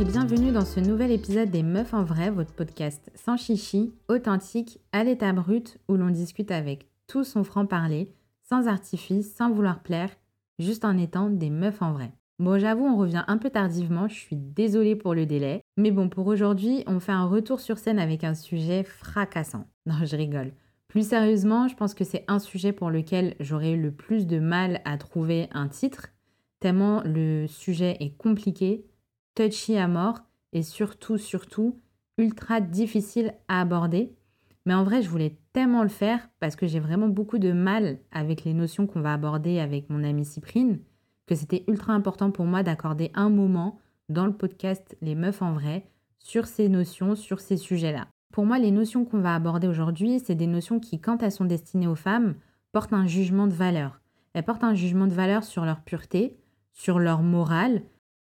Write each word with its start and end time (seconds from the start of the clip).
Et 0.00 0.04
bienvenue 0.04 0.50
dans 0.50 0.64
ce 0.64 0.80
nouvel 0.80 1.10
épisode 1.10 1.50
des 1.50 1.62
Meufs 1.62 1.92
en 1.92 2.04
vrai, 2.04 2.30
votre 2.30 2.54
podcast 2.54 3.10
sans 3.14 3.36
chichi, 3.36 3.92
authentique, 4.08 4.80
à 4.92 5.04
l'état 5.04 5.34
brut, 5.34 5.76
où 5.88 5.96
l'on 5.96 6.08
discute 6.08 6.50
avec 6.50 6.88
tout 7.06 7.22
son 7.22 7.44
franc-parler, 7.44 8.10
sans 8.48 8.66
artifice, 8.66 9.36
sans 9.36 9.50
vouloir 9.50 9.82
plaire, 9.82 10.08
juste 10.58 10.86
en 10.86 10.96
étant 10.96 11.28
des 11.28 11.50
meufs 11.50 11.82
en 11.82 11.92
vrai. 11.92 12.12
Bon, 12.38 12.58
j'avoue, 12.58 12.86
on 12.86 12.96
revient 12.96 13.24
un 13.28 13.36
peu 13.36 13.50
tardivement, 13.50 14.08
je 14.08 14.14
suis 14.14 14.36
désolée 14.36 14.96
pour 14.96 15.14
le 15.14 15.26
délai, 15.26 15.60
mais 15.76 15.90
bon, 15.90 16.08
pour 16.08 16.28
aujourd'hui, 16.28 16.82
on 16.86 16.98
fait 16.98 17.12
un 17.12 17.26
retour 17.26 17.60
sur 17.60 17.76
scène 17.76 17.98
avec 17.98 18.24
un 18.24 18.34
sujet 18.34 18.84
fracassant. 18.84 19.66
Non, 19.84 20.06
je 20.06 20.16
rigole. 20.16 20.52
Plus 20.88 21.06
sérieusement, 21.06 21.68
je 21.68 21.76
pense 21.76 21.92
que 21.92 22.04
c'est 22.04 22.24
un 22.26 22.38
sujet 22.38 22.72
pour 22.72 22.88
lequel 22.88 23.36
j'aurais 23.38 23.72
eu 23.72 23.82
le 23.82 23.92
plus 23.92 24.26
de 24.26 24.38
mal 24.38 24.80
à 24.86 24.96
trouver 24.96 25.48
un 25.52 25.68
titre, 25.68 26.08
tellement 26.58 27.02
le 27.04 27.46
sujet 27.48 27.98
est 28.00 28.16
compliqué, 28.16 28.86
touchy 29.34 29.76
à 29.76 29.88
mort 29.88 30.20
et 30.52 30.62
surtout, 30.62 31.18
surtout, 31.18 31.78
ultra 32.18 32.60
difficile 32.60 33.34
à 33.48 33.60
aborder. 33.60 34.14
Mais 34.66 34.74
en 34.74 34.84
vrai, 34.84 35.02
je 35.02 35.08
voulais 35.08 35.38
tellement 35.52 35.82
le 35.82 35.88
faire 35.88 36.28
parce 36.38 36.56
que 36.56 36.66
j'ai 36.66 36.80
vraiment 36.80 37.08
beaucoup 37.08 37.38
de 37.38 37.52
mal 37.52 37.98
avec 38.12 38.44
les 38.44 38.54
notions 38.54 38.86
qu'on 38.86 39.00
va 39.00 39.14
aborder 39.14 39.58
avec 39.58 39.88
mon 39.88 40.04
amie 40.04 40.24
Cyprine, 40.24 40.80
que 41.26 41.34
c'était 41.34 41.64
ultra 41.66 41.92
important 41.92 42.30
pour 42.30 42.44
moi 42.44 42.62
d'accorder 42.62 43.10
un 43.14 43.30
moment 43.30 43.78
dans 44.08 44.26
le 44.26 44.32
podcast 44.32 44.96
Les 45.00 45.14
Meufs 45.14 45.42
en 45.42 45.52
vrai 45.52 45.86
sur 46.18 46.46
ces 46.46 46.68
notions, 46.68 47.16
sur 47.16 47.40
ces 47.40 47.56
sujets-là. 47.56 48.06
Pour 48.32 48.44
moi, 48.44 48.58
les 48.58 48.70
notions 48.70 49.04
qu'on 49.04 49.20
va 49.20 49.34
aborder 49.34 49.66
aujourd'hui, 49.66 50.20
c'est 50.20 50.34
des 50.34 50.46
notions 50.46 50.78
qui, 50.78 51.00
quand 51.00 51.22
elles 51.22 51.32
sont 51.32 51.44
destinées 51.44 51.88
aux 51.88 51.96
femmes, 51.96 52.34
portent 52.72 52.92
un 52.92 53.06
jugement 53.06 53.46
de 53.46 53.54
valeur. 53.54 54.00
Elles 54.34 54.44
portent 54.44 54.62
un 54.64 54.74
jugement 54.74 55.06
de 55.06 55.14
valeur 55.14 55.42
sur 55.42 55.64
leur 55.64 55.80
pureté, 55.80 56.36
sur 56.72 56.98
leur 56.98 57.22
morale. 57.22 57.82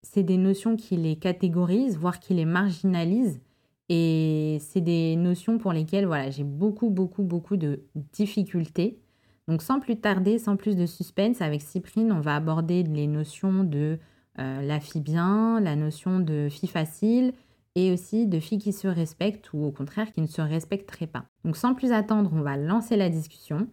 C'est 0.02 0.24
des 0.24 0.38
notions 0.38 0.76
qui 0.76 0.96
les 0.98 1.18
catégorisent, 1.18 1.98
voire 1.98 2.20
qui 2.20 2.34
les 2.34 2.46
marginalisent. 2.46 3.42
Et 3.90 4.58
c'est 4.62 4.82
des 4.82 5.16
notions 5.16 5.58
pour 5.58 5.74
lesquelles 5.74 6.06
voilà, 6.06 6.30
j'ai 6.30 6.44
beaucoup, 6.44 6.90
beaucoup, 6.90 7.24
beaucoup 7.24 7.58
de 7.58 7.82
difficultés. 8.14 9.00
Donc 9.48 9.64
sans 9.64 9.80
plus 9.80 10.00
tarder, 10.00 10.38
sans 10.38 10.56
plus 10.56 10.76
de 10.76 10.86
suspense, 10.86 11.42
avec 11.42 11.62
Cyprine, 11.62 12.12
on 12.12 12.22
va 12.22 12.36
aborder 12.36 12.84
les 12.84 13.08
notions 13.08 13.64
de 13.64 13.98
euh, 14.38 14.62
la 14.62 14.80
fille 14.80 15.02
bien, 15.02 15.60
la 15.60 15.76
notion 15.76 16.20
de 16.20 16.50
fille 16.52 16.70
facile, 16.70 17.34
et 17.76 17.92
aussi 17.92 18.28
de 18.28 18.40
filles 18.40 18.60
qui 18.60 18.74
se 18.74 18.88
respectent 18.88 19.54
ou 19.54 19.64
au 19.64 19.72
contraire 19.72 20.12
qui 20.12 20.22
ne 20.22 20.28
se 20.28 20.42
respecteraient 20.42 21.08
pas. 21.08 21.26
Donc 21.44 21.58
sans 21.58 21.74
plus 21.74 21.92
attendre, 21.92 22.32
on 22.34 22.42
va 22.42 22.58
lancer 22.58 22.96
la 22.96 23.10
discussion. 23.10 23.68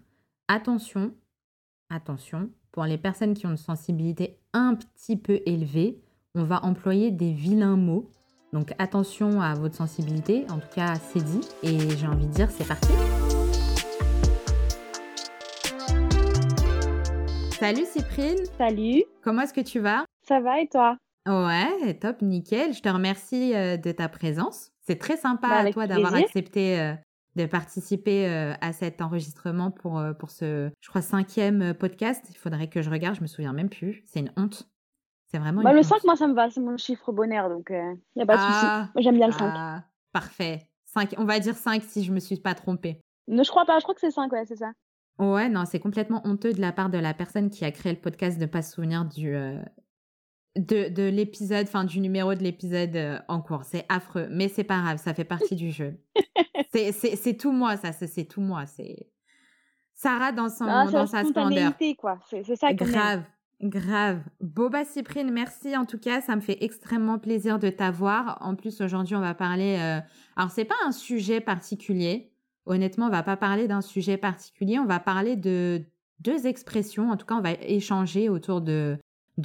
Attention, 0.49 1.13
attention, 1.91 2.51
pour 2.73 2.85
les 2.85 2.99
personnes 2.99 3.35
qui 3.35 3.47
ont 3.47 3.51
une 3.51 3.57
sensibilité 3.57 4.39
un 4.53 4.75
petit 4.75 5.17
peu 5.17 5.41
élevée, 5.45 6.01
on 6.37 6.45
va 6.45 6.63
employer 6.65 7.11
des 7.11 7.33
vilains 7.33 7.77
mots. 7.77 8.11
Donc 8.53 8.73
attention 8.79 9.41
à 9.41 9.55
votre 9.55 9.75
sensibilité, 9.75 10.45
en 10.51 10.59
tout 10.59 10.69
cas 10.75 10.95
c'est 10.97 11.25
dit, 11.25 11.41
et 11.63 11.97
j'ai 11.97 12.07
envie 12.07 12.27
de 12.27 12.33
dire 12.33 12.51
c'est 12.51 12.67
parti. 12.67 12.93
Salut 17.59 17.85
Cyprine. 17.87 18.37
Salut. 18.59 19.03
Comment 19.23 19.43
est-ce 19.43 19.55
que 19.55 19.63
tu 19.63 19.81
vas? 19.81 20.05
Ça 20.29 20.41
va 20.41 20.61
et 20.61 20.69
toi? 20.69 20.99
Ouais, 21.27 21.95
top, 21.95 22.21
nickel. 22.21 22.75
Je 22.75 22.83
te 22.83 22.89
remercie 22.89 23.55
euh, 23.55 23.77
de 23.79 23.91
ta 23.91 24.09
présence. 24.09 24.71
C'est 24.87 24.99
très 24.99 25.17
sympa 25.17 25.49
Bah, 25.49 25.57
à 25.57 25.73
toi 25.73 25.87
d'avoir 25.87 26.15
accepté 26.15 26.79
euh, 26.79 26.93
de 27.35 27.47
participer 27.47 28.29
euh, 28.29 28.53
à 28.61 28.73
cet 28.73 29.01
enregistrement 29.01 29.71
pour, 29.71 30.01
pour 30.19 30.31
ce, 30.31 30.71
je 30.81 30.89
crois, 30.89 31.03
cinquième 31.03 31.75
podcast. 31.75 32.27
Il 32.31 32.37
faudrait 32.37 32.69
que 32.69 32.83
je 32.83 32.91
regarde, 32.91 33.17
je 33.17 33.23
me 33.23 33.27
souviens 33.27 33.55
même 33.55 33.71
plus. 33.71 34.05
C'est 34.07 34.21
une 34.21 34.33
honte. 34.37 34.69
C'est 35.29 35.39
vraiment 35.39 35.63
bah, 35.63 35.73
Le 35.73 35.79
honte. 35.81 35.85
5, 35.85 36.05
moi, 36.05 36.17
ça 36.17 36.27
me 36.29 36.35
va. 36.35 36.51
C'est 36.51 36.61
mon 36.61 36.77
chiffre 36.77 37.13
bonheur, 37.13 37.49
donc 37.49 37.67
il 37.71 37.99
n'y 38.17 38.23
a 38.23 38.27
pas 38.27 38.37
de 38.37 38.41
souci. 38.43 38.53
Ah, 38.63 38.89
Moi, 38.95 39.03
j'aime 39.03 39.17
bien 39.17 39.27
le 39.27 39.33
5. 39.33 39.53
ah, 39.55 39.85
parfait. 40.13 40.69
Cinq, 40.85 41.15
on 41.19 41.25
va 41.25 41.39
dire 41.41 41.55
5 41.57 41.83
si 41.83 42.05
je 42.05 42.13
me 42.13 42.21
suis 42.21 42.37
pas 42.37 42.55
trompée. 42.55 43.01
Non, 43.29 43.43
je 43.43 43.51
crois 43.51 43.67
pas. 43.67 43.79
Je 43.79 43.83
crois 43.83 43.95
que 43.95 44.01
c'est 44.01 44.11
5, 44.13 44.31
ouais, 44.33 44.45
c'est 44.47 44.57
ça. 44.57 44.71
Ouais, 45.19 45.49
non, 45.49 45.65
c'est 45.65 45.81
complètement 45.81 46.21
honteux 46.25 46.53
de 46.53 46.61
la 46.61 46.73
part 46.73 46.91
de 46.91 46.99
la 46.99 47.13
personne 47.15 47.51
qui 47.51 47.65
a 47.65 47.71
créé 47.73 47.93
le 47.93 48.01
podcast 48.01 48.39
de 48.39 48.45
ne 48.45 48.51
pas 48.51 48.63
se 48.63 48.75
souvenir 48.75 49.05
du, 49.07 49.35
euh, 49.35 49.59
de, 50.57 50.89
de 50.91 51.03
l'épisode, 51.09 51.67
enfin 51.67 51.85
du 51.85 52.01
numéro 52.01 52.35
de 52.35 52.43
l'épisode 52.43 52.95
euh, 52.97 53.19
en 53.29 53.41
cours. 53.41 53.65
C'est 53.65 53.85
affreux, 53.89 54.29
mais 54.31 54.49
c'est 54.49 54.63
pas 54.65 54.81
grave, 54.81 54.99
ça 54.99 55.15
fait 55.15 55.25
partie 55.25 55.57
du 55.57 55.71
jeu. 55.71 55.99
C'est- 56.73 56.93
C'est 56.93 57.17
c'est 57.17 57.37
tout 57.37 57.53
moi, 57.53 57.77
ça, 57.79 57.93
c'est 57.93 58.25
tout 58.27 58.41
moi. 58.43 58.67
C'est 58.67 59.09
Sarah 59.95 60.33
dans, 60.33 60.49
son, 60.51 60.67
Ah, 60.69 60.85
dans 60.91 61.07
sa 61.07 61.25
splendeur. 61.25 61.73
quoi. 61.99 62.19
C'est 62.29 62.45
ça 62.57 62.71
aime. 62.71 63.25
Grave. 63.63 64.21
Boba 64.41 64.85
Cyprine, 64.85 65.31
merci 65.31 65.77
en 65.77 65.87
tout 65.87 65.99
cas. 65.99 66.21
Ça 66.21 66.37
me 66.37 66.41
fait 66.41 66.59
extrêmement 66.63 67.19
plaisir 67.19 67.59
de 67.59 67.71
t'avoir. 67.71 68.39
En 68.41 68.55
plus, 68.55 68.81
aujourd'hui, 68.83 69.17
on 69.17 69.21
va 69.21 69.35
parler. 69.35 69.79
euh, 69.81 70.01
Alors, 70.37 70.51
c'est 70.51 70.67
pas 70.67 70.75
un 70.87 70.93
sujet 70.93 71.41
particulier. 71.41 72.33
Honnêtement, 72.67 73.07
on 73.07 73.11
va 73.11 73.23
pas 73.23 73.37
parler 73.37 73.67
d'un 73.67 73.81
sujet 73.81 74.19
particulier. 74.19 74.79
On 74.79 74.85
va 74.85 75.01
parler 75.01 75.37
de 75.37 75.83
deux 76.21 76.47
expressions. 76.47 77.11
En 77.11 77.17
tout 77.17 77.27
cas, 77.27 77.37
on 77.37 77.41
va 77.41 77.53
échanger 77.53 78.29
autour 78.29 78.61
de, 78.61 78.99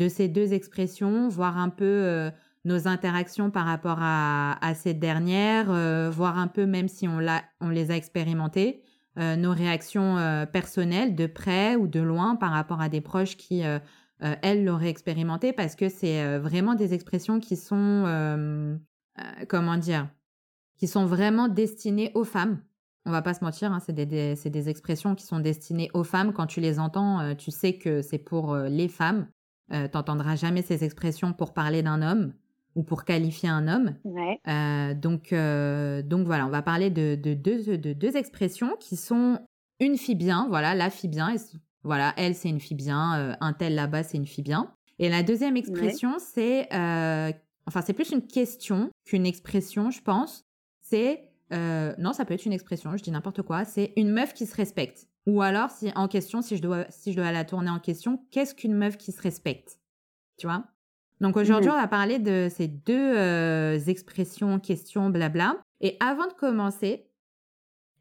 ces 0.09 0.28
deux 0.28 0.53
expressions, 0.53 1.29
voir 1.29 1.57
un 1.57 1.69
peu 1.69 1.85
euh, 1.85 2.31
nos 2.66 2.88
interactions 2.88 3.51
par 3.51 3.66
rapport 3.66 3.99
à, 3.99 4.57
à 4.66 4.73
ces 4.73 4.93
dernières, 4.93 5.72
euh, 5.72 6.09
voir 6.09 6.38
un 6.38 6.47
peu, 6.47 6.66
même 6.66 6.88
si 6.88 7.07
on, 7.07 7.19
les 7.69 7.91
a 7.91 7.95
expérimentées, 7.95 8.81
euh, 9.19 9.35
nos 9.35 9.51
réactions 9.51 10.17
personnelles 10.51 11.16
de 11.16 11.28
près 11.28 11.75
ou 11.75 11.88
de 11.88 11.99
loin 11.99 12.35
par 12.35 12.51
rapport 12.51 12.81
à 12.81 12.89
des 12.89 13.01
proches 13.01 13.38
qui, 13.38 13.63
euh, 14.23 14.35
elles, 14.41 14.63
l'auraient 14.65 14.89
expérimenté, 14.89 15.53
parce 15.53 15.75
que 15.75 15.89
c'est 15.89 16.21
euh, 16.21 16.39
vraiment 16.39 16.75
des 16.75 16.93
expressions 16.93 17.39
qui 17.39 17.55
sont, 17.55 18.03
euh, 18.05 18.75
comment 19.47 19.77
dire, 19.77 20.09
qui 20.77 20.87
sont 20.87 21.05
vraiment 21.05 21.47
destinées 21.47 22.11
aux 22.13 22.23
femmes. 22.23 22.61
On 23.05 23.11
va 23.11 23.21
pas 23.21 23.33
se 23.33 23.43
mentir, 23.43 23.71
hein, 23.71 23.79
c'est 23.79 23.93
des, 23.93 24.05
des- 24.05 24.69
expressions 24.69 25.15
qui 25.15 25.25
sont 25.25 25.39
destinées 25.39 25.89
aux 25.93 26.03
femmes. 26.03 26.33
Quand 26.33 26.45
tu 26.45 26.59
les 26.59 26.79
entends, 26.79 27.35
tu 27.35 27.49
sais 27.49 27.73
que 27.73 28.03
c'est 28.03 28.19
pour 28.19 28.55
les 28.55 28.87
femmes. 28.87 29.27
Euh, 29.73 29.87
T'entendras 29.87 30.35
jamais 30.35 30.61
ces 30.61 30.83
expressions 30.83 31.33
pour 31.33 31.53
parler 31.53 31.81
d'un 31.81 32.01
homme 32.01 32.33
ou 32.75 32.83
pour 32.83 33.03
qualifier 33.03 33.49
un 33.49 33.67
homme. 33.67 33.95
Ouais. 34.03 34.39
Euh, 34.47 34.93
donc, 34.93 35.33
euh, 35.33 36.01
donc 36.01 36.25
voilà, 36.25 36.45
on 36.45 36.49
va 36.49 36.61
parler 36.61 36.89
de, 36.89 37.15
de 37.15 37.33
deux, 37.33 37.77
de 37.77 37.93
deux 37.93 38.17
expressions 38.17 38.75
qui 38.79 38.95
sont 38.95 39.39
une 39.79 39.97
fille 39.97 40.15
bien, 40.15 40.47
voilà, 40.49 40.75
la 40.75 40.89
fille 40.89 41.09
bien, 41.09 41.29
voilà, 41.83 42.13
elle 42.17 42.35
c'est 42.35 42.49
une 42.49 42.59
fille 42.59 42.77
bien, 42.77 43.17
euh, 43.19 43.33
un 43.41 43.53
tel 43.53 43.75
là-bas 43.75 44.03
c'est 44.03 44.17
une 44.17 44.27
fille 44.27 44.43
bien. 44.43 44.71
Et 44.99 45.09
la 45.09 45.23
deuxième 45.23 45.57
expression, 45.57 46.17
c'est, 46.19 46.71
euh, 46.73 47.31
enfin 47.65 47.81
c'est 47.81 47.93
plus 47.93 48.11
une 48.11 48.25
question 48.25 48.89
qu'une 49.05 49.25
expression, 49.25 49.89
je 49.91 50.01
pense. 50.01 50.45
C'est, 50.81 51.31
euh, 51.53 51.93
non, 51.97 52.13
ça 52.13 52.25
peut 52.25 52.33
être 52.35 52.45
une 52.45 52.53
expression, 52.53 52.95
je 52.97 53.03
dis 53.03 53.11
n'importe 53.11 53.41
quoi. 53.41 53.65
C'est 53.65 53.93
une 53.95 54.11
meuf 54.11 54.33
qui 54.33 54.45
se 54.45 54.55
respecte. 54.55 55.07
Ou 55.27 55.41
alors, 55.41 55.69
si 55.69 55.91
en 55.95 56.07
question, 56.07 56.41
si 56.41 56.57
je 56.57 56.61
dois, 56.61 56.85
si 56.89 57.11
je 57.11 57.17
dois 57.17 57.31
la 57.31 57.45
tourner 57.45 57.69
en 57.69 57.79
question, 57.79 58.23
qu'est-ce 58.31 58.53
qu'une 58.55 58.73
meuf 58.75 58.97
qui 58.97 59.11
se 59.11 59.21
respecte? 59.21 59.79
Tu 60.37 60.47
vois? 60.47 60.63
Donc 61.19 61.37
aujourd'hui, 61.37 61.69
Mhm. 61.69 61.75
on 61.77 61.81
va 61.81 61.87
parler 61.87 62.17
de 62.19 62.47
ces 62.49 62.67
deux 62.67 63.15
euh, 63.15 63.79
expressions, 63.87 64.59
questions, 64.59 65.09
blabla. 65.11 65.57
Et 65.79 65.95
avant 65.99 66.25
de 66.27 66.33
commencer, 66.33 67.05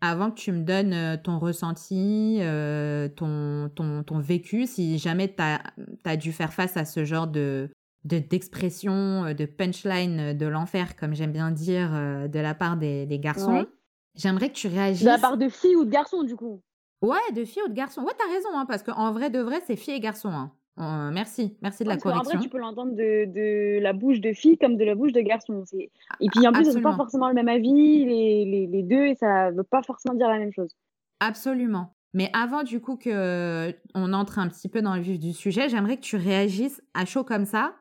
avant 0.00 0.30
que 0.30 0.36
tu 0.40 0.52
me 0.52 0.62
donnes 0.62 0.92
euh, 0.94 1.16
ton 1.16 1.38
ressenti, 1.38 2.38
euh, 2.40 3.08
ton, 3.08 3.70
ton, 3.74 4.02
ton 4.02 4.18
vécu, 4.18 4.66
si 4.66 4.98
jamais 4.98 5.34
tu 5.34 5.42
as, 5.42 6.16
dû 6.16 6.32
faire 6.32 6.52
face 6.52 6.76
à 6.76 6.84
ce 6.84 7.04
genre 7.04 7.26
de 7.26 7.68
de- 8.04 8.18
d'expression, 8.18 9.26
euh, 9.26 9.34
de 9.34 9.44
punchline 9.44 10.32
de 10.32 10.46
l'enfer, 10.46 10.96
comme 10.96 11.14
j'aime 11.14 11.32
bien 11.32 11.50
dire, 11.50 11.90
euh, 11.94 12.28
de 12.28 12.38
la 12.40 12.54
part 12.54 12.76
des, 12.78 13.04
des 13.04 13.18
garçons, 13.18 13.52
Ouais. 13.52 13.66
j'aimerais 14.14 14.48
que 14.48 14.54
tu 14.54 14.68
réagisses. 14.68 15.02
De 15.02 15.06
la 15.10 15.18
part 15.18 15.36
de 15.36 15.48
filles 15.50 15.76
ou 15.76 15.84
de 15.84 15.90
garçons, 15.90 16.22
du 16.22 16.34
coup? 16.34 16.62
Ouais, 17.02 17.18
de 17.34 17.44
filles 17.44 17.62
ou 17.66 17.68
de 17.68 17.74
garçons. 17.74 18.00
Ouais, 18.02 18.12
t'as 18.18 18.32
raison, 18.32 18.48
hein, 18.54 18.64
parce 18.66 18.82
qu'en 18.82 19.12
vrai 19.12 19.28
de 19.28 19.38
vrai, 19.40 19.60
c'est 19.66 19.76
filles 19.76 19.94
et 19.94 20.00
garçons. 20.00 20.30
hein. 20.32 20.52
Euh, 20.78 21.10
merci, 21.12 21.56
merci 21.60 21.82
de 21.84 21.88
la 21.88 21.94
Parce 21.96 22.04
correction. 22.04 22.38
vrai, 22.38 22.42
tu 22.42 22.48
peux 22.48 22.58
l'entendre 22.58 22.92
de, 22.92 23.26
de 23.26 23.80
la 23.80 23.92
bouche 23.92 24.20
de 24.20 24.32
filles 24.32 24.56
comme 24.56 24.76
de 24.76 24.84
la 24.84 24.94
bouche 24.94 25.12
de 25.12 25.20
garçons. 25.20 25.62
C'est- 25.66 25.90
Et 26.20 26.28
puis 26.30 26.46
en 26.46 26.52
plus, 26.52 26.68
ils 26.68 26.74
n'ont 26.76 26.80
pas 26.82 26.96
forcément 26.96 27.28
le 27.28 27.34
même 27.34 27.48
avis, 27.48 28.04
les, 28.06 28.44
les, 28.46 28.66
les 28.66 28.82
deux, 28.82 29.06
et 29.06 29.14
ça 29.16 29.50
veut 29.50 29.62
pas 29.64 29.82
forcément 29.82 30.14
dire 30.14 30.28
la 30.28 30.38
même 30.38 30.52
chose. 30.52 30.74
Absolument. 31.20 31.94
Mais 32.14 32.30
avant 32.32 32.62
du 32.62 32.80
coup 32.80 32.96
que 32.96 33.72
on 33.94 34.12
entre 34.12 34.38
un 34.38 34.48
petit 34.48 34.68
peu 34.68 34.80
dans 34.82 34.94
le 34.96 35.00
vif 35.02 35.18
du 35.18 35.32
sujet, 35.32 35.68
j'aimerais 35.68 35.96
que 35.96 36.02
tu 36.02 36.16
réagisses 36.16 36.82
à 36.94 37.04
chaud 37.04 37.24
comme 37.24 37.44
ça 37.44 37.74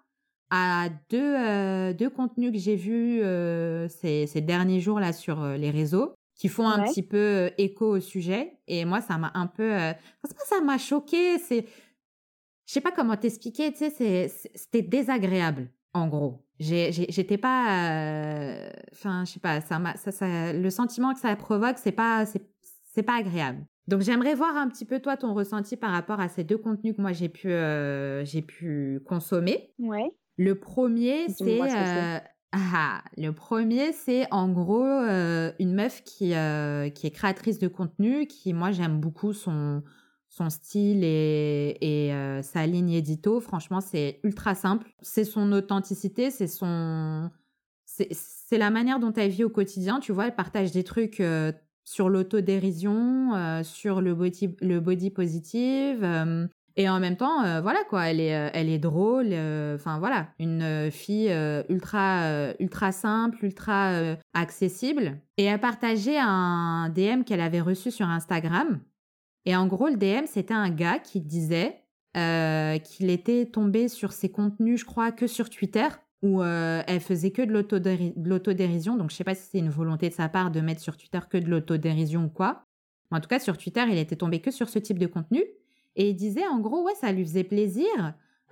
à 0.52 0.88
deux, 1.10 1.36
euh, 1.38 1.94
deux 1.94 2.10
contenus 2.10 2.52
que 2.52 2.58
j'ai 2.58 2.76
vus 2.76 3.22
euh, 3.22 3.88
ces, 3.88 4.28
ces 4.28 4.42
derniers 4.42 4.80
jours 4.82 5.00
là 5.00 5.14
sur 5.14 5.44
les 5.44 5.70
réseaux 5.72 6.14
qui 6.36 6.48
font 6.48 6.68
un 6.68 6.82
Ouais. 6.84 6.88
petit 6.90 7.04
peu 7.04 7.52
écho 7.58 7.86
au 7.98 8.00
sujet. 8.00 8.54
Et 8.68 8.86
moi, 8.86 9.02
ça 9.02 9.18
m'a 9.18 9.32
un 9.36 9.48
peu... 9.48 9.74
euh, 9.74 9.92
ça 10.46 10.62
m'a 10.62 10.78
choqué, 10.78 11.38
c'est... 11.38 11.66
Je 12.69 12.74
sais 12.75 12.81
pas 12.81 12.92
comment 12.92 13.18
t'expliquer, 13.18 13.74
tu 13.74 13.89
sais, 13.89 14.31
c'était 14.54 14.83
désagréable, 14.83 15.71
en 15.95 16.07
gros. 16.07 16.45
J'étais 16.60 17.39
pas... 17.39 17.95
euh, 17.95 18.69
Enfin, 18.92 19.25
je 19.25 19.31
sais 19.31 19.39
pas, 19.39 19.60
ça. 19.60 19.81
Ça, 19.95 20.12
ça, 20.12 20.54
le 20.54 20.69
sentiment 20.69 21.16
que 21.16 21.19
ça 21.19 21.36
provoque, 21.36 21.80
c'est 21.80 21.92
pas... 21.92 22.27
c'est 22.27 22.48
c'est 22.94 23.01
pas 23.01 23.18
agréable. 23.18 23.66
Donc 23.88 24.01
j'aimerais 24.01 24.36
voir 24.36 24.56
un 24.56 24.68
petit 24.68 24.86
peu 24.86 25.00
toi 25.00 25.18
ton 25.18 25.33
ressenti 25.33 25.77
par 25.77 25.89
rapport 25.89 26.19
à 26.19 26.30
ces 26.30 26.44
deux 26.44 26.60
contenus 26.60 26.95
que 26.95 27.01
moi 27.01 27.12
j'ai 27.12 27.30
pu 27.30 27.50
euh, 27.50 28.24
j'ai 28.24 28.44
pu 28.44 29.00
consommer. 29.04 29.74
Ouais. 29.80 30.12
Le 30.38 30.54
premier, 30.60 31.27
c'est. 31.30 31.60
Euh, 31.62 32.19
ah, 32.51 33.01
le 33.18 33.31
premier, 33.31 33.94
c'est 33.94 34.31
en 34.31 34.50
gros 34.50 34.86
euh, 34.86 35.51
une 35.60 35.74
meuf 35.74 36.04
qui, 36.04 36.36
euh, 36.36 36.89
qui 36.89 37.07
est 37.07 37.12
créatrice 37.12 37.57
de 37.60 37.68
contenu, 37.68 38.25
qui, 38.27 38.54
moi, 38.54 38.71
j'aime 38.71 39.00
beaucoup 39.00 39.33
son, 39.33 39.83
son 40.40 40.50
style 40.50 41.04
et, 41.04 41.78
euh, 42.14 42.42
sa 42.42 42.66
ligne 42.66 42.92
édito. 42.92 43.42
Franchement, 43.42 43.82
c'est 43.82 44.20
ultra 44.24 44.56
simple. 44.56 44.90
C'est 45.02 45.26
son 45.26 45.52
authenticité, 45.52 46.32
c'est 46.32 46.48
son. 46.48 47.30
C'est 47.86 48.58
la 48.58 48.70
manière 48.70 49.00
dont 49.00 49.12
elle 49.14 49.32
vit 49.32 49.44
au 49.44 49.50
quotidien. 49.50 50.00
Tu 50.00 50.14
vois, 50.14 50.28
elle 50.28 50.36
partage 50.36 50.72
des 50.72 50.86
trucs 50.86 51.20
euh, 51.20 51.52
sur 51.84 52.08
l'autodérision, 52.08 53.36
euh, 53.36 53.64
sur 53.64 54.00
le 54.00 54.14
body, 54.16 54.56
le 54.62 54.80
body 54.80 55.10
positive. 55.10 56.04
euh, 56.04 56.48
et 56.78 56.88
en 56.88 57.02
même 57.02 57.18
temps, 57.18 57.42
voilà 57.62 57.84
quoi, 57.90 58.08
elle 58.10 58.22
est, 58.22 58.52
elle 58.54 58.70
est 58.70 58.80
drôle. 58.80 59.34
Enfin 59.76 60.00
voilà, 60.00 60.30
une 60.40 60.90
fille 60.92 61.30
ultra, 61.68 62.54
ultra 62.58 62.94
simple, 62.94 63.44
ultra 63.44 64.16
accessible. 64.34 65.18
Et 65.36 65.44
elle 65.44 65.60
partageait 65.60 66.20
un 66.22 66.88
DM 66.88 67.24
qu'elle 67.24 67.42
avait 67.42 67.60
reçu 67.60 67.92
sur 67.92 68.08
Instagram. 68.08 68.80
Et 69.46 69.56
en 69.56 69.68
gros, 69.68 69.88
le 69.88 69.96
DM, 69.98 70.26
c'était 70.26 70.54
un 70.54 70.70
gars 70.70 71.00
qui 71.00 71.22
disait 71.22 71.82
euh, 72.18 72.78
qu'il 72.80 73.10
était 73.10 73.46
tombé 73.46 73.88
sur 73.88 74.12
ses 74.12 74.30
contenus, 74.30 74.82
je 74.82 74.86
crois, 74.86 75.12
que 75.12 75.28
sur 75.28 75.50
Twitter, 75.50 75.88
où 76.22 76.42
euh, 76.42 76.82
elle 76.88 77.00
faisait 77.00 77.32
que 77.32 77.42
de 77.42 77.52
l'autodéri- 77.54 78.14
de 78.16 78.30
l'autodérision. 78.30 78.98
Donc, 78.98 79.12
je 79.12 79.16
sais 79.16 79.24
pas 79.24 79.36
si 79.36 79.48
c'est 79.50 79.60
une 79.60 79.70
volonté 79.70 80.10
de 80.10 80.14
sa 80.14 80.28
part 80.30 80.52
de 80.52 80.60
mettre 80.60 80.82
sur 80.82 80.98
Twitter 80.98 81.20
que 81.30 81.38
de 81.38 81.50
l'autodérision 81.50 82.26
ou 82.26 82.30
quoi. 82.30 82.64
Mais 83.12 83.18
en 83.18 83.22
tout 83.22 83.30
cas, 83.30 83.40
sur 83.40 83.58
Twitter, 83.58 83.84
il 83.90 83.98
était 83.98 84.16
tombé 84.16 84.40
que 84.42 84.52
sur 84.52 84.70
ce 84.70 84.80
type 84.80 85.00
de 85.00 85.08
contenu. 85.08 85.44
Et 85.96 86.10
il 86.10 86.16
disait, 86.16 86.48
en 86.48 86.60
gros, 86.60 86.84
ouais, 86.84 86.96
ça 86.96 87.12
lui 87.12 87.24
faisait 87.24 87.44
plaisir 87.44 87.88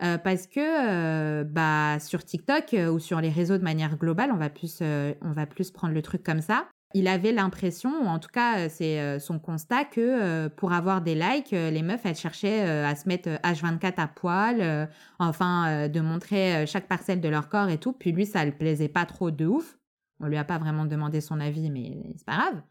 euh, 0.04 0.18
parce 0.18 0.48
que 0.48 1.44
bah, 1.44 2.00
sur 2.00 2.24
TikTok 2.24 2.76
ou 2.92 3.00
sur 3.00 3.22
les 3.22 3.30
réseaux 3.30 3.58
de 3.58 3.64
manière 3.64 3.98
globale, 3.98 4.32
on 4.32 4.38
va 4.38 4.50
plus, 4.50 4.82
on 4.82 5.32
va 5.32 5.46
plus 5.46 5.72
prendre 5.72 5.94
le 5.94 6.02
truc 6.02 6.24
comme 6.24 6.42
ça. 6.42 6.68
Il 6.98 7.08
avait 7.08 7.32
l'impression, 7.32 8.08
en 8.08 8.18
tout 8.18 8.32
cas, 8.34 8.58
euh, 8.58 8.68
c'est 8.72 9.00
euh, 9.00 9.20
son 9.20 9.38
constat, 9.38 9.86
que 9.86 10.02
euh, 10.02 10.50
pour 10.50 10.74
avoir 10.74 11.04
des 11.04 11.14
likes, 11.14 11.52
les 11.52 11.84
meufs, 11.84 12.04
elles 12.06 12.16
cherchaient 12.16 12.62
à 12.62 12.96
se 12.96 13.08
mettre 13.08 13.30
euh, 13.30 13.38
H24 13.44 13.94
à 13.98 14.08
poil, 14.08 14.90
enfin, 15.20 15.88
de 15.88 16.00
montrer 16.00 16.66
chaque 16.66 16.88
parcelle 16.88 17.22
de 17.22 17.30
leur 17.30 17.50
corps 17.50 17.70
et 17.70 17.78
tout. 17.78 17.94
Puis 17.94 18.12
lui, 18.12 18.26
ça 18.26 18.44
le 18.44 18.52
plaisait 18.52 18.88
pas 18.88 19.06
trop 19.06 19.30
de 19.30 19.46
ouf. 19.46 19.78
On 20.20 20.26
lui 20.26 20.38
a 20.38 20.44
pas 20.44 20.58
vraiment 20.58 20.86
demandé 20.86 21.22
son 21.22 21.40
avis, 21.40 21.70
mais 21.70 21.92
c'est 22.16 22.26
pas 22.26 22.38
grave. 22.38 22.62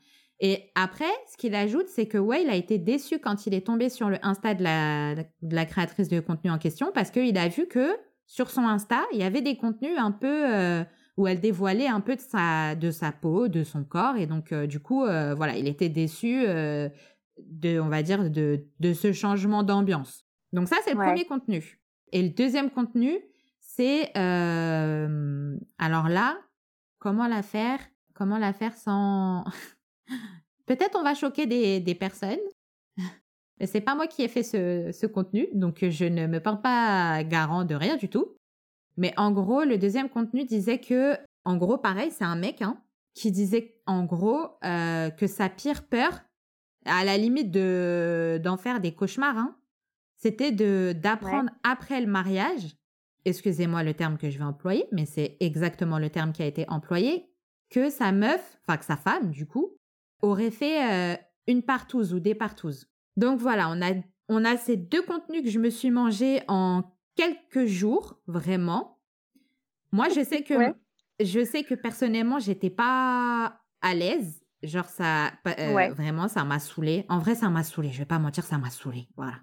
Et 0.40 0.70
après, 0.74 1.04
ce 1.30 1.36
qu'il 1.36 1.54
ajoute, 1.54 1.86
c'est 1.86 2.06
que 2.06 2.18
ouais, 2.18 2.42
il 2.42 2.50
a 2.50 2.56
été 2.56 2.78
déçu 2.78 3.20
quand 3.20 3.46
il 3.46 3.54
est 3.54 3.64
tombé 3.64 3.88
sur 3.88 4.10
le 4.10 4.18
Insta 4.22 4.54
de 4.54 4.64
la, 4.64 5.64
créatrice 5.66 6.08
de 6.08 6.18
contenu 6.18 6.50
en 6.50 6.58
question 6.58 6.90
parce 6.92 7.12
qu'il 7.12 7.38
a 7.38 7.46
vu 7.46 7.68
que 7.68 7.96
sur 8.26 8.50
son 8.50 8.62
Insta, 8.62 9.02
il 9.12 9.20
y 9.20 9.22
avait 9.22 9.40
des 9.40 9.56
contenus 9.56 9.96
un 9.96 10.10
peu 10.10 10.84
où 11.16 11.26
elle 11.26 11.40
dévoilait 11.40 11.86
un 11.86 12.00
peu 12.00 12.14
de 12.16 12.20
sa, 12.20 12.74
de 12.74 12.90
sa 12.90 13.10
peau, 13.12 13.48
de 13.48 13.64
son 13.64 13.84
corps. 13.84 14.16
Et 14.16 14.26
donc, 14.26 14.52
euh, 14.52 14.66
du 14.66 14.80
coup, 14.80 15.04
euh, 15.04 15.34
voilà, 15.34 15.56
il 15.56 15.66
était 15.66 15.88
déçu 15.88 16.44
euh, 16.46 16.88
de, 17.38 17.80
on 17.80 17.88
va 17.88 18.02
dire, 18.02 18.30
de, 18.30 18.66
de 18.80 18.92
ce 18.92 19.12
changement 19.12 19.62
d'ambiance. 19.62 20.26
Donc 20.52 20.68
ça, 20.68 20.76
c'est 20.84 20.92
le 20.92 20.98
Ouais. 20.98 21.06
premier 21.06 21.24
contenu. 21.24 21.80
Et 22.12 22.22
le 22.22 22.28
deuxième 22.30 22.70
contenu, 22.70 23.18
c'est... 23.60 24.14
alors 24.16 26.08
là, 26.08 26.38
comment 26.98 27.26
la 27.26 27.42
faire 27.42 27.78
Comment 28.14 28.38
la 28.38 28.52
faire 28.52 28.74
sans... 28.74 29.44
Peut-être 30.66 30.98
on 30.98 31.02
va 31.02 31.14
choquer 31.14 31.46
des, 31.46 31.80
des 31.80 31.94
personnes. 31.94 32.38
Mais 33.60 33.66
c'est 33.66 33.80
pas 33.80 33.94
moi 33.94 34.06
qui 34.06 34.22
ai 34.22 34.28
fait 34.28 34.42
ce, 34.42 34.90
ce 34.92 35.06
contenu, 35.06 35.48
donc 35.54 35.84
je 35.88 36.04
ne 36.04 36.26
me 36.26 36.40
porte 36.40 36.62
pas 36.62 37.22
garant 37.24 37.64
de 37.64 37.74
rien 37.74 37.96
du 37.96 38.08
tout. 38.08 38.36
Mais 38.96 39.12
en 39.16 39.30
gros, 39.30 39.62
le 39.62 39.78
deuxième 39.78 40.08
contenu 40.08 40.44
disait 40.44 40.80
que, 40.80 41.16
en 41.44 41.56
gros, 41.56 41.78
pareil, 41.78 42.10
c'est 42.10 42.24
un 42.24 42.36
mec 42.36 42.62
hein, 42.62 42.82
qui 43.14 43.30
disait 43.30 43.80
en 43.86 44.04
gros 44.04 44.58
euh, 44.64 45.10
que 45.10 45.26
sa 45.26 45.48
pire 45.48 45.86
peur, 45.86 46.22
à 46.84 47.04
la 47.04 47.16
limite 47.16 47.50
de 47.50 48.40
d'en 48.42 48.56
faire 48.56 48.80
des 48.80 48.92
cauchemars, 48.92 49.36
hein, 49.36 49.56
c'était 50.16 50.52
de 50.52 50.94
d'apprendre 50.94 51.50
après 51.62 52.00
le 52.00 52.06
mariage. 52.06 52.76
Excusez-moi 53.24 53.82
le 53.82 53.94
terme 53.94 54.18
que 54.18 54.30
je 54.30 54.38
vais 54.38 54.44
employer, 54.44 54.86
mais 54.92 55.04
c'est 55.04 55.36
exactement 55.40 55.98
le 55.98 56.10
terme 56.10 56.32
qui 56.32 56.42
a 56.42 56.46
été 56.46 56.64
employé 56.68 57.28
que 57.70 57.90
sa 57.90 58.12
meuf, 58.12 58.58
enfin 58.62 58.76
que 58.76 58.84
sa 58.84 58.96
femme 58.96 59.30
du 59.30 59.46
coup, 59.46 59.76
aurait 60.22 60.50
fait 60.50 60.84
euh, 60.84 61.16
une 61.46 61.62
partouze 61.62 62.14
ou 62.14 62.20
des 62.20 62.34
partouzes. 62.34 62.88
Donc 63.16 63.40
voilà, 63.40 63.68
on 63.70 63.82
a, 63.82 63.94
on 64.28 64.44
a 64.44 64.56
ces 64.56 64.76
deux 64.76 65.02
contenus 65.02 65.42
que 65.42 65.50
je 65.50 65.58
me 65.58 65.70
suis 65.70 65.90
mangé 65.90 66.42
en 66.48 66.84
quelques 67.16 67.66
jours, 67.66 68.20
vraiment. 68.26 68.98
Moi, 69.92 70.08
je 70.10 70.22
sais 70.22 70.42
que, 70.42 70.54
Ouais. 70.54 70.74
je 71.20 71.44
sais 71.44 71.64
que 71.64 71.74
personnellement, 71.74 72.38
j'étais 72.38 72.70
pas 72.70 73.60
à 73.82 73.94
l'aise. 73.94 74.42
Genre, 74.62 74.86
ça, 74.86 75.32
euh, 75.46 75.74
Ouais. 75.74 75.90
vraiment, 75.90 76.28
ça 76.28 76.44
m'a 76.44 76.58
saoulé. 76.58 77.04
En 77.08 77.18
vrai, 77.18 77.34
ça 77.34 77.48
m'a 77.50 77.62
saoulé. 77.62 77.90
Je 77.90 77.98
vais 77.98 78.04
pas 78.06 78.18
mentir, 78.18 78.44
ça 78.44 78.58
m'a 78.58 78.70
saoulé. 78.70 79.08
Voilà. 79.16 79.34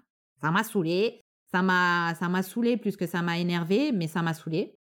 Ça 0.42 0.50
m'a 0.50 0.64
saoulé. 0.64 1.20
Ça 1.52 1.62
m'a, 1.62 2.14
ça 2.18 2.28
m'a 2.28 2.42
saoulé 2.42 2.76
plus 2.76 2.96
que 2.96 3.06
ça 3.06 3.22
m'a 3.22 3.38
énervé, 3.38 3.92
mais 3.92 4.08
ça 4.08 4.22
m'a 4.22 4.34
saoulé. 4.34 4.74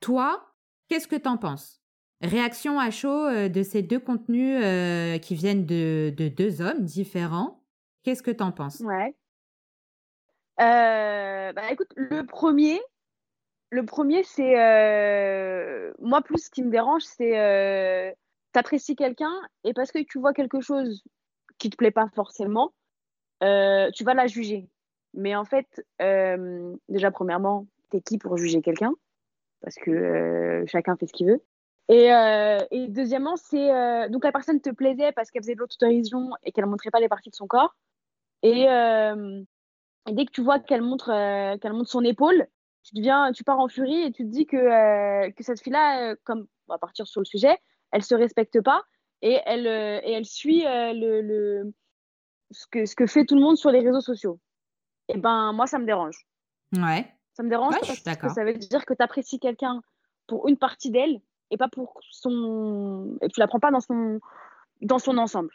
Toi, 0.00 0.54
qu'est-ce 0.88 1.08
que 1.08 1.16
t'en 1.16 1.36
penses? 1.36 1.82
Réaction 2.22 2.78
à 2.78 2.90
chaud 2.90 3.26
euh, 3.26 3.48
de 3.48 3.62
ces 3.62 3.82
deux 3.82 3.98
contenus 3.98 4.60
euh, 4.62 5.18
qui 5.18 5.34
viennent 5.34 5.66
de, 5.66 6.14
de 6.16 6.28
deux 6.28 6.60
hommes 6.60 6.84
différents. 6.84 7.64
Qu'est-ce 8.04 8.22
que 8.22 8.30
t'en 8.30 8.52
penses? 8.52 8.80
Ouais. 8.80 9.14
Euh, 10.60 11.52
bah 11.52 11.62
écoute, 11.70 11.92
le 11.96 12.24
premier, 12.26 12.80
le 13.70 13.84
premier, 13.86 14.22
c'est 14.24 14.60
euh, 14.60 15.92
moi 15.98 16.20
plus 16.20 16.44
ce 16.44 16.50
qui 16.50 16.62
me 16.62 16.70
dérange, 16.70 17.02
c'est 17.02 17.38
euh, 17.38 18.12
t'apprécies 18.52 18.96
quelqu'un 18.96 19.32
et 19.64 19.72
parce 19.72 19.90
que 19.90 20.00
tu 20.00 20.18
vois 20.18 20.34
quelque 20.34 20.60
chose 20.60 21.02
qui 21.58 21.70
te 21.70 21.76
plaît 21.76 21.90
pas 21.90 22.08
forcément, 22.14 22.74
euh, 23.42 23.90
tu 23.92 24.04
vas 24.04 24.14
la 24.14 24.26
juger. 24.26 24.68
Mais 25.14 25.34
en 25.34 25.44
fait, 25.44 25.84
euh, 26.02 26.74
déjà 26.88 27.10
premièrement, 27.10 27.66
t'es 27.88 28.00
qui 28.02 28.18
pour 28.18 28.36
juger 28.36 28.60
quelqu'un? 28.60 28.92
Parce 29.62 29.76
que 29.76 29.90
euh, 29.90 30.64
chacun 30.66 30.96
fait 30.96 31.06
ce 31.06 31.12
qu'il 31.12 31.28
veut. 31.28 31.42
Et, 31.88 32.06
et 32.70 32.86
deuxièmement, 32.86 33.34
c'est 33.34 34.08
donc 34.10 34.22
la 34.22 34.30
personne 34.30 34.60
te 34.60 34.70
plaisait 34.70 35.10
parce 35.10 35.28
qu'elle 35.30 35.42
faisait 35.42 35.56
de 35.56 35.58
l'autodérision 35.58 36.30
et 36.44 36.52
qu'elle 36.52 36.66
montrait 36.66 36.90
pas 36.90 37.00
les 37.00 37.08
parties 37.08 37.30
de 37.30 37.34
son 37.34 37.48
corps. 37.48 37.74
Et, 38.42 38.68
euh, 38.68 39.42
et 40.08 40.12
dès 40.12 40.26
que 40.26 40.32
tu 40.32 40.42
vois 40.42 40.58
qu'elle 40.58 40.82
montre, 40.82 41.10
euh, 41.10 41.58
qu'elle 41.58 41.72
montre 41.72 41.90
son 41.90 42.04
épaule, 42.04 42.46
tu 42.82 42.94
deviens, 42.94 43.32
tu 43.32 43.44
pars 43.44 43.60
en 43.60 43.68
furie 43.68 44.02
et 44.02 44.12
tu 44.12 44.24
te 44.24 44.30
dis 44.30 44.46
que, 44.46 44.56
euh, 44.56 45.30
que 45.32 45.42
cette 45.42 45.62
fille-là, 45.62 46.10
euh, 46.10 46.16
comme 46.24 46.46
on 46.68 46.72
va 46.72 46.78
partir 46.78 47.06
sur 47.06 47.20
le 47.20 47.26
sujet, 47.26 47.58
elle 47.92 48.02
se 48.02 48.14
respecte 48.14 48.60
pas 48.62 48.82
et 49.22 49.38
elle, 49.44 49.66
et 49.66 50.12
elle 50.12 50.24
suit 50.24 50.62
le, 50.64 51.20
le, 51.20 51.74
ce, 52.50 52.66
que, 52.70 52.86
ce 52.86 52.94
que 52.94 53.06
fait 53.06 53.26
tout 53.26 53.34
le 53.34 53.42
monde 53.42 53.56
sur 53.56 53.70
les 53.70 53.80
réseaux 53.80 54.00
sociaux. 54.00 54.40
Et 55.08 55.18
ben 55.18 55.52
moi, 55.52 55.66
ça 55.66 55.78
me 55.78 55.84
dérange. 55.84 56.26
Ouais. 56.72 57.12
Ça 57.34 57.42
me 57.42 57.50
dérange 57.50 57.74
Ouais, 57.74 57.80
je 57.82 57.92
suis 57.92 58.02
parce 58.02 58.16
que 58.16 58.28
ça 58.28 58.44
veut 58.44 58.54
dire 58.54 58.86
que 58.86 58.94
tu 58.94 59.02
apprécies 59.02 59.38
quelqu'un 59.38 59.82
pour 60.26 60.48
une 60.48 60.56
partie 60.56 60.90
d'elle 60.90 61.20
et 61.50 61.56
pas 61.56 61.68
pour 61.68 62.00
son. 62.10 63.18
Et 63.20 63.28
tu 63.28 63.40
la 63.40 63.48
prends 63.48 63.60
pas 63.60 63.70
dans 63.70 63.80
son, 63.80 64.20
dans 64.80 64.98
son 64.98 65.18
ensemble. 65.18 65.50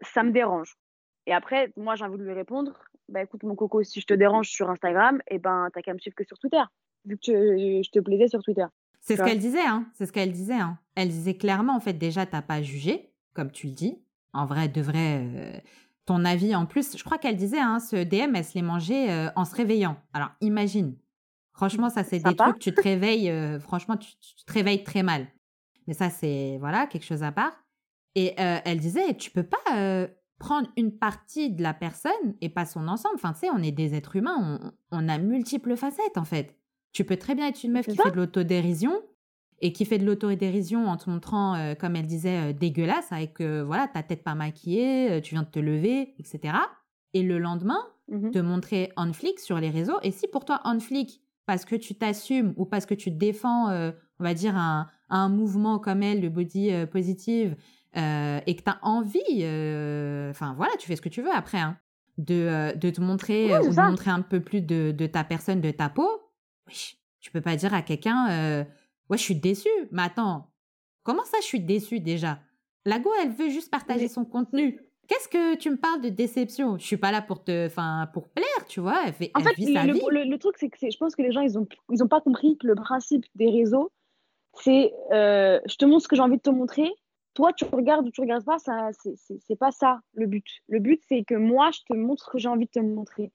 Ça 0.00 0.22
me 0.22 0.30
dérange. 0.30 0.78
Et 1.26 1.34
après, 1.34 1.72
moi, 1.76 1.96
j'ai 1.96 2.04
envie 2.04 2.18
de 2.18 2.24
lui 2.24 2.32
répondre 2.32 2.78
bah 3.12 3.22
écoute, 3.22 3.42
mon 3.42 3.54
coco, 3.54 3.82
si 3.82 4.00
je 4.00 4.06
te 4.06 4.14
dérange 4.14 4.48
sur 4.48 4.70
Instagram, 4.70 5.20
et 5.28 5.38
ben 5.38 5.68
t'as 5.72 5.82
qu'à 5.82 5.94
me 5.94 5.98
suivre 5.98 6.16
que 6.16 6.24
sur 6.24 6.38
Twitter, 6.38 6.62
vu 7.04 7.16
que 7.16 7.32
je 7.32 7.90
te 7.90 8.00
plaisais 8.00 8.28
sur 8.28 8.42
Twitter. 8.42 8.66
C'est 9.00 9.16
ce 9.16 9.22
qu'elle 9.22 9.38
disait, 9.38 9.66
hein. 9.66 9.86
C'est 9.94 10.06
ce 10.06 10.12
qu'elle 10.12 10.32
disait, 10.32 10.54
hein. 10.54 10.78
Elle 10.94 11.08
disait 11.08 11.34
clairement, 11.34 11.74
en 11.74 11.80
fait, 11.80 11.94
déjà, 11.94 12.24
t'as 12.24 12.42
pas 12.42 12.62
jugé, 12.62 13.12
comme 13.34 13.50
tu 13.50 13.66
le 13.66 13.72
dis. 13.72 13.98
En 14.32 14.46
vrai, 14.46 14.68
de 14.68 14.80
vrai, 14.80 15.24
euh, 15.24 15.52
ton 16.06 16.24
avis, 16.24 16.54
en 16.54 16.66
plus, 16.66 16.96
je 16.96 17.02
crois 17.04 17.18
qu'elle 17.18 17.36
disait, 17.36 17.58
hein, 17.58 17.80
ce 17.80 17.96
DM, 17.96 18.36
elle 18.36 18.44
se 18.44 18.54
l'est 18.54 18.62
mangé 18.62 19.10
euh, 19.10 19.28
en 19.34 19.44
se 19.44 19.54
réveillant. 19.54 19.96
Alors, 20.12 20.30
imagine. 20.40 20.96
Franchement, 21.52 21.90
ça, 21.90 22.04
c'est 22.04 22.20
des 22.20 22.34
trucs, 22.36 22.58
tu 22.60 22.72
te 22.72 22.80
réveilles, 22.80 23.28
euh, 23.28 23.58
franchement, 23.58 23.96
tu, 23.96 24.12
tu 24.16 24.44
te 24.44 24.52
réveilles 24.52 24.84
très 24.84 25.02
mal. 25.02 25.26
Mais 25.86 25.94
ça, 25.94 26.08
c'est, 26.08 26.56
voilà, 26.60 26.86
quelque 26.86 27.04
chose 27.04 27.22
à 27.22 27.32
part. 27.32 27.52
Et 28.14 28.34
euh, 28.38 28.58
elle 28.64 28.78
disait, 28.78 29.14
tu 29.14 29.30
peux 29.30 29.42
pas 29.42 29.58
euh, 29.74 30.06
prendre 30.38 30.68
une 30.76 30.92
partie 30.92 31.50
de 31.50 31.62
la 31.62 31.72
personne 31.74 32.34
et 32.40 32.48
pas 32.48 32.64
son 32.66 32.88
ensemble. 32.88 33.14
Enfin, 33.16 33.32
tu 33.32 33.40
sais, 33.40 33.50
on 33.50 33.62
est 33.62 33.72
des 33.72 33.94
êtres 33.94 34.16
humains, 34.16 34.36
on, 34.90 34.98
on 35.04 35.08
a 35.08 35.18
multiples 35.18 35.76
facettes, 35.76 36.16
en 36.16 36.24
fait. 36.24 36.56
Tu 36.92 37.04
peux 37.04 37.16
très 37.16 37.34
bien 37.34 37.46
être 37.48 37.62
une 37.64 37.72
meuf 37.72 37.86
qui 37.86 37.96
fait 37.96 38.10
de 38.10 38.16
l'autodérision 38.16 38.92
et 39.60 39.72
qui 39.72 39.84
fait 39.84 39.98
de 39.98 40.04
l'autodérision 40.04 40.88
en 40.88 40.96
te 40.96 41.08
montrant, 41.08 41.54
euh, 41.54 41.74
comme 41.74 41.94
elle 41.94 42.06
disait, 42.08 42.50
euh, 42.50 42.52
dégueulasse, 42.52 43.12
avec 43.12 43.40
euh, 43.40 43.62
voilà, 43.64 43.86
ta 43.86 44.02
tête 44.02 44.24
pas 44.24 44.34
maquillée, 44.34 45.20
tu 45.22 45.34
viens 45.34 45.44
de 45.44 45.48
te 45.48 45.60
lever, 45.60 46.14
etc. 46.18 46.54
Et 47.14 47.22
le 47.22 47.38
lendemain, 47.38 47.78
Mhm. 48.08 48.32
te 48.32 48.38
montrer 48.40 48.90
on 48.96 49.12
flic 49.12 49.38
sur 49.38 49.58
les 49.58 49.70
réseaux. 49.70 49.98
Et 50.02 50.10
si 50.10 50.26
pour 50.26 50.44
toi 50.44 50.60
on 50.64 50.80
flic, 50.80 51.22
parce 51.46 51.64
que 51.64 51.76
tu 51.76 51.94
t'assumes 51.94 52.52
ou 52.56 52.66
parce 52.66 52.84
que 52.84 52.94
tu 52.94 53.10
défends, 53.12 53.70
on 53.70 54.24
va 54.24 54.34
dire, 54.34 54.56
un, 54.56 54.88
un 55.08 55.28
mouvement 55.28 55.78
comme 55.78 56.02
elle, 56.02 56.20
le 56.20 56.28
body 56.28 56.72
positive, 56.90 57.56
euh, 57.96 58.40
et 58.46 58.56
que 58.56 58.62
tu 58.62 58.70
as 58.70 58.78
envie, 58.82 59.20
euh, 59.42 60.30
enfin 60.30 60.54
voilà, 60.56 60.72
tu 60.78 60.86
fais 60.86 60.96
ce 60.96 61.02
que 61.02 61.08
tu 61.08 61.22
veux 61.22 61.32
après, 61.32 61.58
hein, 61.58 61.78
de, 62.18 62.34
euh, 62.34 62.72
de 62.72 62.90
te 62.90 63.00
montrer 63.00 63.56
Oui, 63.58 63.68
ou 63.68 63.74
de 63.74 63.80
montrer 63.80 64.10
un 64.10 64.22
peu 64.22 64.40
plus 64.40 64.62
de, 64.62 64.92
de 64.96 65.06
ta 65.06 65.24
personne, 65.24 65.60
de 65.60 65.70
ta 65.70 65.88
peau. 65.88 66.08
Oui, 66.68 66.96
Tu 67.20 67.30
peux 67.30 67.40
pas 67.40 67.56
dire 67.56 67.74
à 67.74 67.82
quelqu'un, 67.82 68.64
ouais, 69.10 69.18
je 69.18 69.22
suis 69.22 69.36
déçue. 69.36 69.68
Mais 69.90 70.02
attends, 70.02 70.50
comment 71.02 71.24
ça, 71.24 71.38
je 71.40 71.46
suis 71.46 71.60
déçue 71.60 72.00
déjà? 72.00 72.40
La 72.84 72.98
go, 72.98 73.10
elle 73.22 73.30
veut 73.30 73.50
juste 73.50 73.70
partager 73.70 74.08
son 74.08 74.24
contenu. 74.24 74.80
Qu'est-ce 75.08 75.28
que 75.28 75.56
tu 75.56 75.70
me 75.70 75.76
parles 75.76 76.00
de 76.00 76.08
déception? 76.08 76.78
Je 76.78 76.84
suis 76.84 76.96
pas 76.96 77.10
là 77.10 77.20
pour 77.20 77.44
te, 77.44 77.66
enfin, 77.66 78.08
pour 78.12 78.28
plaire, 78.28 78.66
tu 78.68 78.80
vois. 78.80 79.00
Elle, 79.04 79.12
fait, 79.12 79.30
en 79.34 79.40
fait, 79.40 79.54
vit 79.54 79.72
sa 79.72 79.84
le, 79.84 79.92
vie. 79.92 80.00
Le, 80.10 80.24
le, 80.24 80.38
truc, 80.38 80.54
c'est 80.58 80.70
que 80.70 80.78
je 80.80 80.96
pense 80.96 81.14
que 81.14 81.22
les 81.22 81.32
gens, 81.32 81.40
ils 81.40 81.58
ont, 81.58 81.66
ils 81.90 82.02
ont 82.02 82.08
pas 82.08 82.20
compris 82.20 82.56
que 82.56 82.66
le 82.66 82.74
principe 82.74 83.26
des 83.34 83.50
réseaux, 83.50 83.90
c'est, 84.54 84.92
euh, 85.12 85.60
je 85.66 85.76
te 85.76 85.84
montre 85.84 86.02
ce 86.02 86.08
que 86.08 86.16
j'ai 86.16 86.22
envie 86.22 86.36
de 86.36 86.42
te 86.42 86.50
montrer. 86.50 86.90
Toi, 87.34 87.52
tu 87.54 87.64
regardes 87.64 88.06
ou 88.06 88.10
tu 88.10 88.20
regardes 88.20 88.44
pas, 88.44 88.58
ça, 88.58 88.90
c'est 88.92 89.56
pas 89.56 89.70
ça 89.70 90.00
le 90.14 90.26
but. 90.26 90.46
Le 90.68 90.80
but, 90.80 91.00
c'est 91.08 91.24
que 91.24 91.34
moi, 91.34 91.70
je 91.72 91.80
te 91.88 91.94
montre 91.96 92.24
ce 92.24 92.30
que 92.30 92.38
j'ai 92.38 92.48
envie 92.48 92.66
de 92.66 92.70
te 92.70 92.80
montrer. 92.80 93.32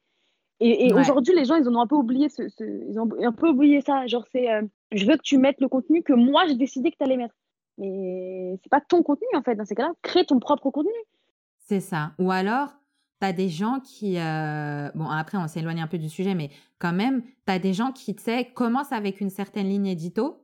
Et, 0.59 0.87
et 0.87 0.93
Ouais. 0.93 1.01
aujourd'hui, 1.01 1.35
les 1.35 1.45
gens, 1.45 1.55
ils 1.55 1.67
en 1.67 1.75
ont 1.75 1.81
un 1.81 1.87
peu 1.87 1.95
oublié 1.95 2.29
ce, 2.29 2.47
ce- 2.49 2.89
ils 2.89 2.99
ont 2.99 3.09
un 3.23 3.31
peu 3.31 3.49
oublié 3.49 3.81
ça. 3.81 4.05
Genre, 4.07 4.25
c'est, 4.31 4.51
euh, 4.51 4.61
je 4.91 5.05
veux 5.05 5.17
que 5.17 5.21
tu 5.23 5.37
mettes 5.37 5.61
le 5.61 5.67
contenu 5.67 6.03
que 6.03 6.13
moi, 6.13 6.43
j'ai 6.47 6.55
décidé 6.55 6.91
que 6.91 6.97
tu 6.97 7.03
allais 7.03 7.17
mettre. 7.17 7.35
Mais 7.79 8.57
c'est 8.61 8.69
pas 8.69 8.81
ton 8.81 9.03
contenu, 9.03 9.27
en 9.35 9.41
fait. 9.43 9.55
Dans 9.55 9.65
ces 9.65 9.75
cas-là, 9.75 9.93
crée 10.01 10.25
ton 10.25 10.39
propre 10.39 10.69
contenu. 10.71 10.91
C'est 11.59 11.79
ça. 11.79 12.13
Ou 12.17 12.31
alors, 12.31 12.69
tu 13.21 13.27
as 13.27 13.33
des 13.33 13.49
gens 13.49 13.79
qui... 13.79 14.17
euh, 14.19 14.89
Bon, 14.95 15.09
après, 15.09 15.37
on 15.37 15.47
s'éloigne 15.47 15.81
un 15.81 15.87
peu 15.87 15.97
du 15.99 16.09
sujet, 16.09 16.33
mais 16.33 16.49
quand 16.79 16.93
même, 16.93 17.23
tu 17.23 17.53
as 17.53 17.59
des 17.59 17.73
gens 17.73 17.91
qui, 17.91 18.15
tu 18.15 18.23
sais, 18.23 18.45
commencent 18.45 18.91
avec 18.91 19.21
une 19.21 19.29
certaine 19.29 19.67
ligne 19.67 19.87
édito. 19.87 20.43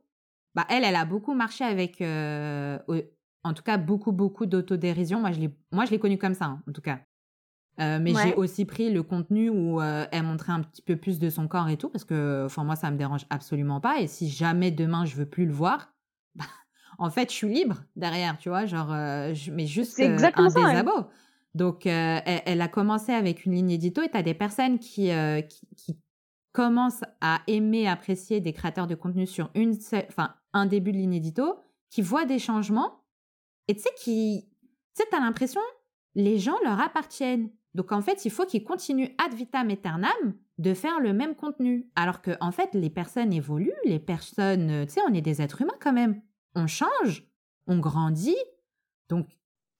Bah, 0.54 0.64
elle, 0.70 0.84
elle 0.84 0.96
a 0.96 1.04
beaucoup 1.04 1.34
marché 1.34 1.64
avec... 1.64 2.00
euh, 2.00 2.78
En 3.44 3.54
tout 3.54 3.62
cas, 3.62 3.76
beaucoup, 3.76 4.12
beaucoup 4.12 4.46
d'autodérision. 4.46 5.20
Moi, 5.20 5.32
je 5.32 5.40
l'ai 5.40 5.56
moi, 5.70 5.84
je 5.84 5.90
l'ai 5.90 5.98
connue 5.98 6.18
comme 6.18 6.34
ça, 6.34 6.46
hein, 6.46 6.62
en 6.68 6.72
tout 6.72 6.80
cas. 6.80 7.00
Euh, 7.80 7.98
mais 8.00 8.14
j'ai 8.14 8.34
aussi 8.34 8.64
pris 8.64 8.90
le 8.90 9.02
contenu 9.02 9.50
où 9.50 9.80
euh, 9.80 10.06
elle 10.12 10.22
montrait 10.22 10.52
un 10.52 10.62
petit 10.62 10.82
peu 10.82 10.96
plus 10.96 11.18
de 11.18 11.28
son 11.28 11.48
corps 11.48 11.68
et 11.68 11.76
tout, 11.76 11.88
parce 11.88 12.04
que, 12.04 12.44
enfin, 12.46 12.62
moi, 12.64 12.76
ça 12.76 12.90
me 12.90 12.96
dérange 12.96 13.26
absolument 13.30 13.80
pas. 13.80 14.00
Et 14.00 14.06
si 14.06 14.28
jamais 14.28 14.70
demain, 14.70 15.04
je 15.04 15.16
veux 15.16 15.26
plus 15.26 15.46
le 15.46 15.52
voir, 15.52 15.92
bah, 16.34 16.44
en 16.98 17.10
fait, 17.10 17.30
je 17.30 17.34
suis 17.34 17.52
libre 17.52 17.82
derrière, 17.96 18.38
tu 18.38 18.48
vois, 18.48 18.66
genre, 18.66 18.92
euh, 18.92 19.34
je 19.34 19.50
mets 19.50 19.66
juste 19.66 19.98
exactement 19.98 20.46
un 20.46 20.50
ça. 20.50 21.08
Donc, 21.54 21.86
elle, 21.86 22.42
elle 22.46 22.60
a 22.60 22.68
commencé 22.68 23.12
avec 23.12 23.44
une 23.44 23.52
ligne 23.52 23.70
édito 23.70 24.02
et 24.02 24.08
tu 24.08 24.16
as 24.16 24.24
des 24.24 24.34
personnes 24.34 24.80
qui, 24.80 25.10
qui, 25.48 25.68
qui 25.76 25.98
commencent 26.50 27.04
à 27.20 27.42
aimer, 27.46 27.86
apprécier 27.86 28.40
des 28.40 28.52
créateurs 28.52 28.88
de 28.88 28.96
contenu 28.96 29.24
sur 29.26 29.50
une 29.54 29.76
enfin, 30.08 30.34
un 30.52 30.66
début 30.66 30.90
de 30.90 30.96
ligne 30.96 31.14
édito, 31.14 31.60
qui 31.90 32.02
voient 32.02 32.24
des 32.24 32.40
changements 32.40 33.03
et 33.68 33.74
tu 33.74 33.82
sais, 33.82 33.90
qui, 33.96 34.48
tu 34.94 35.02
sais, 35.02 35.08
t'as 35.10 35.20
l'impression 35.20 35.60
les 36.14 36.38
gens 36.38 36.56
leur 36.64 36.80
appartiennent. 36.80 37.50
Donc, 37.74 37.90
en 37.92 38.00
fait, 38.00 38.24
il 38.24 38.30
faut 38.30 38.46
qu'ils 38.46 38.64
continuent 38.64 39.10
ad 39.24 39.34
vitam 39.34 39.68
aeternam 39.68 40.34
de 40.58 40.74
faire 40.74 41.00
le 41.00 41.12
même 41.12 41.34
contenu. 41.34 41.90
Alors 41.96 42.22
que, 42.22 42.30
en 42.40 42.52
fait, 42.52 42.70
les 42.74 42.90
personnes 42.90 43.32
évoluent, 43.32 43.72
les 43.84 43.98
personnes, 43.98 44.70
euh, 44.70 44.86
tu 44.86 44.92
sais, 44.92 45.00
on 45.08 45.12
est 45.12 45.20
des 45.20 45.42
êtres 45.42 45.62
humains 45.62 45.74
quand 45.80 45.92
même. 45.92 46.22
On 46.54 46.68
change, 46.68 47.24
on 47.66 47.78
grandit. 47.78 48.36
Donc, 49.08 49.26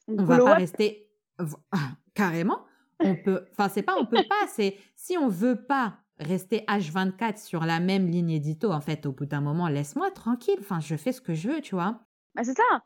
on 0.09 0.25
va 0.25 0.39
pas 0.39 0.55
rester 0.55 1.09
carrément. 2.15 2.65
On 3.01 3.17
peut, 3.17 3.47
enfin 3.51 3.69
c'est 3.69 3.83
pas 3.83 3.97
on 3.99 4.07
peut 4.07 4.25
pas, 4.29 4.47
c'est 4.49 4.79
si 4.95 5.19
on 5.19 5.29
veut 5.29 5.67
pas 5.67 5.99
rester 6.21 6.61
H24 6.69 7.45
sur 7.45 7.65
la 7.65 7.81
même 7.81 8.07
ligne 8.07 8.31
édito. 8.31 8.71
En 8.71 8.81
fait, 8.81 9.05
au 9.07 9.13
bout 9.13 9.27
d'un 9.27 9.41
moment, 9.41 9.69
laisse-moi 9.69 10.11
tranquille. 10.11 10.59
Enfin, 10.61 10.81
je 10.81 10.97
fais 10.97 11.13
ce 11.13 11.21
que 11.21 11.35
je 11.35 11.49
veux, 11.49 11.61
tu 11.61 11.75
vois. 11.75 12.01
Bah, 12.35 12.45
c'est 12.45 12.57
ça. 12.57 12.83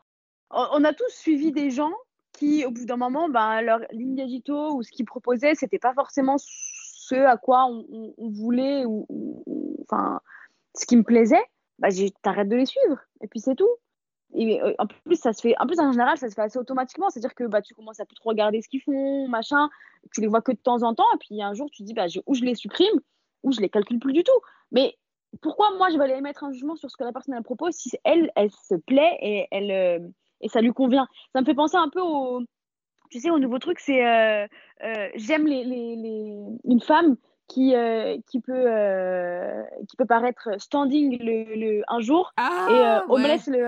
On 0.51 0.83
a 0.83 0.93
tous 0.93 1.09
suivi 1.09 1.51
des 1.51 1.69
gens 1.69 1.93
qui, 2.33 2.65
au 2.65 2.71
bout 2.71 2.85
d'un 2.85 2.97
moment, 2.97 3.29
ben, 3.29 3.61
leur 3.61 3.79
ligne 3.91 4.19
édito 4.19 4.73
ou 4.73 4.83
ce 4.83 4.91
qu'ils 4.91 5.05
proposaient, 5.05 5.55
c'était 5.55 5.79
pas 5.79 5.93
forcément 5.93 6.37
ce 6.39 7.15
à 7.15 7.37
quoi 7.37 7.65
on, 7.65 8.13
voulait 8.17 8.85
ou, 8.85 9.05
enfin, 9.83 10.21
ce 10.75 10.85
qui 10.85 10.95
me 10.95 11.03
plaisait. 11.03 11.43
J'ai- 11.89 12.11
t'arrêtes 12.21 12.49
de 12.49 12.55
les 12.55 12.65
suivre 12.65 12.99
et 13.21 13.27
puis 13.27 13.39
c'est 13.39 13.55
tout. 13.55 13.69
Et 14.33 14.61
euh, 14.61 14.73
en 14.77 14.85
plus, 14.85 15.15
ça 15.15 15.33
se 15.33 15.41
fait, 15.41 15.55
en 15.59 15.65
plus, 15.65 15.79
en 15.79 15.91
général, 15.91 16.17
ça 16.17 16.29
se 16.29 16.35
fait 16.35 16.41
assez 16.41 16.59
automatiquement. 16.59 17.09
C'est-à-dire 17.09 17.33
que 17.33 17.45
bah, 17.45 17.61
tu 17.61 17.73
commences 17.73 17.99
à 17.99 18.05
plus 18.05 18.15
trop 18.15 18.29
regarder 18.29 18.61
ce 18.61 18.69
qu'ils 18.69 18.81
font, 18.81 19.27
machin. 19.27 19.69
Tu 20.13 20.21
les 20.21 20.27
vois 20.27 20.41
que 20.41 20.51
de 20.51 20.57
temps 20.57 20.83
en 20.83 20.93
temps. 20.93 21.11
Et 21.15 21.17
puis 21.19 21.41
un 21.41 21.53
jour, 21.53 21.69
tu 21.71 21.79
te 21.79 21.87
dis, 21.87 21.93
bah, 21.93 22.07
je- 22.07 22.19
ou 22.27 22.35
je 22.35 22.43
les 22.43 22.53
supprime, 22.55 22.99
ou 23.43 23.51
je 23.51 23.59
les 23.59 23.69
calcule 23.69 23.99
plus 23.99 24.13
du 24.13 24.23
tout. 24.23 24.39
Mais 24.71 24.95
pourquoi 25.41 25.75
moi, 25.77 25.89
je 25.89 25.97
vais 25.97 26.03
aller 26.03 26.13
émettre 26.15 26.43
un 26.43 26.51
jugement 26.51 26.75
sur 26.75 26.91
ce 26.91 26.97
que 26.97 27.03
la 27.03 27.11
personne 27.11 27.33
elle 27.35 27.43
propose 27.43 27.73
si 27.73 27.91
elle, 28.03 28.31
elle 28.35 28.51
se 28.51 28.75
plaît 28.75 29.17
et, 29.21 29.47
elle, 29.51 29.71
euh, 29.71 29.99
et 30.41 30.49
ça 30.49 30.61
lui 30.61 30.71
convient 30.73 31.07
Ça 31.33 31.41
me 31.41 31.45
fait 31.45 31.53
penser 31.55 31.77
un 31.77 31.89
peu 31.89 32.01
au. 32.01 32.41
Tu 33.11 33.19
sais, 33.19 33.29
au 33.31 33.39
nouveau 33.39 33.57
truc, 33.59 33.79
c'est. 33.79 34.05
euh, 34.05 34.45
euh, 34.83 35.09
J'aime 35.15 35.47
les, 35.47 35.63
les, 35.63 35.95
les- 35.95 36.45
une 36.65 36.79
femme 36.81 37.15
qui, 37.47 37.73
euh, 37.75 38.15
qui, 38.29 38.39
peut, 38.39 38.67
qui 39.89 39.95
peut 39.97 40.05
paraître 40.05 40.49
standing 40.59 41.17
le, 41.19 41.55
le- 41.55 41.83
un 41.87 41.99
jour 41.99 42.31
Ah, 42.37 42.67
et 42.69 42.73
euh, 42.73 42.99
ouais. 43.07 43.21
homeless 43.23 43.47
le, 43.47 43.61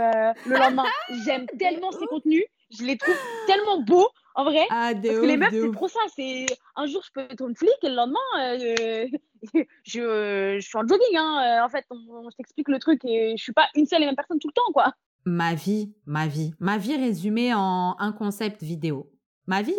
le 0.48 0.56
lendemain. 0.60 0.86
J'aime 1.25 1.48
tellement 1.60 1.92
ces 1.92 2.04
ouf. 2.04 2.10
contenus, 2.10 2.44
je 2.70 2.84
les 2.84 2.98
trouve 2.98 3.16
tellement 3.48 3.82
beaux 3.82 4.08
en 4.36 4.44
vrai. 4.44 4.63
Ah, 4.70 4.92
Parce 4.94 5.18
que 5.20 5.25
les 5.25 5.36
meufs, 5.38 5.50
c'est 5.51 5.72
trop 5.72 5.88
ça. 5.88 6.00
C'est 6.16 6.46
un 6.75 6.86
jour, 6.86 7.01
je 7.04 7.10
peux 7.12 7.22
être 7.28 7.42
une 7.48 7.56
flic 7.56 7.72
et 7.82 7.90
le 7.90 7.96
lendemain, 7.96 8.20
euh, 8.40 9.08
je, 9.84 10.58
je 10.60 10.66
suis 10.66 10.78
en 10.78 10.88
jogging. 10.88 11.18
Hein. 11.18 11.63
En 11.66 11.70
fait, 11.70 11.84
on, 11.90 11.96
on- 11.96 12.30
je 12.30 12.36
t'explique 12.36 12.68
le 12.70 12.78
truc 12.78 13.04
et 13.06 13.36
je 13.36 13.42
suis 13.44 13.54
pas 13.54 13.68
une 13.75 13.88
seule 13.88 14.04
et 14.04 14.06
même 14.06 14.16
personne 14.16 14.38
tout 14.40 14.48
le 14.48 14.54
temps, 14.54 14.72
quoi. 14.74 14.94
Ma 15.25 15.54
vie, 15.54 15.94
ma 16.06 16.28
vie, 16.28 16.54
ma 16.60 16.78
vie 16.78 16.96
résumée 16.96 17.54
en 17.54 17.96
un 18.00 18.12
concept 18.12 18.63
vidéo. 18.63 19.12
Ma 19.48 19.62
vie. 19.62 19.75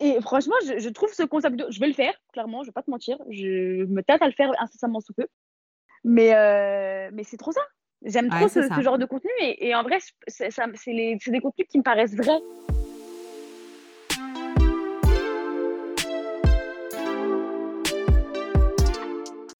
Et 0.00 0.20
franchement, 0.20 0.54
je, 0.66 0.78
je 0.78 0.88
trouve 0.88 1.12
ce 1.12 1.22
concept 1.22 1.56
de... 1.56 1.66
Je 1.70 1.80
vais 1.80 1.88
le 1.88 1.92
faire, 1.92 2.14
clairement, 2.32 2.62
je 2.62 2.68
vais 2.68 2.72
pas 2.72 2.82
te 2.82 2.90
mentir. 2.90 3.18
Je 3.30 3.84
me 3.84 4.02
tâte 4.02 4.22
à 4.22 4.26
le 4.26 4.32
faire 4.32 4.50
incessamment 4.60 5.00
sous 5.00 5.12
peu. 5.12 5.26
Mais, 6.04 6.34
euh, 6.34 7.10
mais 7.12 7.24
c'est 7.24 7.36
trop 7.36 7.52
ça. 7.52 7.60
J'aime 8.04 8.26
Ouais, 8.26 8.38
trop 8.38 8.48
ce, 8.48 8.82
genre 8.82 8.98
de 8.98 9.06
contenu. 9.06 9.30
Et, 9.40 9.68
et 9.68 9.74
en 9.74 9.82
vrai, 9.82 9.98
c'est 10.28 10.50
des 10.50 11.40
contenus 11.40 11.66
qui 11.68 11.78
me 11.78 11.82
paraissent 11.82 12.14
vrais. 12.14 12.40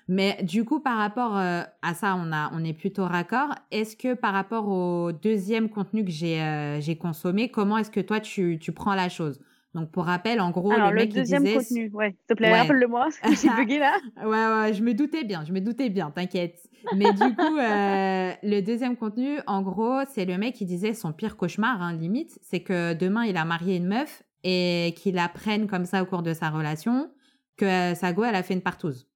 Mais 0.08 0.42
du 0.42 0.64
coup, 0.64 0.80
par 0.80 0.96
rapport 0.96 1.36
euh, 1.36 1.62
à 1.82 1.94
ça, 1.94 2.16
on, 2.16 2.32
a, 2.32 2.50
on 2.54 2.64
est 2.64 2.72
plutôt 2.72 3.04
raccord. 3.04 3.54
Est-ce 3.70 3.94
que 3.96 4.14
par 4.14 4.32
rapport 4.32 4.68
au 4.68 5.12
deuxième 5.12 5.68
contenu 5.68 6.04
que 6.04 6.10
j'ai 6.10 6.40
euh, 6.42 6.80
j'ai 6.80 6.96
consommé, 6.96 7.50
comment 7.50 7.76
est-ce 7.78 7.90
que 7.90 8.00
toi, 8.00 8.18
tu, 8.20 8.58
tu 8.58 8.72
prends 8.72 8.94
la 8.94 9.08
chose? 9.10 9.38
Donc, 9.74 9.90
pour 9.90 10.04
rappel, 10.06 10.40
en 10.40 10.50
gros, 10.50 10.72
Alors, 10.72 10.88
le 10.88 10.94
le, 10.94 11.00
mec, 11.02 11.12
deuxième 11.12 11.42
disait... 11.42 11.58
contenu, 11.58 11.90
ouais, 11.92 12.10
s'il 12.12 12.26
te 12.26 12.34
plaît, 12.34 12.50
Ouais. 12.50 12.58
rappelle-le-moi, 12.60 13.08
j'ai 13.22 13.50
bugué 13.56 13.78
là. 13.78 13.98
Ouais, 14.16 14.26
ouais, 14.62 14.72
je 14.72 14.82
me 14.82 14.94
doutais 14.94 15.24
bien, 15.24 15.44
je 15.44 15.52
me 15.52 15.60
doutais 15.60 15.90
bien, 15.90 16.10
t'inquiète. 16.10 16.58
Mais 16.90 17.12
du 17.12 17.34
coup, 17.36 17.56
euh, 17.58 18.32
le 18.42 18.60
deuxième 18.62 18.96
contenu, 18.96 19.38
en 19.46 19.60
gros, 19.60 20.00
c'est 20.08 20.24
le 20.24 20.38
mec 20.38 20.54
qui 20.54 20.64
disait 20.64 20.94
son 20.94 21.12
pire 21.12 21.36
cauchemar, 21.36 21.82
hein, 21.82 21.92
limite, 21.92 22.38
c'est 22.42 22.60
que 22.60 22.94
demain, 22.94 23.24
il 23.24 23.36
a 23.36 23.44
marié 23.44 23.76
une 23.76 23.86
meuf 23.88 24.22
et 24.42 24.94
qu'il 24.96 25.18
apprenne 25.18 25.66
comme 25.66 25.84
ça 25.84 26.02
au 26.02 26.06
cours 26.06 26.22
de 26.22 26.32
sa 26.32 26.48
relation 26.48 27.10
que 27.58 27.66
euh, 27.66 27.94
sa 27.94 28.12
go, 28.14 28.24
elle 28.24 28.36
a 28.36 28.42
fait 28.42 28.54
une 28.54 28.62
partouze. 28.62 29.07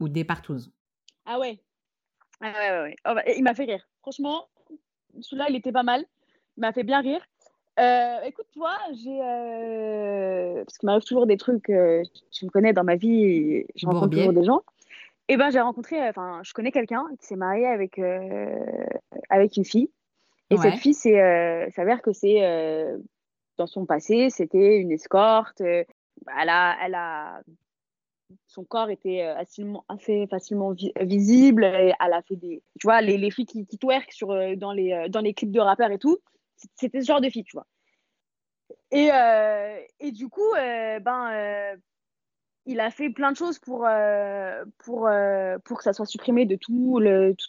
Ou 0.00 0.08
des 0.08 0.24
partouzes. 0.24 0.70
Ah 1.26 1.38
ouais. 1.38 1.58
Ah 2.40 2.52
ouais, 2.52 2.70
ouais, 2.70 2.82
ouais. 2.82 2.96
Oh, 3.08 3.12
bah, 3.14 3.22
il 3.36 3.42
m'a 3.42 3.54
fait 3.54 3.64
rire. 3.64 3.86
Franchement, 4.02 4.48
celui-là, 5.20 5.46
il 5.48 5.56
était 5.56 5.72
pas 5.72 5.82
mal. 5.82 6.04
Il 6.56 6.60
m'a 6.60 6.72
fait 6.72 6.82
bien 6.82 7.00
rire. 7.00 7.24
Euh, 7.80 8.20
écoute, 8.22 8.46
toi, 8.52 8.76
j'ai. 8.92 9.20
euh, 9.22 10.64
Parce 10.64 10.78
qu'il 10.78 10.86
m'arrive 10.86 11.04
toujours 11.04 11.26
des 11.26 11.36
trucs. 11.36 11.70
euh, 11.70 12.02
Tu 12.30 12.44
me 12.44 12.50
connais 12.50 12.72
dans 12.72 12.84
ma 12.84 12.96
vie, 12.96 13.24
et 13.24 13.66
je 13.74 13.86
rencontre 13.86 14.06
Bourbier. 14.08 14.22
toujours 14.26 14.40
des 14.40 14.46
gens. 14.46 14.62
Et 15.28 15.36
ben, 15.36 15.50
j'ai 15.50 15.60
rencontré. 15.60 16.00
euh, 16.02 16.10
Enfin, 16.10 16.40
je 16.44 16.52
connais 16.52 16.70
quelqu'un 16.72 17.04
qui 17.20 17.26
s'est 17.26 17.36
marié 17.36 17.66
avec, 17.66 17.98
avec 19.30 19.56
une 19.56 19.64
fille. 19.64 19.90
Et 20.50 20.56
Ouais. 20.56 20.60
cette 20.70 20.80
fille, 20.80 20.94
c'est, 20.94 21.70
s'avère 21.70 22.02
que 22.02 22.12
c'est. 22.12 22.86
Dans 23.56 23.66
son 23.68 23.86
passé, 23.86 24.30
c'était 24.30 24.78
une 24.78 24.90
escorte. 24.90 25.60
euh, 25.60 25.84
Elle 26.40 26.48
a, 26.48 26.76
elle 26.84 26.94
a 26.96 27.40
son 28.46 28.64
corps 28.64 28.90
était 28.90 29.22
euh, 29.22 29.34
facilement, 29.36 29.84
assez 29.88 30.26
facilement 30.28 30.72
vi- 30.72 30.92
visible. 31.00 31.64
Elle 31.64 31.94
a 32.00 32.22
fait 32.22 32.36
des, 32.36 32.62
tu 32.80 32.86
vois, 32.86 33.00
les, 33.00 33.18
les 33.18 33.30
filles 33.30 33.46
qui, 33.46 33.66
qui 33.66 33.78
twerk 33.78 34.12
sur, 34.12 34.30
euh, 34.30 34.56
dans, 34.56 34.72
les, 34.72 34.92
euh, 34.92 35.08
dans 35.08 35.20
clips 35.34 35.52
de 35.52 35.60
rappeurs 35.60 35.90
et 35.90 35.98
tout, 35.98 36.18
c'était 36.74 37.00
ce 37.00 37.06
genre 37.06 37.20
de 37.20 37.30
filles, 37.30 37.44
tu 37.44 37.56
vois. 37.56 37.66
Et, 38.90 39.10
euh, 39.12 39.80
du 40.12 40.28
coup, 40.28 40.54
euh, 40.56 41.00
ben, 41.00 41.30
euh, 41.32 41.76
il 42.66 42.80
a 42.80 42.90
fait 42.90 43.10
plein 43.10 43.32
de 43.32 43.36
choses 43.36 43.58
pour, 43.58 43.84
euh, 43.86 44.64
euh, 45.06 45.58
que 45.78 45.82
ça 45.82 45.92
soit 45.92 46.06
supprimé 46.06 46.46
de 46.46 46.56
tout, 46.56 46.98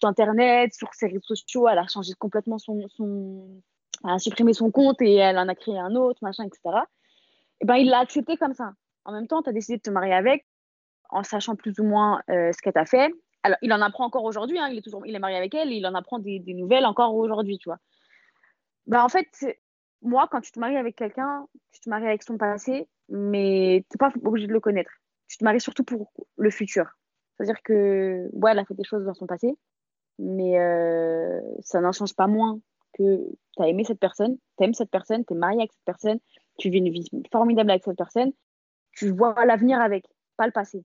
Internet, 0.03 0.73
sur 0.73 0.93
ses 0.93 1.07
réseaux 1.07 1.21
sociaux. 1.21 1.67
Elle 1.67 1.77
a 1.77 1.87
changé 1.87 2.13
complètement 2.17 2.57
son, 2.57 2.87
supprimé 4.17 4.53
son 4.53 4.71
compte 4.71 5.01
et 5.01 5.15
elle 5.15 5.37
en 5.37 5.47
a 5.47 5.55
créé 5.55 5.77
un 5.77 5.95
autre, 5.95 6.19
machin, 6.21 6.45
etc. 6.45 6.83
Et 7.61 7.65
ben, 7.65 7.75
il 7.75 7.89
l'a 7.89 7.99
accepté 7.99 8.37
comme 8.37 8.53
ça. 8.53 8.73
En 9.05 9.11
même 9.11 9.27
temps, 9.27 9.41
tu 9.41 9.49
as 9.49 9.53
décidé 9.53 9.77
de 9.77 9.81
te 9.81 9.89
marier 9.89 10.13
avec 10.13 10.45
en 11.09 11.23
sachant 11.23 11.55
plus 11.55 11.79
ou 11.79 11.83
moins 11.83 12.21
euh, 12.29 12.51
ce 12.51 12.61
qu'elle 12.61 12.73
t'a 12.73 12.85
fait. 12.85 13.11
Alors, 13.43 13.57
il 13.61 13.71
en 13.73 13.81
apprend 13.81 14.05
encore 14.05 14.23
aujourd'hui, 14.23 14.57
hein, 14.57 14.67
il, 14.69 14.77
est 14.77 14.81
toujours, 14.81 15.05
il 15.05 15.15
est 15.15 15.19
marié 15.19 15.37
avec 15.37 15.53
elle, 15.53 15.71
et 15.71 15.75
il 15.75 15.85
en 15.85 15.93
apprend 15.93 16.19
des, 16.19 16.41
nouvelles 16.47 16.85
encore 16.85 17.15
aujourd'hui, 17.15 17.57
tu 17.57 17.69
vois. 17.69 17.79
Bah, 18.87 19.03
en 19.03 19.09
fait, 19.09 19.27
moi, 20.01 20.27
quand 20.31 20.41
tu 20.41 20.51
te 20.51 20.59
maries 20.59 20.77
avec 20.77 20.95
quelqu'un, 20.95 21.47
tu 21.71 21.79
te 21.79 21.89
maries 21.89 22.07
avec 22.07 22.23
son 22.23 22.37
passé, 22.37 22.87
mais 23.09 23.85
tu 23.89 23.95
n'es 23.95 23.97
pas 23.97 24.11
obligé 24.23 24.47
de 24.47 24.53
le 24.53 24.59
connaître. 24.59 24.91
Tu 25.27 25.37
te 25.37 25.43
maries 25.43 25.61
surtout 25.61 25.83
pour 25.83 26.11
le 26.37 26.49
futur. 26.49 26.85
C'est-à-dire 27.37 27.61
que, 27.63 28.29
ouais, 28.33 28.51
elle 28.51 28.59
a 28.59 28.65
fait 28.65 28.73
des 28.73 28.83
choses 28.83 29.05
dans 29.05 29.13
son 29.13 29.27
passé, 29.27 29.55
mais 30.19 30.59
euh, 30.59 31.39
ça 31.61 31.81
n'en 31.81 31.91
change 31.91 32.15
pas 32.15 32.27
moins 32.27 32.59
que 32.97 33.27
tu 33.57 33.63
as 33.63 33.67
aimé 33.67 33.83
cette 33.83 33.99
personne, 33.99 34.37
tu 34.57 34.63
aimes 34.63 34.73
cette 34.73 34.91
personne, 34.91 35.25
tu 35.25 35.33
es 35.33 35.37
marié 35.37 35.59
avec 35.59 35.73
cette 35.73 35.85
personne, 35.85 36.19
tu 36.57 36.69
vis 36.69 36.77
une 36.77 36.89
vie 36.89 37.09
formidable 37.31 37.71
avec 37.71 37.83
cette 37.83 37.97
personne, 37.97 38.31
tu 38.93 39.11
vois 39.11 39.45
l'avenir 39.45 39.81
avec, 39.81 40.05
pas 40.37 40.45
le 40.45 40.51
passé. 40.51 40.83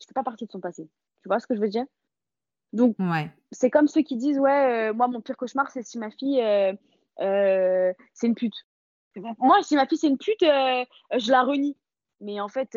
Tu 0.00 0.08
fais 0.08 0.14
pas 0.14 0.24
partie 0.24 0.46
de 0.46 0.50
son 0.50 0.60
passé. 0.60 0.88
Tu 1.22 1.28
vois 1.28 1.38
ce 1.38 1.46
que 1.46 1.54
je 1.54 1.60
veux 1.60 1.68
dire? 1.68 1.84
Donc, 2.72 2.96
Ouais. 2.98 3.30
c'est 3.52 3.70
comme 3.70 3.86
ceux 3.88 4.02
qui 4.02 4.16
disent 4.16 4.38
Ouais, 4.38 4.90
euh, 4.90 4.94
moi, 4.94 5.08
mon 5.08 5.20
pire 5.20 5.36
cauchemar, 5.36 5.70
c'est 5.70 5.82
si 5.82 5.98
ma 5.98 6.10
fille, 6.10 6.40
euh, 6.40 6.72
euh, 7.20 7.92
c'est 8.14 8.26
une 8.26 8.34
pute. 8.34 8.54
Moi, 9.38 9.62
si 9.62 9.74
ma 9.76 9.86
fille, 9.86 9.98
c'est 9.98 10.08
une 10.08 10.18
pute, 10.18 10.40
je 10.40 11.30
la 11.30 11.42
renie. 11.42 11.76
Mais 12.20 12.40
en 12.40 12.48
fait, 12.48 12.70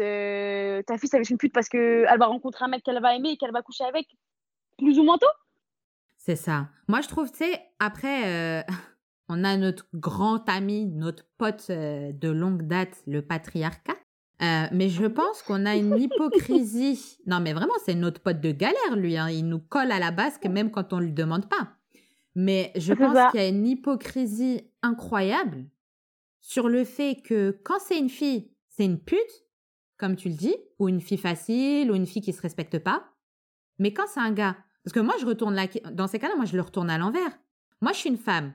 ta 0.86 0.98
fille, 0.98 1.10
ça 1.10 1.18
va 1.18 1.22
être 1.22 1.30
une 1.30 1.38
pute 1.38 1.54
parce 1.54 1.70
qu'elle 1.70 2.18
va 2.18 2.26
rencontrer 2.26 2.66
un 2.66 2.70
mec 2.70 2.84
qu'elle 2.84 3.02
va 3.02 3.16
aimer 3.16 3.32
et 3.32 3.38
qu'elle 3.38 3.52
va 3.52 3.62
coucher 3.62 3.84
avec 3.84 4.08
plus 4.78 4.98
ou 5.00 5.04
moins 5.04 5.18
tôt. 5.18 5.28
C'est 6.18 6.36
ça. 6.36 6.70
Moi, 6.88 7.02
je 7.02 7.08
trouve, 7.08 7.30
tu 7.30 7.38
sais, 7.38 7.62
après, 7.80 8.66
on 9.30 9.44
a 9.44 9.58
notre 9.58 9.86
grand 9.94 10.50
ami, 10.50 10.88
notre 10.88 11.26
pote 11.38 11.70
de 11.70 12.30
longue 12.30 12.64
date, 12.64 13.04
le 13.06 13.22
patriarcat. 13.22 13.96
Euh, 14.42 14.66
mais 14.72 14.90
je 14.90 15.06
pense 15.06 15.42
qu'on 15.44 15.66
a 15.66 15.76
une 15.76 15.98
hypocrisie. 16.00 17.18
Non, 17.28 17.40
mais 17.40 17.54
vraiment, 17.54 17.74
c'est 17.86 17.96
notre 17.96 18.20
pote 18.22 18.42
de 18.42 18.52
galère, 18.52 18.96
lui. 18.96 19.16
hein. 19.18 19.30
Il 19.30 19.48
nous 19.48 19.60
colle 19.60 19.92
à 19.92 20.00
la 20.00 20.12
basque, 20.12 20.46
même 20.46 20.72
quand 20.72 20.92
on 20.94 20.98
ne 21.00 21.06
lui 21.06 21.14
demande 21.14 21.48
pas. 21.48 21.74
Mais 22.36 22.72
je 22.76 22.94
pense 22.94 23.32
qu'il 23.32 23.40
y 23.40 23.44
a 23.44 23.48
une 23.48 23.66
hypocrisie 23.68 24.62
incroyable 24.82 25.66
sur 26.42 26.68
le 26.68 26.84
fait 26.84 27.22
que 27.24 27.58
quand 27.64 27.78
c'est 27.80 27.98
une 27.98 28.10
fille, 28.10 28.52
c'est 28.70 28.84
une 28.86 29.00
pute, 29.00 29.46
comme 29.98 30.16
tu 30.16 30.30
le 30.30 30.36
dis, 30.36 30.56
ou 30.80 30.90
une 30.90 31.00
fille 31.00 31.18
facile, 31.20 31.92
ou 31.92 31.96
une 31.96 32.08
fille 32.08 32.22
qui 32.24 32.34
se 32.34 32.42
respecte 32.42 32.80
pas. 32.80 33.06
Mais 33.80 33.94
quand 33.94 34.06
c'est 34.08 34.20
un 34.20 34.32
gars, 34.32 34.58
parce 34.84 34.94
que 34.94 35.00
moi, 35.00 35.14
je 35.22 35.26
retourne 35.26 35.54
la... 35.56 35.68
dans 35.92 36.08
ces 36.08 36.20
cas-là, 36.20 36.36
moi, 36.36 36.46
je 36.46 36.56
le 36.56 36.62
retourne 36.62 36.90
à 36.90 36.98
l'envers. 36.98 37.32
Moi, 37.82 37.92
je 37.94 37.98
suis 38.00 38.10
une 38.10 38.18
femme. 38.18 38.54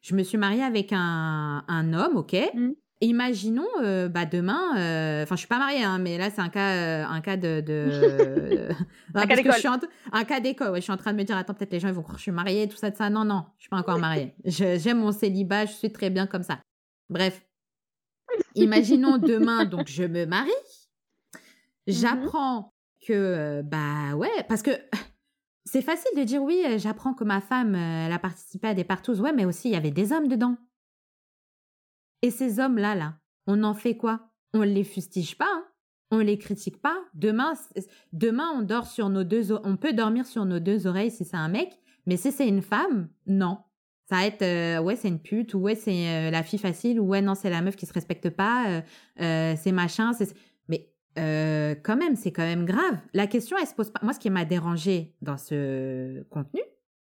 Je 0.00 0.14
me 0.14 0.22
suis 0.22 0.38
mariée 0.38 0.62
avec 0.62 0.92
un, 0.92 1.62
un 1.68 1.92
homme, 1.92 2.16
ok? 2.16 2.34
Mm. 2.54 2.70
Imaginons, 3.02 3.66
euh, 3.82 4.08
bah, 4.08 4.26
demain, 4.26 4.76
euh, 4.76 5.22
enfin, 5.22 5.34
je 5.34 5.40
suis 5.40 5.48
pas 5.48 5.58
mariée, 5.58 5.82
hein, 5.82 5.98
mais 5.98 6.18
là, 6.18 6.28
c'est 6.30 6.42
un 6.42 6.50
cas, 6.50 6.74
euh, 6.74 7.04
un 7.06 7.20
cas 7.22 7.36
de, 7.38 7.60
de... 7.60 8.68
Non, 9.14 9.22
Un 9.22 9.26
cas 9.26 9.36
d'école. 9.36 9.54
suis 9.54 9.68
en- 9.68 9.78
un 10.12 10.24
cas 10.24 10.40
d'école. 10.40 10.70
Ouais, 10.72 10.80
je 10.80 10.82
suis 10.82 10.92
en 10.92 10.96
train 10.98 11.12
de 11.12 11.16
me 11.18 11.24
dire, 11.24 11.36
attends, 11.36 11.54
peut-être 11.54 11.72
les 11.72 11.80
gens 11.80 11.88
ils 11.88 11.94
vont 11.94 12.02
croire 12.02 12.16
que 12.16 12.20
je 12.20 12.24
suis 12.24 12.30
mariée, 12.32 12.68
tout 12.68 12.76
ça, 12.76 12.90
de 12.90 12.96
ça. 12.96 13.08
Non, 13.08 13.24
non, 13.24 13.44
je 13.56 13.62
suis 13.62 13.70
pas 13.70 13.78
encore 13.78 13.98
mariée. 13.98 14.34
J'aime 14.44 14.98
mon 14.98 15.12
célibat, 15.12 15.64
je 15.66 15.72
suis 15.72 15.90
très 15.92 16.10
bien 16.10 16.26
comme 16.26 16.42
ça. 16.42 16.60
Bref, 17.08 17.42
imaginons 18.54 19.16
demain, 19.18 19.64
donc 19.64 19.88
je 19.88 20.02
me 20.04 20.26
marie. 20.26 20.50
J'apprends 21.86 22.74
que, 23.06 23.12
euh, 23.14 23.62
bah 23.62 24.14
ouais, 24.14 24.28
parce 24.48 24.62
que 24.62 24.70
c'est 25.64 25.82
facile 25.82 26.10
de 26.16 26.22
dire 26.24 26.42
oui, 26.42 26.62
euh, 26.66 26.78
j'apprends 26.78 27.14
que 27.14 27.24
ma 27.24 27.40
femme, 27.40 27.74
euh, 27.74 28.06
elle 28.06 28.12
a 28.12 28.18
participé 28.18 28.68
à 28.68 28.74
des 28.74 28.84
partous. 28.84 29.18
Ouais, 29.20 29.32
mais 29.32 29.44
aussi, 29.46 29.68
il 29.68 29.72
y 29.72 29.76
avait 29.76 29.90
des 29.90 30.12
hommes 30.12 30.28
dedans. 30.28 30.56
Et 32.22 32.30
ces 32.30 32.60
hommes-là, 32.60 32.94
là, 32.94 33.14
on 33.46 33.62
en 33.64 33.74
fait 33.74 33.96
quoi? 33.96 34.30
On 34.52 34.62
les 34.62 34.84
fustige 34.84 35.38
pas, 35.38 35.48
hein 35.48 35.64
on 36.10 36.18
les 36.18 36.38
critique 36.38 36.80
pas. 36.80 36.98
Demain, 37.14 37.54
demain, 38.12 38.50
on 38.56 38.62
dort 38.62 38.86
sur 38.86 39.08
nos 39.08 39.24
deux, 39.24 39.52
on 39.64 39.76
peut 39.76 39.92
dormir 39.92 40.26
sur 40.26 40.44
nos 40.44 40.58
deux 40.58 40.86
oreilles 40.86 41.10
si 41.10 41.24
c'est 41.24 41.36
un 41.36 41.48
mec, 41.48 41.78
mais 42.06 42.16
si 42.16 42.32
c'est 42.32 42.48
une 42.48 42.62
femme, 42.62 43.08
non. 43.26 43.58
Ça 44.08 44.16
va 44.16 44.26
être, 44.26 44.42
euh, 44.42 44.82
ouais, 44.82 44.96
c'est 44.96 45.08
une 45.08 45.20
pute, 45.20 45.54
ou 45.54 45.58
ouais, 45.58 45.76
c'est 45.76 46.08
euh, 46.08 46.30
la 46.32 46.42
fille 46.42 46.58
facile, 46.58 46.98
ou 46.98 47.06
ouais, 47.06 47.22
non, 47.22 47.36
c'est 47.36 47.50
la 47.50 47.62
meuf 47.62 47.76
qui 47.76 47.86
se 47.86 47.92
respecte 47.92 48.28
pas, 48.30 48.68
euh, 48.68 48.80
euh, 49.20 49.54
c'est 49.56 49.70
machin, 49.70 50.12
c'est. 50.12 50.34
Mais 50.68 50.90
quand 51.84 51.96
même, 51.96 52.16
c'est 52.16 52.32
quand 52.32 52.42
même 52.42 52.64
grave. 52.64 52.98
La 53.12 53.26
question, 53.26 53.56
elle 53.60 53.66
se 53.66 53.74
pose 53.74 53.90
pas. 53.90 54.00
Moi, 54.02 54.12
ce 54.12 54.18
qui 54.18 54.30
m'a 54.30 54.44
dérangé 54.44 55.14
dans 55.22 55.36
ce 55.36 56.22
contenu, 56.24 56.60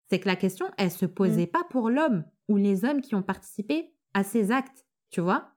c'est 0.08 0.18
que 0.18 0.28
la 0.28 0.36
question, 0.36 0.66
elle 0.78 0.90
se 0.90 1.06
posait 1.06 1.46
pas 1.46 1.64
pour 1.68 1.90
l'homme 1.90 2.24
ou 2.48 2.56
les 2.56 2.84
hommes 2.84 3.02
qui 3.02 3.14
ont 3.14 3.22
participé 3.22 3.92
à 4.14 4.24
ces 4.24 4.50
actes, 4.52 4.85
tu 5.10 5.20
vois? 5.20 5.56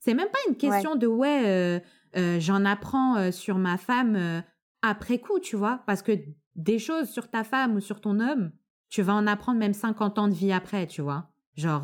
C'est 0.00 0.14
même 0.14 0.30
pas 0.30 0.38
une 0.48 0.56
question 0.56 0.96
de 0.96 1.06
ouais, 1.06 1.42
euh, 1.46 1.80
euh, 2.16 2.40
j'en 2.40 2.64
apprends 2.64 3.16
euh, 3.16 3.30
sur 3.30 3.58
ma 3.58 3.76
femme 3.76 4.42
après 4.82 5.18
coup, 5.18 5.38
tu 5.38 5.56
vois, 5.56 5.82
parce 5.86 6.00
que 6.02 6.12
des 6.56 6.78
choses 6.78 7.08
sur 7.10 7.28
ta 7.28 7.44
femme 7.44 7.76
ou 7.76 7.80
sur 7.80 8.00
ton 8.00 8.18
homme, 8.18 8.50
tu 8.88 9.02
vas 9.02 9.14
en 9.14 9.26
apprendre 9.26 9.58
même 9.58 9.74
50 9.74 10.18
ans 10.18 10.28
de 10.28 10.34
vie 10.34 10.52
après, 10.52 10.86
tu 10.86 11.02
vois? 11.02 11.30
Genre, 11.54 11.82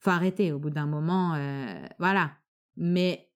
faut 0.00 0.10
arrêter 0.10 0.52
au 0.52 0.58
bout 0.58 0.70
d'un 0.70 0.86
moment, 0.86 1.38
voilà. 2.00 2.32
Mais 2.76 3.30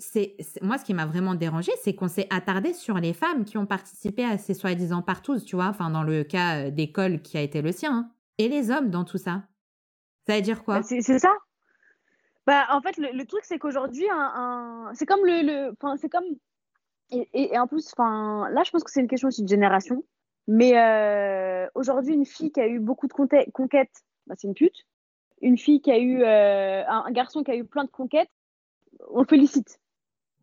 c'est 0.00 0.36
moi 0.62 0.78
ce 0.78 0.84
qui 0.84 0.94
m'a 0.94 1.06
vraiment 1.06 1.34
dérangé, 1.36 1.70
c'est 1.82 1.94
qu'on 1.94 2.08
s'est 2.08 2.26
attardé 2.30 2.72
sur 2.72 2.96
les 2.98 3.12
femmes 3.12 3.44
qui 3.44 3.56
ont 3.56 3.66
participé 3.66 4.24
à 4.24 4.36
ces 4.36 4.54
soi-disant 4.54 5.02
partous, 5.02 5.44
tu 5.44 5.54
vois, 5.54 5.66
enfin 5.66 5.90
dans 5.90 6.02
le 6.02 6.24
cas 6.24 6.70
d'école 6.70 7.22
qui 7.22 7.38
a 7.38 7.42
été 7.42 7.62
le 7.62 7.70
sien, 7.70 7.92
hein. 7.92 8.10
et 8.38 8.48
les 8.48 8.72
hommes 8.72 8.90
dans 8.90 9.04
tout 9.04 9.18
ça. 9.18 9.44
Ça 10.26 10.34
veut 10.34 10.42
dire 10.42 10.64
quoi? 10.64 10.80
Bah, 10.80 10.82
c'est 10.82 11.18
ça. 11.18 11.32
Bah, 12.50 12.66
en 12.70 12.80
fait, 12.80 12.96
le, 12.96 13.16
le 13.16 13.24
truc, 13.26 13.42
c'est 13.44 13.58
qu'aujourd'hui, 13.60 14.08
un, 14.10 14.32
un- 14.88 14.94
c'est 14.94 15.06
comme 15.06 15.20
le. 15.24 15.72
c'est 16.00 16.08
comme. 16.08 16.24
Et, 17.12 17.28
et- 17.32 17.54
et 17.54 17.58
en 17.58 17.66
plus, 17.68 17.88
enfin, 17.92 18.48
là, 18.50 18.62
je 18.64 18.70
pense 18.72 18.82
que 18.82 18.90
c'est 18.90 19.00
une 19.00 19.08
question 19.08 19.28
aussi 19.28 19.42
de 19.44 19.48
génération. 19.48 20.02
Mais 20.48 20.72
euh, 20.76 21.68
aujourd'hui, 21.76 22.14
une 22.14 22.26
fille 22.26 22.50
qui 22.50 22.60
a 22.60 22.66
eu 22.66 22.80
beaucoup 22.80 23.06
de 23.06 23.12
conquêtes, 23.12 23.50
conquêtes 23.52 24.02
bah, 24.26 24.34
c'est 24.36 24.48
une 24.48 24.54
pute. 24.54 24.84
Une 25.42 25.56
fille 25.58 25.80
qui 25.80 25.92
a 25.92 25.98
eu. 25.98 26.22
euh, 26.22 26.82
un, 26.88 27.04
un 27.06 27.10
garçon 27.12 27.44
qui 27.44 27.52
a 27.52 27.56
eu 27.56 27.64
plein 27.64 27.84
de 27.84 27.90
conquêtes, 27.90 28.30
on 29.10 29.20
le 29.20 29.26
félicite. 29.26 29.78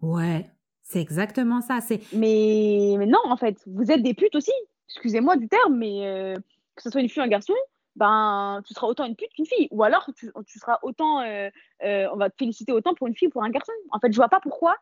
Ouais, 0.01 0.49
c'est 0.83 1.01
exactement 1.01 1.59
ça. 1.61 1.81
C'est 1.81 1.99
Mais, 2.13 2.95
mais 2.97 3.05
non, 3.05 3.19
en 3.25 3.35
fait, 3.37 3.57
vous 3.67 3.91
êtes 3.91 4.01
des 4.03 4.13
putes 4.13 4.35
aussi. 4.35 4.53
Excusez-moi 4.89 5.35
du 5.35 5.49
terme, 5.49 5.75
mais 5.77 6.05
euh, 6.07 6.35
que 6.75 6.81
ce 6.83 6.89
soit 6.89 7.01
une 7.01 7.09
fille 7.09 7.21
ou 7.21 7.25
un 7.25 7.27
garçon, 7.27 7.53
ben, 7.97 8.61
tu 8.65 8.73
seras 8.73 8.87
autant 8.87 9.05
une 9.05 9.15
pute 9.15 9.33
qu'une 9.33 9.45
fille. 9.45 9.67
Ou 9.71 9.83
alors, 9.83 10.09
tu, 10.15 10.31
seras 10.59 10.79
autant. 10.83 11.21
euh, 11.21 11.49
euh, 11.83 12.07
on 12.13 12.15
va 12.17 12.29
te 12.29 12.35
féliciter 12.37 12.71
autant 12.71 12.93
pour 12.93 13.07
une 13.07 13.15
fille 13.15 13.27
ou 13.27 13.31
pour 13.31 13.43
un 13.43 13.49
garçon. 13.49 13.73
En 13.91 13.99
fait, 13.99 14.11
je 14.11 14.17
vois 14.17 14.29
pas 14.29 14.39
pourquoi, 14.39 14.77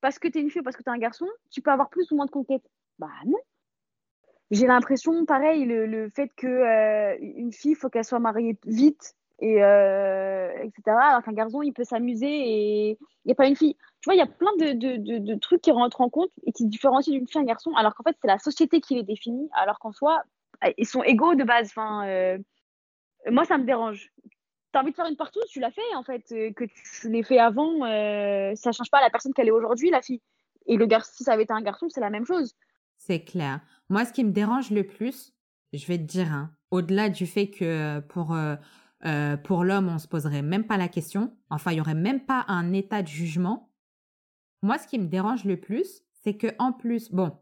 parce 0.00 0.18
que 0.18 0.28
tu 0.28 0.38
es 0.38 0.40
une 0.40 0.50
fille 0.50 0.60
ou 0.60 0.64
parce 0.64 0.76
que 0.76 0.82
tu 0.82 0.88
es 0.88 0.92
un 0.92 0.98
garçon, 0.98 1.26
tu 1.50 1.60
peux 1.60 1.70
avoir 1.70 1.90
plus 1.90 2.10
ou 2.12 2.16
moins 2.16 2.26
de 2.26 2.30
conquêtes. 2.30 2.64
Bah 2.98 3.10
non. 3.26 3.38
J'ai 4.50 4.66
l'impression, 4.66 5.24
pareil, 5.26 5.64
le, 5.64 5.86
le 5.86 6.10
fait 6.10 6.30
que 6.36 6.46
euh, 6.46 7.16
une 7.20 7.52
fille, 7.52 7.74
faut 7.74 7.88
qu'elle 7.88 8.04
soit 8.04 8.18
mariée 8.18 8.58
vite, 8.66 9.14
et 9.40 9.62
euh, 9.62 10.52
etc. 10.62 10.96
Alors 10.96 11.22
qu'un 11.22 11.32
garçon, 11.32 11.62
il 11.62 11.72
peut 11.72 11.84
s'amuser 11.84 12.26
et 12.26 12.90
il 12.90 13.26
n'y 13.26 13.32
a 13.32 13.34
pas 13.34 13.46
une 13.46 13.56
fille. 13.56 13.74
Tu 14.00 14.06
vois, 14.06 14.14
il 14.14 14.18
y 14.18 14.22
a 14.22 14.26
plein 14.26 14.50
de, 14.58 14.72
de, 14.72 15.18
de, 15.18 15.34
trucs 15.36 15.62
qui 15.62 15.70
rentrent 15.70 16.00
en 16.00 16.08
compte 16.08 16.30
et 16.46 16.52
qui 16.52 16.66
différencient 16.66 17.12
d'une 17.12 17.26
fille 17.26 17.40
et 17.40 17.44
un 17.44 17.46
garçon, 17.46 17.72
alors 17.74 17.94
qu'en 17.94 18.02
fait, 18.02 18.16
c'est 18.20 18.28
la 18.28 18.38
société 18.38 18.80
qui 18.80 18.94
les 18.94 19.02
définit, 19.02 19.48
alors 19.52 19.78
qu'en 19.78 19.92
soi, 19.92 20.22
ils 20.78 20.86
sont 20.86 21.02
égaux 21.02 21.34
de 21.34 21.44
base. 21.44 21.68
Enfin, 21.68 22.38
moi, 23.30 23.44
ça 23.44 23.58
me 23.58 23.64
dérange. 23.64 24.12
T'as 24.72 24.82
envie 24.82 24.92
de 24.92 24.96
faire 24.96 25.06
une 25.06 25.16
partout, 25.16 25.40
tu 25.48 25.58
l'as 25.58 25.72
fait, 25.72 25.94
en 25.96 26.02
fait. 26.02 26.24
Euh, 26.32 26.52
que 26.52 26.64
tu 26.64 27.10
l'aies 27.10 27.24
fait 27.24 27.38
avant, 27.38 27.84
euh, 27.84 28.54
ça 28.54 28.72
change 28.72 28.90
pas 28.90 29.00
la 29.00 29.10
personne 29.10 29.34
qu'elle 29.34 29.48
est 29.48 29.52
aujourd'hui, 29.52 29.90
la 29.90 30.00
fille. 30.00 30.22
Et 30.66 30.76
le 30.76 30.86
garçon, 30.86 31.12
si 31.16 31.24
ça 31.24 31.32
avait 31.32 31.42
été 31.42 31.52
un 31.52 31.62
garçon, 31.62 31.88
c'est 31.88 32.00
la 32.00 32.10
même 32.10 32.26
chose. 32.26 32.54
C'est 32.96 33.24
clair. 33.24 33.60
Moi, 33.88 34.04
ce 34.04 34.12
qui 34.12 34.24
me 34.24 34.30
dérange 34.30 34.70
le 34.70 34.86
plus, 34.86 35.32
je 35.72 35.86
vais 35.86 35.98
te 35.98 36.04
dire, 36.04 36.32
hein, 36.32 36.54
au-delà 36.70 37.08
du 37.08 37.26
fait 37.26 37.50
que 37.50 37.64
euh, 37.64 38.00
pour, 38.00 38.34
euh, 38.34 38.56
euh, 39.06 39.36
pour 39.36 39.64
l'homme, 39.64 39.88
on 39.88 39.98
se 39.98 40.08
poserait 40.08 40.42
même 40.42 40.66
pas 40.66 40.76
la 40.76 40.88
question, 40.88 41.36
enfin, 41.48 41.72
il 41.72 41.78
y 41.78 41.80
aurait 41.80 41.94
même 41.94 42.20
pas 42.20 42.44
un 42.48 42.72
état 42.72 43.02
de 43.02 43.08
jugement. 43.08 43.70
Moi, 44.62 44.78
ce 44.78 44.86
qui 44.86 44.98
me 44.98 45.06
dérange 45.06 45.44
le 45.44 45.58
plus, 45.58 46.02
c'est 46.22 46.36
que 46.36 46.48
en 46.58 46.72
plus, 46.72 47.10
bon, 47.10 47.32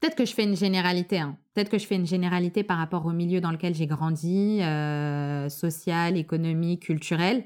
peut-être 0.00 0.16
que 0.16 0.24
je 0.24 0.34
fais 0.34 0.44
une 0.44 0.56
généralité, 0.56 1.18
hein, 1.18 1.36
peut-être 1.54 1.70
que 1.70 1.78
je 1.78 1.86
fais 1.86 1.96
une 1.96 2.06
généralité 2.06 2.62
par 2.62 2.78
rapport 2.78 3.06
au 3.06 3.12
milieu 3.12 3.40
dans 3.40 3.50
lequel 3.50 3.74
j'ai 3.74 3.86
grandi, 3.86 4.60
euh, 4.62 5.48
social, 5.48 6.16
économique, 6.16 6.82
culturel. 6.82 7.44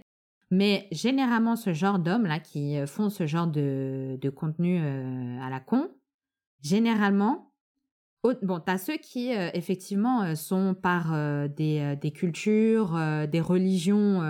Mais 0.51 0.89
généralement, 0.93 1.57
ce 1.57 1.75
genre 1.75 1.99
d'hommes 1.99 2.27
là 2.27 2.39
qui 2.41 2.79
euh, 2.79 2.87
font 2.87 3.11
ce 3.11 3.27
genre 3.27 3.47
de, 3.47 4.19
de 4.21 4.31
contenu 4.31 4.81
euh, 4.83 5.41
à 5.43 5.51
la 5.51 5.61
con, 5.61 5.91
généralement, 6.63 7.53
bon, 8.43 8.61
t'as 8.61 8.79
ceux 8.79 8.97
qui 8.97 9.31
effectivement 9.31 10.35
sont 10.35 10.75
par 10.75 11.13
des, 11.49 11.97
des 12.01 12.11
cultures, 12.11 12.99
des 13.29 13.41
religions 13.41 14.21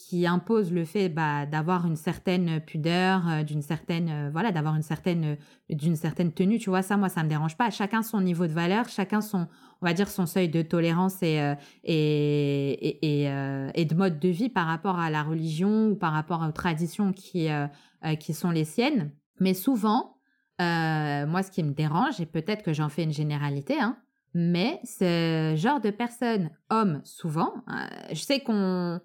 qui 0.00 0.26
imposent 0.26 0.72
le 0.72 0.86
fait 0.86 1.10
bah, 1.10 1.44
d'avoir 1.44 1.86
une 1.86 1.94
certaine 1.96 2.60
pudeur, 2.60 3.28
euh, 3.28 3.42
d'une 3.42 3.60
certaine 3.60 4.08
euh, 4.08 4.30
voilà, 4.32 4.50
d'avoir 4.50 4.74
une 4.74 4.82
certaine 4.82 5.36
d'une 5.68 5.94
certaine 5.94 6.32
tenue. 6.32 6.58
Tu 6.58 6.70
vois 6.70 6.80
ça, 6.82 6.96
moi 6.96 7.10
ça 7.10 7.22
me 7.22 7.28
dérange 7.28 7.56
pas. 7.56 7.70
Chacun 7.70 8.02
son 8.02 8.22
niveau 8.22 8.46
de 8.46 8.52
valeur, 8.52 8.88
chacun 8.88 9.20
son 9.20 9.46
on 9.82 9.86
va 9.86 9.92
dire 9.92 10.08
son 10.08 10.24
seuil 10.24 10.48
de 10.48 10.62
tolérance 10.62 11.22
et 11.22 11.38
euh, 11.40 11.54
et 11.84 13.22
et, 13.22 13.28
euh, 13.30 13.70
de 13.72 13.94
mode 13.94 14.18
de 14.18 14.28
vie 14.30 14.48
par 14.48 14.66
rapport 14.66 14.98
à 14.98 15.10
la 15.10 15.22
religion 15.22 15.88
ou 15.88 15.96
par 15.96 16.12
rapport 16.12 16.42
aux 16.48 16.52
traditions 16.52 17.12
qui 17.12 17.50
euh, 17.50 17.66
euh, 18.06 18.14
qui 18.14 18.32
sont 18.32 18.50
les 18.50 18.64
siennes. 18.64 19.12
Mais 19.38 19.52
souvent 19.54 20.16
euh, 20.60 21.26
moi, 21.26 21.42
ce 21.42 21.50
qui 21.50 21.62
me 21.62 21.72
dérange, 21.72 22.20
et 22.20 22.26
peut-être 22.26 22.62
que 22.62 22.72
j'en 22.74 22.90
fais 22.90 23.04
une 23.04 23.12
généralité, 23.12 23.80
hein, 23.80 23.96
mais 24.34 24.78
ce 24.84 25.54
genre 25.56 25.80
de 25.80 25.90
personnes, 25.90 26.50
hommes 26.68 27.00
souvent, 27.04 27.52
euh, 27.68 27.74
je 28.10 28.20
sais 28.20 28.40
qu'on, 28.40 29.00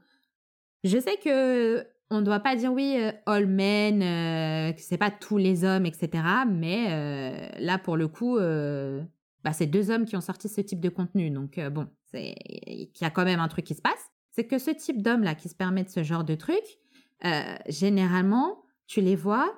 je 0.85 0.99
sais 0.99 1.17
que 1.17 1.85
on 2.11 2.19
ne 2.19 2.25
doit 2.25 2.39
pas 2.39 2.55
dire 2.55 2.71
oui, 2.71 2.97
euh, 2.99 3.11
all 3.25 3.47
men, 3.47 4.01
euh, 4.01 4.71
que 4.73 4.81
c'est 4.81 4.97
pas 4.97 5.11
tous 5.11 5.37
les 5.37 5.63
hommes, 5.63 5.85
etc. 5.85 6.23
Mais 6.47 6.87
euh, 6.89 7.47
là, 7.59 7.79
pour 7.79 7.97
le 7.97 8.07
coup, 8.07 8.37
bah, 8.37 9.53
c'est 9.53 9.65
deux 9.65 9.89
hommes 9.89 10.05
qui 10.05 10.15
ont 10.15 10.21
sorti 10.21 10.47
ce 10.47 10.61
type 10.61 10.79
de 10.79 10.89
contenu. 10.89 11.29
Donc, 11.31 11.59
bon, 11.71 11.87
il 12.13 12.89
y 13.01 13.05
a 13.05 13.09
quand 13.09 13.25
même 13.25 13.39
un 13.39 13.47
truc 13.47 13.65
qui 13.65 13.75
se 13.75 13.81
passe. 13.81 14.11
C'est 14.31 14.45
que 14.45 14.59
ce 14.59 14.71
type 14.71 15.01
d'homme-là 15.01 15.33
qui 15.33 15.49
se 15.49 15.55
permettent 15.55 15.89
ce 15.89 16.03
genre 16.03 16.23
de 16.23 16.35
truc, 16.35 16.63
généralement, 17.67 18.63
tu 18.87 19.01
les 19.01 19.15
vois, 19.15 19.51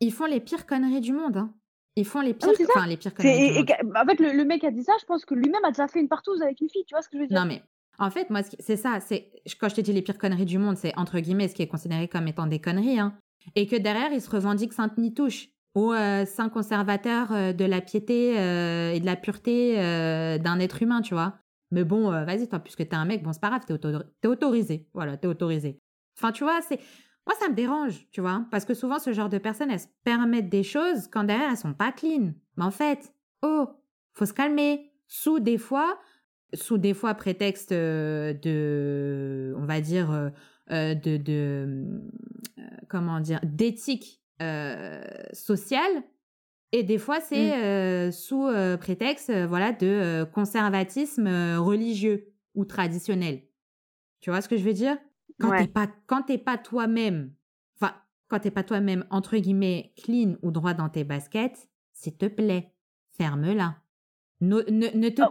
ils 0.00 0.12
font 0.12 0.26
les 0.26 0.40
pires 0.40 0.66
conneries 0.66 1.00
du 1.00 1.12
monde. 1.12 1.38
Hein. 1.38 1.54
Ils 1.96 2.04
font 2.04 2.20
les 2.20 2.34
pires, 2.34 2.50
enfin, 2.68 2.86
les 2.86 2.96
pires 2.96 3.14
conneries. 3.14 3.50
du 3.50 3.58
monde. 3.58 3.96
en 3.96 4.04
fait, 4.04 4.20
le, 4.20 4.44
mec 4.44 4.62
a 4.62 4.70
dit 4.70 4.84
ça, 4.84 4.92
je 5.00 5.06
pense 5.06 5.24
que 5.24 5.34
lui-même 5.34 5.64
a 5.64 5.70
déjà 5.70 5.88
fait 5.88 6.00
une 6.00 6.08
partouze 6.08 6.42
avec 6.42 6.60
une 6.60 6.68
fille, 6.68 6.84
tu 6.86 6.94
vois 6.94 7.02
ce 7.02 7.08
que 7.08 7.16
je 7.16 7.22
veux 7.22 7.26
dire? 7.28 7.40
Non, 7.40 7.46
mais 7.46 7.62
en 7.98 8.10
fait, 8.10 8.30
moi, 8.30 8.42
c'est 8.58 8.76
ça. 8.76 9.00
C'est 9.00 9.32
quand 9.60 9.68
je 9.68 9.76
te 9.76 9.80
dis 9.80 9.92
les 9.92 10.02
pires 10.02 10.18
conneries 10.18 10.44
du 10.44 10.58
monde, 10.58 10.76
c'est 10.76 10.96
entre 10.96 11.18
guillemets 11.18 11.48
ce 11.48 11.54
qui 11.54 11.62
est 11.62 11.68
considéré 11.68 12.08
comme 12.08 12.28
étant 12.28 12.46
des 12.46 12.60
conneries, 12.60 12.98
hein. 12.98 13.18
Et 13.54 13.66
que 13.66 13.76
derrière, 13.76 14.12
ils 14.12 14.20
se 14.20 14.30
revendiquent 14.30 14.72
sainte 14.72 14.98
nitouche 14.98 15.48
ou 15.74 15.92
euh, 15.92 16.24
saint 16.24 16.48
conservateur 16.48 17.32
euh, 17.32 17.52
de 17.52 17.64
la 17.64 17.80
piété 17.80 18.38
euh, 18.38 18.92
et 18.92 19.00
de 19.00 19.06
la 19.06 19.16
pureté 19.16 19.76
d'un 19.76 20.58
être 20.60 20.82
humain, 20.82 21.02
tu 21.02 21.14
vois. 21.14 21.38
Mais 21.70 21.84
bon, 21.84 22.10
vas-y, 22.10 22.48
toi, 22.48 22.60
puisque 22.60 22.88
t'es 22.88 22.94
un 22.94 23.04
mec, 23.04 23.22
bon, 23.22 23.32
c'est 23.32 23.40
pas 23.40 23.50
grave, 23.50 23.64
t'es 23.66 24.28
autorisé. 24.28 24.88
Voilà, 24.94 25.16
t'es 25.16 25.26
autorisé. 25.26 25.78
Enfin, 26.16 26.32
tu 26.32 26.44
vois, 26.44 26.60
c'est. 26.62 26.80
Moi, 27.26 27.36
ça 27.38 27.50
me 27.50 27.54
dérange, 27.54 28.08
tu 28.10 28.22
vois, 28.22 28.46
parce 28.50 28.64
que 28.64 28.72
souvent, 28.72 28.98
ce 28.98 29.12
genre 29.12 29.28
de 29.28 29.36
personnes, 29.36 29.70
elles 29.70 29.80
se 29.80 29.86
permettent 30.02 30.48
des 30.48 30.62
choses 30.62 31.08
quand 31.08 31.24
derrière, 31.24 31.50
elles 31.50 31.58
sont 31.58 31.74
pas 31.74 31.92
clean. 31.92 32.32
Mais 32.56 32.64
en 32.64 32.70
fait, 32.70 33.12
oh, 33.42 33.68
faut 34.14 34.24
se 34.24 34.32
calmer. 34.32 34.92
Sous 35.10 35.38
des 35.38 35.58
fois, 35.58 35.98
sous 36.54 36.78
des 36.78 36.94
fois 36.94 37.14
prétexte 37.14 37.72
euh, 37.72 38.32
de, 38.32 39.54
on 39.58 39.66
va 39.66 39.80
dire, 39.80 40.10
euh, 40.10 40.30
euh, 40.70 40.94
de, 40.94 41.16
de 41.16 42.02
comment 42.88 43.20
dire, 43.20 43.40
d'éthique 43.42 44.22
sociale. 45.32 46.02
Et 46.70 46.84
des 46.84 46.98
fois, 46.98 47.20
c'est 47.20 48.08
mmh. 48.08 48.12
sous 48.12 48.48
prétexte, 48.78 49.32
voilà, 49.32 49.72
de 49.72 50.24
conservatisme 50.32 51.26
religieux 51.56 52.28
ou 52.54 52.64
traditionnel. 52.64 53.42
Tu 54.20 54.30
vois 54.30 54.42
ce 54.42 54.48
que 54.48 54.56
je 54.56 54.62
veux 54.62 54.74
dire? 54.74 54.96
Quand 55.40 55.56
t'es 55.56 55.66
pas, 55.66 55.88
quand 56.06 56.22
t'es 56.22 56.38
pas 56.38 56.58
toi-même, 56.58 57.32
enfin, 57.80 57.94
quand 58.28 58.40
t'es 58.40 58.50
pas 58.50 58.64
toi-même 58.64 59.06
entre 59.10 59.38
guillemets 59.38 59.92
clean 59.96 60.36
ou 60.42 60.50
droit 60.50 60.74
dans 60.74 60.88
tes 60.88 61.04
baskets, 61.04 61.68
s'il 61.94 62.16
te 62.16 62.26
plaît, 62.26 62.72
ferme-la. 63.16 63.76
Ne, 64.40 64.62
ne, 64.70 65.08
te 65.08 65.22
ah, 65.22 65.30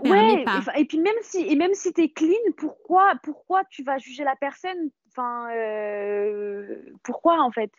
pas. 0.66 0.78
Et, 0.78 0.84
puis 0.84 1.00
même 1.00 1.16
si 1.22 1.40
et 1.40 1.56
même 1.56 1.74
si 1.74 1.94
t'es 1.94 2.10
clean, 2.10 2.36
pourquoi 2.58 3.14
pourquoi 3.24 3.64
tu 3.66 3.84
vas 3.84 3.98
juger 3.98 4.26
la 4.26 4.36
personne? 4.36 4.90
Enfin, 5.10 5.50
euh, 5.56 6.82
pourquoi 7.04 7.42
en 7.42 7.52
fait? 7.52 7.72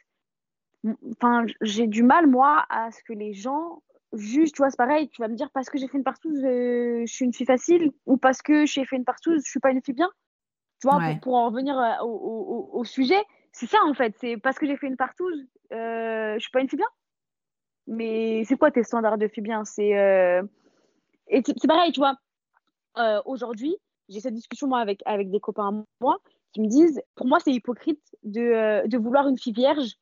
Enfin, 1.13 1.45
j'ai 1.61 1.87
du 1.87 2.03
mal 2.03 2.27
moi 2.27 2.65
à 2.71 2.91
ce 2.93 3.03
que 3.05 3.13
les 3.13 3.35
gens 3.35 3.83
jugent. 4.15 4.53
Tu 4.53 4.59
vois, 4.59 4.71
c'est 4.71 4.79
pareil. 4.79 5.11
Tu 5.11 5.21
vas 5.21 5.29
me 5.29 5.35
dire 5.35 5.51
parce 5.53 5.69
que 5.69 5.77
j'ai 5.77 5.87
fait 5.87 5.99
une 5.99 6.05
partouze, 6.05 6.41
je 6.41 7.05
suis 7.07 7.27
une 7.27 7.35
fille 7.35 7.47
facile, 7.47 7.93
ou 8.07 8.17
parce 8.17 8.41
que 8.41 8.65
j'ai 8.65 8.87
fait 8.87 8.97
une 8.97 9.05
partouze, 9.05 9.43
je 9.45 9.51
suis 9.51 9.61
pas 9.61 9.71
une 9.71 9.83
fille 9.83 9.95
bien. 9.95 10.11
Tu 10.81 10.89
vois, 10.89 11.01
pour, 11.21 11.35
en 11.35 11.47
revenir 11.47 11.77
euh, 11.79 12.05
au, 12.05 12.71
au, 12.73 12.85
sujet, 12.85 13.21
c'est 13.53 13.67
ça 13.67 13.79
en 13.85 13.95
fait. 13.95 14.15
C'est 14.21 14.37
parce 14.37 14.59
que 14.59 14.67
j'ai 14.67 14.77
fait 14.77 14.87
une 14.87 14.97
partouze, 14.97 15.45
euh, 15.73 16.35
je 16.35 16.39
suis 16.39 16.53
pas 16.53 16.61
une 16.61 16.69
fille 16.69 16.79
bien. 16.79 16.89
Mais 17.87 18.45
c'est 18.45 18.57
quoi 18.57 18.71
tes 18.71 18.85
standards 18.85 19.19
de 19.19 19.29
fille 19.29 19.43
bien? 19.43 19.65
C'est 19.65 19.93
et 21.29 21.43
c'est 21.45 21.69
pareil, 21.69 21.93
tu 21.93 22.01
vois. 22.01 22.17
Euh, 22.99 23.21
aujourd'hui, 23.25 23.77
j'ai 24.09 24.21
cette 24.21 24.35
discussion 24.35 24.67
moi 24.67 24.81
avec, 24.81 25.03
avec 25.05 25.31
des 25.31 25.41
copains 25.41 25.85
moi 26.01 26.19
qui 26.53 26.61
me 26.61 26.67
disent, 26.67 27.01
pour 27.15 27.27
moi, 27.27 27.39
c'est 27.41 27.53
hypocrite 27.53 28.03
de, 28.23 28.41
euh, 28.41 28.87
de, 28.87 28.99
vouloir 28.99 29.29
une 29.29 29.39
fille 29.39 29.53
vierge, 29.53 29.95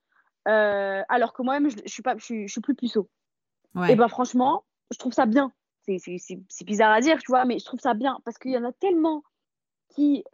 euh, 0.48 1.02
alors 1.08 1.32
que 1.32 1.42
moi-même, 1.42 1.68
je, 1.68 1.76
je, 1.84 1.92
suis 1.92 2.02
pas, 2.02 2.16
je, 2.16 2.46
suis, 2.46 2.60
plus 2.60 2.74
puceau. 2.74 3.08
Et 3.88 3.94
ben 3.94 4.08
franchement, 4.08 4.64
je 4.90 4.98
trouve 4.98 5.12
ça 5.12 5.26
bien. 5.26 5.52
C'est 5.86 6.64
bizarre 6.64 6.92
à 6.92 7.00
dire, 7.00 7.18
tu 7.18 7.30
vois, 7.30 7.44
mais 7.44 7.58
je 7.58 7.64
trouve 7.64 7.80
ça 7.80 7.92
bien 7.92 8.18
parce 8.24 8.38
qu'il 8.38 8.52
y 8.52 8.56
en 8.56 8.64
a 8.64 8.72
tellement 8.72 9.22
qui, 9.90 10.24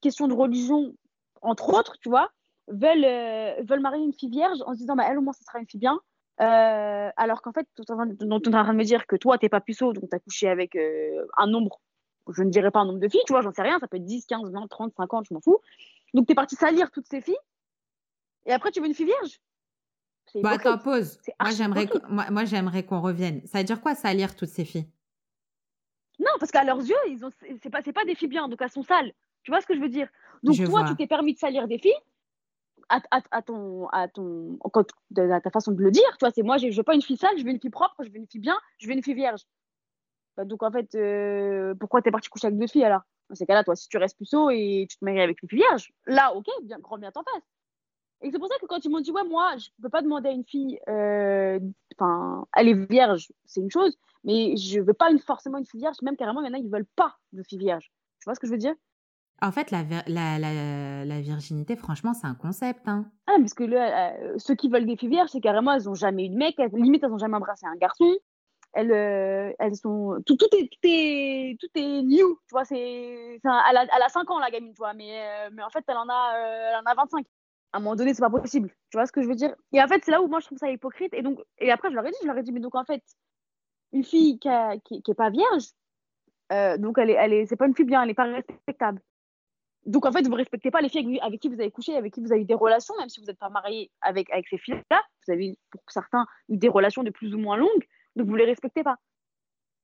question 0.00 0.28
de 0.28 0.34
religion, 0.34 0.94
entre 1.42 1.76
autres, 1.76 1.96
tu 2.00 2.08
vois, 2.08 2.30
veulent, 2.68 3.64
veulent 3.64 3.80
marier 3.80 4.04
une 4.04 4.12
fille 4.12 4.30
vierge 4.30 4.58
en 4.66 4.74
se 4.74 4.78
disant, 4.78 4.94
bah, 4.94 5.04
elle 5.08 5.18
au 5.18 5.22
moins, 5.22 5.32
ce 5.32 5.42
sera 5.42 5.58
une 5.58 5.66
fille 5.66 5.80
bien. 5.80 5.98
Euh, 6.40 7.10
alors 7.16 7.40
qu'en 7.40 7.52
fait, 7.52 7.66
tu 7.74 7.82
es 7.82 7.90
en 7.90 7.96
train 7.96 8.06
de 8.06 8.72
me 8.78 8.84
dire 8.84 9.06
que 9.06 9.16
toi, 9.16 9.38
t'es 9.38 9.48
pas 9.48 9.60
puceau, 9.60 9.92
donc 9.92 10.08
tu 10.10 10.16
as 10.16 10.18
couché 10.18 10.48
avec 10.48 10.76
euh, 10.76 11.26
un 11.36 11.46
nombre, 11.46 11.80
je 12.30 12.42
ne 12.42 12.50
dirais 12.50 12.70
pas 12.70 12.80
un 12.80 12.84
nombre 12.84 13.00
de 13.00 13.08
filles, 13.08 13.22
tu 13.26 13.32
vois, 13.32 13.40
j'en 13.40 13.52
sais 13.52 13.62
rien, 13.62 13.78
ça 13.78 13.88
peut 13.88 13.96
être 13.96 14.04
10, 14.04 14.26
15, 14.26 14.52
20, 14.52 14.66
30, 14.68 14.94
50, 14.94 15.26
je 15.28 15.34
m'en 15.34 15.40
fous. 15.40 15.58
Donc 16.12 16.26
tu 16.26 16.32
es 16.32 16.34
parti 16.34 16.54
salir 16.54 16.90
toutes 16.90 17.06
ces 17.06 17.20
filles, 17.20 17.38
et 18.44 18.52
après 18.52 18.70
tu 18.70 18.80
veux 18.80 18.86
une 18.86 18.94
fille 18.94 19.06
vierge? 19.06 19.40
Bah 20.42 20.52
attends, 20.52 20.76
pause. 20.78 21.18
Moi 21.40 21.50
j'aimerais, 21.52 21.88
moi, 22.10 22.30
moi 22.30 22.44
j'aimerais 22.44 22.84
qu'on 22.84 23.00
revienne. 23.00 23.46
Ça 23.46 23.58
veut 23.58 23.64
dire 23.64 23.80
quoi 23.80 23.94
salir 23.94 24.34
toutes 24.36 24.48
ces 24.48 24.64
filles? 24.64 24.88
Non, 26.18 26.32
parce 26.38 26.50
qu'à 26.50 26.64
leurs 26.64 26.80
yeux, 26.80 26.96
ils 27.08 27.24
ont, 27.24 27.30
c'est 27.62 27.70
pas, 27.70 27.80
c'est 27.84 27.92
pas 27.92 28.04
des 28.04 28.14
filles 28.14 28.28
bien, 28.28 28.48
donc 28.48 28.60
elles 28.60 28.70
sont 28.70 28.82
sales. 28.82 29.12
Tu 29.42 29.50
vois 29.50 29.60
ce 29.60 29.66
que 29.66 29.74
je 29.74 29.80
veux 29.80 29.88
dire? 29.88 30.08
Donc 30.42 30.56
toi, 30.64 30.84
tu 30.84 30.96
t'es 30.96 31.06
permis 31.06 31.34
de 31.34 31.38
salir 31.38 31.68
des 31.68 31.78
filles, 31.78 31.96
à, 32.88 33.42
ton, 33.42 33.88
à, 33.88 34.08
ton, 34.08 34.58
ta 35.14 35.50
façon 35.50 35.72
de 35.72 35.82
le 35.82 35.90
dire. 35.90 36.08
Tu 36.12 36.18
vois, 36.20 36.30
c'est 36.30 36.42
moi, 36.42 36.56
je 36.58 36.74
veux 36.74 36.82
pas 36.82 36.94
une 36.94 37.02
fille 37.02 37.16
sale, 37.16 37.36
je 37.38 37.44
veux 37.44 37.50
une 37.50 37.60
fille 37.60 37.70
propre, 37.70 37.94
je 38.00 38.10
veux 38.10 38.16
une 38.16 38.26
fille 38.26 38.40
bien, 38.40 38.58
je 38.78 38.86
veux 38.86 38.92
une 38.92 39.02
fille 39.02 39.14
vierge. 39.14 39.42
Bah, 40.36 40.44
donc, 40.44 40.62
en 40.62 40.70
fait, 40.70 40.94
euh, 40.94 41.74
pourquoi 41.74 42.02
tu 42.02 42.08
es 42.08 42.12
parti 42.12 42.28
coucher 42.28 42.48
avec 42.48 42.58
deux 42.58 42.66
filles 42.66 42.84
alors? 42.84 43.02
Dans 43.28 43.34
ces 43.34 43.46
cas-là, 43.46 43.64
toi, 43.64 43.74
si 43.74 43.88
tu 43.88 43.96
restes 43.96 44.16
puceau 44.16 44.50
et 44.50 44.86
tu 44.88 44.96
te 44.98 45.04
maries 45.04 45.20
avec 45.20 45.42
une 45.42 45.48
fille 45.48 45.58
vierge, 45.58 45.92
là, 46.06 46.34
ok, 46.34 46.46
bien, 46.62 46.78
grand 46.78 46.98
bien 46.98 47.10
t'en 47.10 47.24
passe. 47.24 47.42
Et 48.22 48.30
c'est 48.30 48.38
pour 48.38 48.48
ça 48.48 48.54
que 48.60 48.66
quand 48.66 48.84
ils 48.84 48.90
m'ont 48.90 49.00
dit, 49.00 49.10
ouais, 49.10 49.24
moi, 49.24 49.56
je 49.56 49.68
peux 49.82 49.88
pas 49.88 50.02
demander 50.02 50.28
à 50.28 50.32
une 50.32 50.44
fille, 50.44 50.78
euh, 50.88 51.58
enfin, 51.98 52.46
elle 52.54 52.68
est 52.68 52.88
vierge, 52.88 53.30
c'est 53.44 53.60
une 53.60 53.70
chose, 53.70 53.96
mais 54.24 54.56
je 54.56 54.80
veux 54.80 54.94
pas 54.94 55.10
forcément 55.18 55.58
une 55.58 55.66
fille 55.66 55.80
vierge, 55.80 55.96
même 56.02 56.16
carrément, 56.16 56.40
il 56.40 56.46
y 56.46 56.50
en 56.50 56.54
a, 56.54 56.58
ils 56.58 56.70
veulent 56.70 56.86
pas 56.96 57.16
de 57.32 57.42
fille 57.42 57.58
vierge. 57.58 57.90
Tu 58.20 58.24
vois 58.24 58.34
ce 58.34 58.40
que 58.40 58.46
je 58.46 58.52
veux 58.52 58.58
dire? 58.58 58.74
En 59.42 59.52
fait, 59.52 59.70
la, 59.70 59.84
la, 60.06 61.04
la, 61.04 61.20
virginité, 61.20 61.76
franchement, 61.76 62.14
c'est 62.14 62.26
un 62.26 62.34
concept. 62.34 62.88
Hein. 62.88 63.04
Ah, 63.26 63.36
parce 63.38 63.52
que 63.52 63.64
euh, 63.64 64.38
ceux 64.38 64.54
qui 64.54 64.68
veulent 64.68 64.86
des 64.86 64.96
filles 64.96 65.10
vierges, 65.10 65.30
c'est 65.30 65.40
carrément, 65.40 65.72
elles 65.72 65.84
n'ont 65.84 65.94
jamais 65.94 66.26
eu 66.26 66.28
de 66.30 66.36
mec, 66.36 66.56
limite, 66.72 67.04
elles 67.04 67.10
n'ont 67.10 67.18
jamais 67.18 67.36
embrassé 67.36 67.66
un 67.66 67.76
garçon. 67.76 68.10
Elles, 68.72 68.92
euh, 68.92 69.52
elles 69.58 69.76
sont. 69.76 70.22
Tout, 70.24 70.36
tout, 70.36 70.48
est, 70.56 70.68
tout, 70.70 70.78
est, 70.84 71.56
tout 71.60 71.68
est 71.74 72.02
new, 72.02 72.38
tu 72.46 72.52
vois. 72.52 72.64
C'est, 72.64 72.78
elle, 72.78 73.76
a, 73.76 73.82
elle 73.94 74.02
a 74.02 74.08
5 74.08 74.30
ans, 74.30 74.38
la 74.38 74.50
gamine, 74.50 74.72
tu 74.72 74.78
vois, 74.78 74.94
mais, 74.94 75.20
euh, 75.20 75.50
mais 75.52 75.62
en 75.62 75.70
fait, 75.70 75.84
elle 75.86 75.96
en, 75.96 76.08
a, 76.08 76.32
elle 76.70 76.76
en 76.76 76.90
a 76.90 76.94
25. 76.94 77.26
À 77.72 77.78
un 77.78 77.80
moment 77.80 77.96
donné, 77.96 78.14
c'est 78.14 78.22
pas 78.22 78.30
possible. 78.30 78.70
Tu 78.90 78.96
vois 78.96 79.06
ce 79.06 79.12
que 79.12 79.22
je 79.22 79.28
veux 79.28 79.34
dire? 79.34 79.54
Et 79.72 79.82
en 79.82 79.88
fait, 79.88 80.02
c'est 80.04 80.10
là 80.12 80.22
où 80.22 80.28
moi, 80.28 80.40
je 80.40 80.46
trouve 80.46 80.58
ça 80.58 80.70
hypocrite. 80.70 81.12
Et, 81.12 81.22
donc, 81.22 81.40
et 81.58 81.70
après, 81.70 81.90
je 81.90 81.94
leur 81.94 82.06
ai 82.06 82.10
dit, 82.10 82.16
je 82.22 82.26
leur 82.26 82.38
ai 82.38 82.42
dit, 82.42 82.52
mais 82.52 82.60
donc, 82.60 82.74
en 82.74 82.84
fait, 82.84 83.02
une 83.92 84.04
fille 84.04 84.38
qui 84.38 84.48
n'est 84.48 84.80
qui, 84.84 85.02
qui 85.02 85.14
pas 85.14 85.30
vierge, 85.30 85.64
donc, 86.78 86.96
elle 86.98 87.10
est, 87.10 87.16
elle 87.18 87.32
est, 87.34 87.46
c'est 87.46 87.56
pas 87.56 87.66
une 87.66 87.74
fille 87.74 87.84
bien, 87.84 88.00
elle 88.00 88.08
n'est 88.08 88.14
pas 88.14 88.24
respectable. 88.24 89.00
Donc, 89.86 90.04
en 90.04 90.12
fait, 90.12 90.22
vous 90.22 90.32
ne 90.32 90.36
respectez 90.36 90.70
pas 90.70 90.80
les 90.80 90.88
filles 90.88 91.18
avec, 91.20 91.40
qui 91.40 91.48
vous 91.48 91.60
avez 91.60 91.70
couché, 91.70 91.96
avec 91.96 92.12
qui 92.12 92.20
vous 92.20 92.32
avez 92.32 92.42
eu 92.42 92.44
des 92.44 92.54
relations, 92.54 92.94
même 92.98 93.08
si 93.08 93.20
vous 93.20 93.26
n'êtes 93.26 93.38
pas 93.38 93.48
marié 93.48 93.90
avec, 94.00 94.28
ces 94.50 94.58
filles-là. 94.58 95.00
Vous 95.26 95.32
avez, 95.32 95.56
pour 95.70 95.80
certains, 95.88 96.26
eu 96.48 96.56
des 96.56 96.68
relations 96.68 97.04
de 97.04 97.10
plus 97.10 97.34
ou 97.34 97.38
moins 97.38 97.56
longues, 97.56 97.86
donc 98.16 98.26
vous 98.26 98.34
les 98.34 98.44
respectez 98.44 98.82
pas. 98.82 98.96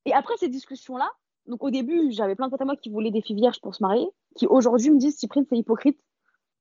Et 0.05 0.13
après 0.13 0.35
ces 0.37 0.49
discussions-là, 0.49 1.09
donc 1.47 1.63
au 1.63 1.71
début, 1.71 2.11
j'avais 2.11 2.35
plein 2.35 2.47
de 2.47 2.51
potes 2.51 2.63
à 2.63 2.65
moi 2.65 2.77
qui 2.77 2.91
voulaient 2.91 3.11
des 3.11 3.23
filles 3.23 3.37
vierges 3.37 3.61
pour 3.61 3.75
se 3.75 3.83
marier, 3.83 4.07
qui 4.37 4.47
aujourd'hui 4.47 4.91
me 4.91 4.99
disent 4.99 5.17
Cyprien, 5.17 5.45
c'est 5.49 5.57
hypocrite. 5.57 6.01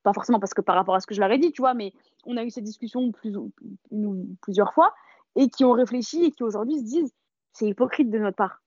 Pas 0.04 0.14
forcément 0.14 0.40
parce 0.40 0.54
que 0.54 0.62
par 0.62 0.76
rapport 0.76 0.96
à 0.96 1.00
ce 1.00 1.06
que 1.06 1.14
je 1.14 1.20
leur 1.20 1.32
ai 1.32 1.38
dit, 1.38 1.52
tu 1.52 1.62
vois, 1.62 1.76
mais 1.76 1.94
on 2.26 2.38
a 2.38 2.44
eu 2.44 2.50
ces 2.50 2.62
discussions 2.62 3.12
plus, 3.12 3.36
plusieurs 4.42 4.74
fois 4.74 4.94
et 5.36 5.50
qui 5.50 5.64
ont 5.64 5.72
réfléchi 5.72 6.26
et 6.26 6.32
qui 6.32 6.44
aujourd'hui 6.44 6.80
se 6.80 6.84
disent 6.84 7.14
c'est 7.54 7.68
hypocrite 7.68 8.10
de 8.10 8.18
notre 8.18 8.36
part. 8.36 8.62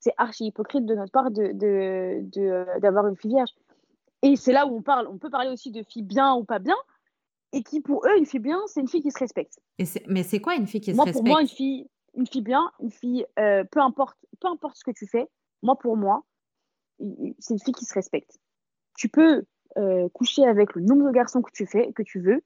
C'est 0.00 0.14
archi 0.16 0.46
hypocrite 0.46 0.86
de 0.86 0.94
notre 0.94 1.12
part 1.12 1.30
d'avoir 1.30 3.04
de, 3.04 3.08
de, 3.08 3.10
une 3.10 3.16
fille 3.16 3.30
vierge. 3.30 3.50
Et 4.22 4.36
c'est 4.36 4.52
là 4.52 4.66
où 4.66 4.76
on 4.76 4.82
parle. 4.82 5.06
On 5.08 5.18
peut 5.18 5.30
parler 5.30 5.50
aussi 5.50 5.70
de 5.70 5.82
filles 5.82 6.02
bien 6.02 6.34
ou 6.34 6.44
pas 6.44 6.58
bien. 6.58 6.76
Et 7.52 7.62
qui, 7.62 7.80
pour 7.80 8.06
eux, 8.06 8.16
une 8.16 8.26
fille 8.26 8.40
bien, 8.40 8.60
c'est 8.66 8.80
une 8.80 8.88
fille 8.88 9.02
qui 9.02 9.10
se 9.10 9.18
respecte. 9.18 9.58
Et 9.78 9.84
mais 10.06 10.22
c'est 10.22 10.40
quoi 10.40 10.54
une 10.54 10.66
fille 10.66 10.80
qui 10.80 10.94
se 10.94 10.96
respecte 10.96 11.14
Moi, 11.14 11.22
pour 11.22 11.28
moi, 11.28 11.40
une 11.40 11.48
fille, 11.48 11.88
une 12.14 12.26
fille 12.26 12.42
bien, 12.42 12.70
une 12.80 12.90
fille, 12.90 13.26
euh, 13.38 13.64
peu, 13.64 13.80
importe, 13.80 14.18
peu 14.40 14.48
importe 14.48 14.76
ce 14.76 14.84
que 14.84 14.92
tu 14.92 15.06
fais, 15.06 15.28
moi, 15.62 15.76
pour 15.76 15.96
moi, 15.96 16.24
c'est 17.38 17.54
une 17.54 17.60
fille 17.60 17.74
qui 17.74 17.84
se 17.86 17.94
respecte. 17.94 18.38
Tu 18.96 19.08
peux 19.08 19.44
euh, 19.78 20.08
coucher 20.10 20.44
avec 20.44 20.74
le 20.74 20.82
nombre 20.82 21.06
de 21.06 21.12
garçons 21.12 21.42
que 21.42 21.50
tu, 21.52 21.66
fais, 21.66 21.92
que 21.92 22.02
tu 22.02 22.20
veux, 22.20 22.44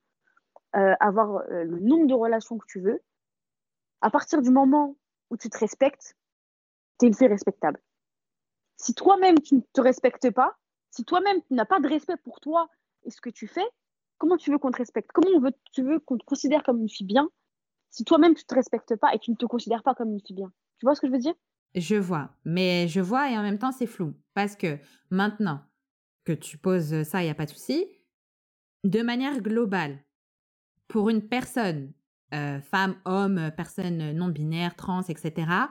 euh, 0.77 0.95
avoir 1.01 1.43
le 1.49 1.81
nombre 1.81 2.07
de 2.07 2.15
relations 2.15 2.57
que 2.57 2.67
tu 2.67 2.81
veux. 2.81 3.01
À 4.01 4.11
partir 4.11 4.43
du 4.43 4.51
moment 4.51 4.97
où 5.31 5.37
tu 5.37 5.51
te 5.51 5.59
respectes, 5.59 6.17
tu 6.99 7.07
es 7.07 7.09
une 7.09 7.15
fille 7.15 7.29
respectable. 7.29 7.81
Si 8.77 8.95
toi-même, 8.95 9.41
tu 9.41 9.57
ne 9.57 9.61
te 9.73 9.81
respectes 9.81 10.31
pas, 10.31 10.57
si 10.95 11.05
toi-même, 11.05 11.41
tu 11.49 11.55
n'as 11.55 11.65
pas 11.67 11.81
de 11.81 11.89
respect 11.89 12.17
pour 12.25 12.41
toi 12.41 12.69
et 13.05 13.11
ce 13.11 13.21
que 13.21 13.31
tu 13.31 13.47
fais, 13.47 13.67
comment 14.19 14.37
tu 14.37 14.51
veux 14.51 14.59
qu'on 14.59 14.71
te 14.71 14.79
respecte? 14.79 15.11
Comment 15.13 15.31
on 15.37 15.41
veut, 15.41 15.53
tu 15.73 15.83
veux 15.83 16.01
qu'on 16.01 16.19
te 16.19 16.25
considère 16.25 16.63
comme 16.63 16.81
une 16.81 16.89
fille 16.89 17.07
bien 17.07 17.29
si 17.91 18.05
toi-même, 18.05 18.35
tu 18.35 18.43
ne 18.43 18.47
te 18.47 18.55
respectes 18.55 18.97
pas 18.97 19.15
et 19.15 19.19
tu 19.19 19.31
ne 19.31 19.37
te 19.37 19.47
considères 19.47 19.83
pas 19.83 19.95
comme 19.95 20.13
une 20.13 20.21
fille 20.21 20.37
bien? 20.37 20.53
Tu 20.79 20.87
vois 20.87 20.95
ce 20.95 21.01
que 21.01 21.07
je 21.09 21.13
veux 21.13 21.19
dire? 21.19 21.35
Je 21.75 21.97
vois, 21.97 22.31
mais 22.45 22.89
je 22.89 23.01
vois 23.01 23.31
et 23.31 23.39
en 23.39 23.43
même 23.43 23.59
temps, 23.59 23.73
c'est 23.73 23.87
flou. 23.87 24.15
Parce 24.35 24.57
que 24.57 24.79
maintenant 25.11 25.61
que 26.25 26.33
tu 26.33 26.59
poses 26.59 27.03
ça, 27.05 27.23
il 27.23 27.27
n'y 27.27 27.31
a 27.31 27.35
pas 27.35 27.47
de 27.47 27.51
souci. 27.51 27.87
de 28.85 29.03
manière 29.03 29.41
globale, 29.41 30.05
pour 30.89 31.09
une 31.11 31.27
personne, 31.29 31.93
euh, 32.35 32.61
femme, 32.61 32.97
homme, 33.05 33.51
personne 33.57 34.13
non 34.13 34.29
binaire, 34.29 34.77
trans, 34.77 35.03
etc., 35.03 35.71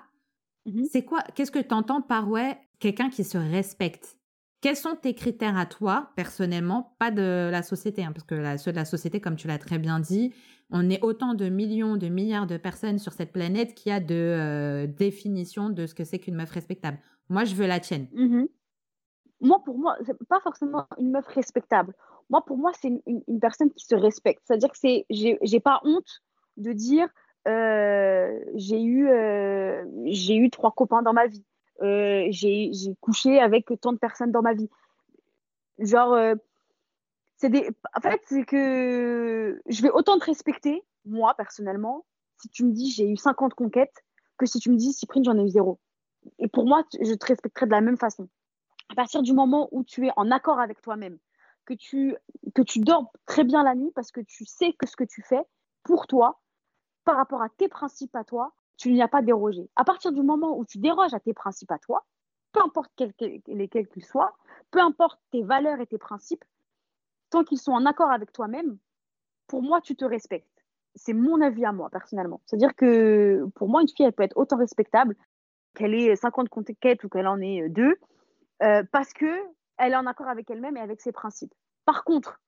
Mhm. 0.65 0.89
c'est 0.91 1.03
quoi, 1.05 1.21
qu'est-ce 1.36 1.51
que 1.51 1.59
tu 1.59 1.73
entends 1.73 2.01
par 2.01 2.29
ouais, 2.29 2.57
quelqu'un 2.79 3.09
qui 3.09 3.23
se 3.23 3.38
respecte? 3.38 4.17
Quels 4.63 4.78
sont 4.78 4.95
tes 4.95 5.13
critères 5.13 5.58
à 5.58 5.65
toi, 5.65 6.12
personnellement, 6.15 6.95
pas 6.97 7.12
de 7.12 7.49
la 7.52 7.63
société, 7.63 8.02
hein, 8.02 8.13
parce 8.13 8.23
que 8.23 8.56
ceux 8.56 8.71
de 8.71 8.78
la 8.78 8.86
société, 8.86 9.19
comme 9.19 9.36
tu 9.36 9.45
l'as 9.45 9.58
très 9.58 9.78
bien 9.78 9.99
dit, 9.99 10.34
on 10.69 10.89
est 10.89 11.04
autant 11.04 11.34
de 11.34 11.49
millions, 11.49 11.97
de 11.97 12.08
milliards 12.08 12.47
de 12.47 12.56
personnes 12.56 12.97
sur 12.97 13.12
cette 13.12 13.34
planète 13.34 13.76
qui 13.76 13.91
a 13.91 13.99
de 13.99 14.15
euh, 14.15 14.88
définition 14.88 15.69
de 15.69 15.86
ce 15.86 15.93
que 15.93 16.06
c'est 16.06 16.17
qu'une 16.17 16.36
meuf 16.36 16.49
respectable. 16.49 16.97
Moi, 17.28 17.43
je 17.43 17.56
veux 17.56 17.67
la 17.67 17.82
tienne. 17.82 18.08
Mhm. 18.13 18.47
Moi, 19.41 19.62
pour 19.65 19.78
moi, 19.78 19.97
c'est 20.06 20.17
pas 20.30 20.39
forcément 20.39 20.88
une 20.97 21.12
meuf 21.12 21.28
respectable. 21.28 21.93
Moi, 22.30 22.41
pour 22.45 22.56
moi, 22.58 22.71
c'est 22.80 22.88
une, 23.06 23.39
personne 23.41 23.69
qui 23.69 23.86
se 23.86 23.95
respecte. 23.95 24.43
C'est-à-dire 24.45 24.71
que 24.71 24.78
c'est, 24.78 25.06
j'ai 25.10 25.39
j'ai 25.41 25.60
pas 25.60 25.82
honte 25.84 26.21
de 26.56 26.71
dire 26.71 27.10
euh, 27.49 28.39
j'ai 28.56 28.82
eu, 28.82 29.10
euh, 29.10 29.84
j'ai 30.06 30.38
eu 30.38 30.49
trois 30.49 30.71
copains 30.71 31.02
dans 31.02 31.12
ma 31.12 31.28
vie. 31.28 31.43
Euh, 31.81 32.27
j'ai 32.29 32.71
couché 33.01 33.39
avec 33.39 33.71
tant 33.81 33.93
de 33.93 33.97
personnes 33.97 34.31
dans 34.31 34.41
ma 34.41 34.53
vie. 34.53 34.69
Genre, 35.79 36.13
euh, 36.13 36.36
c'est 37.38 37.49
des... 37.49 37.69
En 37.95 38.01
fait, 38.01 38.21
c'est 38.25 38.45
que 38.45 39.62
je 39.67 39.81
vais 39.81 39.89
autant 39.89 40.19
te 40.19 40.25
respecter, 40.25 40.83
moi, 41.05 41.33
personnellement, 41.36 42.05
si 42.41 42.49
tu 42.49 42.63
me 42.63 42.71
dis 42.71 42.91
j'ai 42.91 43.07
eu 43.09 43.17
50 43.17 43.53
conquêtes, 43.53 44.03
que 44.38 44.45
si 44.45 44.59
tu 44.59 44.69
me 44.69 44.75
dis 44.75 44.93
Cyprine, 44.93 45.23
j'en 45.23 45.38
ai 45.38 45.43
eu 45.43 45.49
zéro. 45.49 45.79
Et 46.39 46.47
pour 46.47 46.65
moi, 46.65 46.83
je 47.01 47.13
te 47.13 47.25
respecterai 47.25 47.65
de 47.65 47.71
la 47.71 47.81
même 47.81 47.97
façon. 47.97 48.29
À 48.89 48.95
partir 48.95 49.21
du 49.21 49.33
moment 49.33 49.67
où 49.71 49.83
tu 49.83 50.07
es 50.07 50.12
en 50.15 50.31
accord 50.31 50.59
avec 50.59 50.81
toi-même, 50.81 51.17
que 51.65 51.73
tu, 51.73 52.15
que 52.53 52.62
tu 52.62 52.79
dors 52.79 53.12
très 53.25 53.43
bien 53.43 53.63
la 53.63 53.75
nuit 53.75 53.91
parce 53.95 54.12
que 54.12 54.21
tu 54.21 54.45
sais 54.45 54.73
que 54.73 54.88
ce 54.88 54.95
que 54.95 55.03
tu 55.03 55.21
fais 55.21 55.41
pour 55.83 56.07
toi, 56.07 56.41
par 57.05 57.15
rapport 57.15 57.41
à 57.41 57.49
tes 57.49 57.67
principes 57.67 58.15
à 58.15 58.23
toi, 58.23 58.53
tu 58.83 58.91
n'y 58.91 59.01
as 59.01 59.07
pas 59.07 59.21
dérogé. 59.21 59.69
À 59.77 59.85
partir 59.85 60.11
du 60.11 60.21
moment 60.21 60.57
où 60.57 60.65
tu 60.65 60.77
déroges 60.77 61.13
à 61.13 61.19
tes 61.21 61.33
principes 61.33 61.71
à 61.71 61.79
toi, 61.79 62.05
peu 62.51 62.59
importe 62.61 62.91
quels, 62.97 63.13
quels- 63.13 63.41
lesquels 63.47 63.87
qu'ils 63.87 64.03
soient, 64.03 64.33
peu 64.71 64.81
importe 64.81 65.21
tes 65.31 65.41
valeurs 65.41 65.79
et 65.79 65.87
tes 65.87 65.97
principes, 65.97 66.43
tant 67.29 67.45
qu'ils 67.45 67.59
sont 67.61 67.71
en 67.71 67.85
accord 67.85 68.11
avec 68.11 68.33
toi-même, 68.33 68.77
pour 69.47 69.63
moi, 69.63 69.79
tu 69.79 69.95
te 69.95 70.03
respectes. 70.03 70.65
C'est 70.95 71.13
mon 71.13 71.39
avis 71.39 71.63
à 71.63 71.71
moi, 71.71 71.89
personnellement. 71.89 72.41
C'est-à-dire 72.45 72.75
que 72.75 73.45
pour 73.55 73.69
moi, 73.69 73.81
une 73.81 73.87
fille, 73.87 74.05
elle 74.05 74.11
peut 74.11 74.23
être 74.23 74.35
autant 74.35 74.57
respectable 74.57 75.15
qu'elle 75.73 75.93
ait 75.93 76.13
50 76.17 76.49
conquêtes 76.49 77.05
ou 77.05 77.09
qu'elle 77.09 77.27
en 77.27 77.39
ait 77.39 77.69
deux, 77.69 77.95
euh, 78.63 78.83
parce 78.91 79.13
que 79.13 79.39
elle 79.77 79.93
est 79.93 79.95
en 79.95 80.07
accord 80.07 80.27
avec 80.27 80.49
elle-même 80.51 80.75
et 80.75 80.81
avec 80.81 80.99
ses 80.99 81.13
principes. 81.13 81.53
Par 81.85 82.03
contre, 82.03 82.41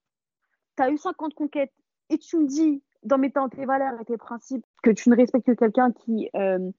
tu 0.75 0.83
as 0.83 0.89
eu 0.91 0.97
50 0.97 1.33
conquêtes 1.33 1.73
et 2.09 2.17
tu 2.17 2.37
me 2.37 2.45
dis, 2.45 2.83
dans 3.05 3.17
mettant 3.17 3.47
tes 3.49 3.65
valeurs 3.65 3.99
et 4.01 4.05
tes 4.05 4.17
principes, 4.17 4.65
que 4.83 4.89
tu 4.89 5.09
ne 5.09 5.15
respectes 5.15 5.45
que 5.45 5.53
quelqu'un 5.53 5.91
qui, 5.91 6.29
euh, 6.35 6.71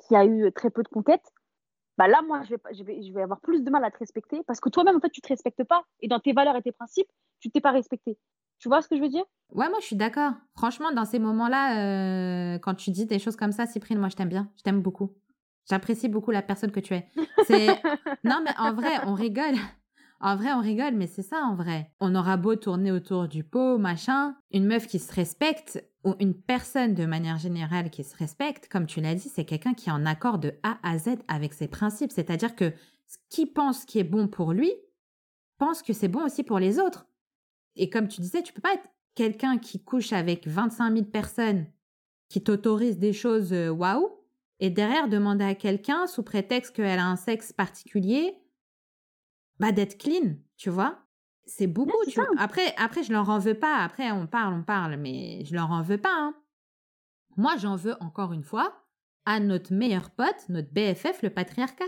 qui 0.00 0.14
a 0.14 0.24
eu 0.24 0.52
très 0.52 0.70
peu 0.70 0.82
de 0.82 0.88
conquêtes, 0.88 1.32
bah 1.96 2.06
là, 2.06 2.22
moi, 2.22 2.42
je 2.44 2.50
vais, 2.50 2.60
je, 2.72 2.84
vais, 2.84 3.02
je 3.02 3.12
vais 3.12 3.22
avoir 3.22 3.40
plus 3.40 3.64
de 3.64 3.70
mal 3.70 3.84
à 3.84 3.90
te 3.90 3.98
respecter 3.98 4.42
parce 4.46 4.60
que 4.60 4.68
toi-même, 4.68 4.96
en 4.96 5.00
fait, 5.00 5.10
tu 5.10 5.20
te 5.20 5.28
respectes 5.28 5.64
pas. 5.64 5.84
Et 6.00 6.08
dans 6.08 6.20
tes 6.20 6.32
valeurs 6.32 6.54
et 6.54 6.62
tes 6.62 6.70
principes, 6.70 7.08
tu 7.40 7.50
t'es 7.50 7.60
pas 7.60 7.72
respecté. 7.72 8.16
Tu 8.60 8.68
vois 8.68 8.82
ce 8.82 8.88
que 8.88 8.96
je 8.96 9.02
veux 9.02 9.08
dire? 9.08 9.24
Ouais, 9.52 9.68
moi, 9.68 9.78
je 9.80 9.86
suis 9.86 9.96
d'accord. 9.96 10.32
Franchement, 10.56 10.92
dans 10.92 11.04
ces 11.04 11.18
moments-là, 11.18 12.54
euh, 12.54 12.58
quand 12.58 12.74
tu 12.74 12.90
dis 12.90 13.06
des 13.06 13.18
choses 13.18 13.36
comme 13.36 13.52
ça, 13.52 13.66
Cyprine, 13.66 13.98
moi, 13.98 14.08
je 14.08 14.16
t'aime 14.16 14.28
bien. 14.28 14.50
Je 14.56 14.62
t'aime 14.62 14.80
beaucoup. 14.80 15.12
J'apprécie 15.68 16.08
beaucoup 16.08 16.30
la 16.30 16.42
personne 16.42 16.70
que 16.70 16.80
tu 16.80 16.94
es. 16.94 17.08
C'est... 17.44 17.66
non, 18.24 18.40
mais 18.44 18.52
en 18.58 18.72
vrai, 18.74 18.90
on 19.06 19.14
rigole. 19.14 19.56
En 20.20 20.36
vrai, 20.36 20.52
on 20.52 20.60
rigole, 20.60 20.94
mais 20.94 21.06
c'est 21.06 21.22
ça, 21.22 21.42
en 21.42 21.54
vrai. 21.54 21.92
On 22.00 22.14
aura 22.14 22.36
beau 22.36 22.56
tourner 22.56 22.90
autour 22.90 23.28
du 23.28 23.44
pot, 23.44 23.78
machin. 23.78 24.36
Une 24.50 24.66
meuf 24.66 24.88
qui 24.88 24.98
se 24.98 25.12
respecte, 25.12 25.84
ou 26.04 26.14
une 26.18 26.34
personne 26.34 26.94
de 26.94 27.06
manière 27.06 27.38
générale 27.38 27.90
qui 27.90 28.02
se 28.02 28.16
respecte, 28.16 28.68
comme 28.68 28.86
tu 28.86 29.00
l'as 29.00 29.14
dit, 29.14 29.28
c'est 29.28 29.44
quelqu'un 29.44 29.74
qui 29.74 29.90
est 29.90 29.92
en 29.92 30.06
accord 30.06 30.38
de 30.38 30.54
A 30.64 30.78
à 30.82 30.98
Z 30.98 31.18
avec 31.28 31.54
ses 31.54 31.68
principes. 31.68 32.10
C'est-à-dire 32.10 32.56
que 32.56 32.72
ce 33.06 33.16
qu'il 33.30 33.52
pense 33.52 33.84
qui 33.84 34.00
est 34.00 34.04
bon 34.04 34.26
pour 34.26 34.52
lui, 34.52 34.72
pense 35.58 35.82
que 35.82 35.92
c'est 35.92 36.08
bon 36.08 36.24
aussi 36.24 36.42
pour 36.42 36.58
les 36.58 36.80
autres. 36.80 37.06
Et 37.76 37.88
comme 37.88 38.08
tu 38.08 38.20
disais, 38.20 38.42
tu 38.42 38.52
peux 38.52 38.60
pas 38.60 38.74
être 38.74 38.88
quelqu'un 39.14 39.58
qui 39.58 39.82
couche 39.82 40.12
avec 40.12 40.48
25 40.48 40.92
000 40.94 41.04
personnes, 41.06 41.66
qui 42.28 42.42
t'autorise 42.42 42.98
des 42.98 43.12
choses 43.12 43.52
euh, 43.52 43.70
waouh, 43.70 44.10
et 44.60 44.70
derrière 44.70 45.08
demander 45.08 45.44
à 45.44 45.54
quelqu'un, 45.54 46.06
sous 46.06 46.24
prétexte 46.24 46.74
qu'elle 46.74 46.98
a 46.98 47.06
un 47.06 47.16
sexe 47.16 47.52
particulier, 47.52 48.36
bah 49.60 49.72
d'être 49.72 49.98
clean, 49.98 50.36
tu 50.56 50.70
vois? 50.70 50.98
C'est 51.46 51.66
beaucoup. 51.66 51.96
tu 52.06 52.14
vois. 52.20 52.28
Après, 52.38 52.74
après, 52.76 53.02
je 53.02 53.12
leur 53.12 53.28
en 53.30 53.38
veux 53.38 53.54
pas. 53.58 53.76
Après, 53.78 54.10
on 54.12 54.26
parle, 54.26 54.54
on 54.54 54.62
parle, 54.62 54.96
mais 54.96 55.44
je 55.44 55.54
leur 55.54 55.70
en 55.70 55.82
veux 55.82 55.98
pas. 55.98 56.14
hein. 56.14 56.34
Moi, 57.36 57.56
j'en 57.58 57.76
veux 57.76 57.94
encore 58.00 58.32
une 58.32 58.42
fois 58.42 58.84
à 59.24 59.40
notre 59.40 59.72
meilleur 59.72 60.10
pote, 60.10 60.48
notre 60.48 60.70
BFF, 60.72 61.22
le 61.22 61.30
patriarcat. 61.30 61.84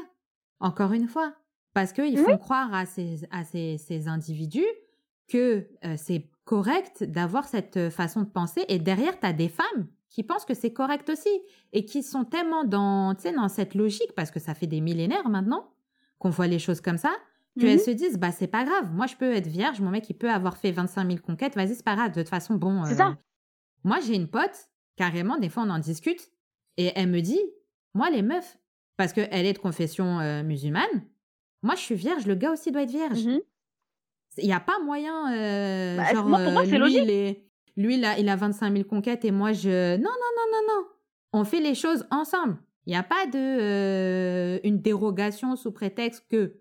Encore 0.61 0.92
une 0.92 1.09
fois. 1.09 1.35
Parce 1.74 1.92
qu'ils 1.92 2.18
Oui. 2.18 2.24
font 2.24 2.38
croire 2.38 2.72
à 2.74 2.87
ces, 2.87 3.20
à 3.30 3.44
ces, 3.44 3.78
ces 3.78 4.09
individus 4.09 4.66
que 5.28 5.68
euh, 5.85 5.94
c'est 5.96 6.30
correct 6.44 7.04
d'avoir 7.04 7.46
cette 7.46 7.76
euh, 7.76 7.90
façon 7.90 8.22
de 8.22 8.28
penser. 8.28 8.64
Et 8.68 8.78
derrière, 8.78 9.18
tu 9.20 9.26
as 9.26 9.33
des 9.33 9.48
femmes 9.48 9.87
qui 10.09 10.22
pensent 10.24 10.44
que 10.44 10.54
c'est 10.54 10.72
correct 10.72 11.09
aussi 11.09 11.30
et 11.72 11.85
qui 11.85 12.02
sont 12.02 12.24
tellement 12.24 12.64
dans, 12.64 13.14
dans 13.14 13.48
cette 13.48 13.74
logique, 13.74 14.12
parce 14.16 14.30
que 14.33 14.40
ça 14.40 14.54
fait 14.54 14.66
des 14.66 14.80
millénaires 14.80 15.28
maintenant 15.28 15.72
qu'on 16.18 16.30
voit 16.30 16.48
les 16.48 16.59
choses 16.59 16.80
comme 16.80 16.98
ça, 16.98 17.12
qu'elles 17.61 17.79
Mhm. 17.79 17.85
se 17.85 17.90
disent, 17.90 18.18
bah 18.18 18.33
c'est 18.33 18.46
pas 18.49 18.64
grave, 18.64 18.92
moi 18.92 19.07
je 19.07 19.16
peux 19.16 19.33
être 19.33 19.46
vierge, 19.46 19.81
mon 19.81 19.90
mec 19.90 20.09
il 20.11 20.14
peut 20.14 20.31
avoir 20.31 20.57
fait 20.57 20.70
25 20.73 21.07
000 21.07 21.18
conquêtes, 21.25 21.55
vas-y 21.55 21.75
c'est 21.75 21.85
pas 21.85 21.94
grave, 21.96 22.12
de 22.12 22.20
toute 22.20 22.29
façon, 22.29 22.55
bon... 22.55 22.85
C'est 22.85 22.92
euh, 22.94 22.96
ça. 22.96 23.18
Moi 23.85 23.99
j'ai 24.01 24.14
une 24.14 24.29
pote, 24.29 24.68
carrément, 24.96 25.38
des 25.38 25.49
fois 25.49 25.62
on 25.64 25.70
en 25.70 25.79
discute, 25.79 26.31
et 26.77 26.92
elle 26.94 27.09
me 27.09 27.20
dit, 27.20 27.40
moi 27.94 28.11
les 28.11 28.23
meufs, 28.23 28.59
parce 28.96 29.12
qu'elle 29.12 29.46
est 29.46 29.53
de 29.53 29.59
confession 29.59 30.20
euh, 30.20 30.42
musulmane, 30.42 31.05
moi 31.62 31.75
je 31.75 31.81
suis 31.81 31.94
vierge, 31.94 32.27
le 32.27 32.35
gars 32.35 32.53
aussi 32.53 32.73
doit 32.73 32.83
être 32.83 32.90
vierge. 32.90 33.25
Mhm. 33.27 33.40
Il 34.38 34.44
n'y 34.46 34.53
a 34.53 34.61
pas 34.61 34.79
moyen, 34.85 35.33
euh, 35.33 35.96
Bah, 35.96 36.12
genre, 36.14 36.27
moi, 36.27 36.38
pour 36.42 36.53
moi, 36.53 36.62
c'est 36.64 36.70
lui, 36.73 36.79
logique. 36.79 37.01
il, 37.03 37.11
est- 37.11 37.44
lui 37.77 37.96
il, 37.96 38.05
a, 38.05 38.18
il 38.18 38.29
a 38.29 38.37
25 38.37 38.73
000 38.73 38.85
conquêtes 38.85 39.25
et 39.25 39.33
moi, 39.33 39.53
je... 39.53 39.96
Non, 39.96 40.03
non, 40.03 40.11
non, 40.11 40.53
non, 40.53 40.75
non. 40.75 40.87
On 41.33 41.44
fait 41.44 41.61
les 41.61 41.75
choses 41.75 42.07
ensemble. 42.12 42.57
Il 42.87 42.90
n'y 42.90 42.96
a 42.96 43.03
pas 43.03 43.27
de 43.27 43.37
euh, 43.38 44.61
une 44.62 44.81
dérogation 44.81 45.57
sous 45.57 45.73
prétexte 45.73 46.25
que... 46.31 46.60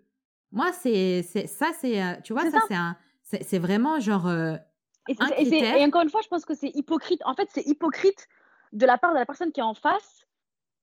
Moi, 0.52 0.72
c'est 0.72 1.22
c'est- 1.22 1.46
ça, 1.46 1.70
c'est... 1.80 2.02
euh, 2.02 2.14
Tu 2.24 2.32
vois, 2.32 2.42
ça, 2.42 2.50
ça. 2.50 2.60
c'est 2.68 2.74
un... 2.74 2.96
C'est 3.22 3.42
c'est 3.44 3.58
vraiment 3.58 4.00
genre... 4.00 4.26
euh, 4.26 4.56
Et, 5.08 5.16
Un 5.20 5.28
et 5.36 5.48
et 5.80 5.84
encore 5.84 6.02
une 6.02 6.10
fois, 6.10 6.20
je 6.22 6.28
pense 6.28 6.44
que 6.44 6.54
c'est 6.54 6.70
hypocrite. 6.74 7.20
En 7.24 7.34
fait, 7.34 7.48
c'est 7.52 7.66
hypocrite 7.66 8.26
de 8.72 8.86
la 8.86 8.98
part 8.98 9.12
de 9.12 9.18
la 9.18 9.26
personne 9.26 9.52
qui 9.52 9.60
est 9.60 9.64
en 9.64 9.74
face. 9.74 10.26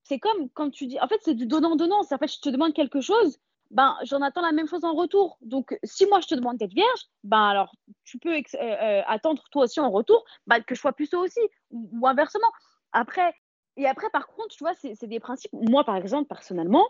C'est 0.04 0.18
comme 0.18 0.48
quand 0.54 0.70
tu 0.70 0.86
dis. 0.86 0.98
En 1.00 1.08
fait, 1.08 1.20
c'est 1.22 1.34
du 1.34 1.46
donnant-donnant. 1.46 2.02
C'est 2.02 2.14
En 2.14 2.18
fait, 2.18 2.32
je 2.32 2.40
te 2.40 2.48
demande 2.48 2.72
quelque 2.72 3.00
chose, 3.02 3.38
ben, 3.70 3.94
j'en 4.04 4.22
attends 4.22 4.40
la 4.40 4.52
même 4.52 4.66
chose 4.66 4.84
en 4.84 4.94
retour. 4.94 5.36
Donc, 5.42 5.78
si 5.84 6.06
moi, 6.06 6.20
je 6.20 6.26
te 6.28 6.34
demande 6.34 6.56
d'être 6.56 6.72
vierge, 6.72 7.02
ben, 7.24 7.42
alors, 7.42 7.70
tu 8.04 8.18
peux 8.18 8.32
euh, 8.34 8.42
euh, 8.54 9.02
attendre 9.06 9.42
toi 9.50 9.64
aussi 9.64 9.80
en 9.80 9.90
retour 9.90 10.24
ben, 10.46 10.60
que 10.62 10.74
je 10.74 10.80
sois 10.80 10.94
puceau 10.94 11.22
aussi. 11.22 11.40
Ou, 11.70 11.88
ou 11.92 12.06
inversement. 12.06 12.48
Après, 12.92 13.34
et 13.76 13.86
après, 13.86 14.08
par 14.10 14.26
contre, 14.28 14.48
tu 14.56 14.64
vois, 14.64 14.72
c'est 14.74 15.06
des 15.06 15.20
principes. 15.20 15.52
Moi, 15.52 15.84
par 15.84 15.96
exemple, 15.96 16.26
personnellement, 16.28 16.86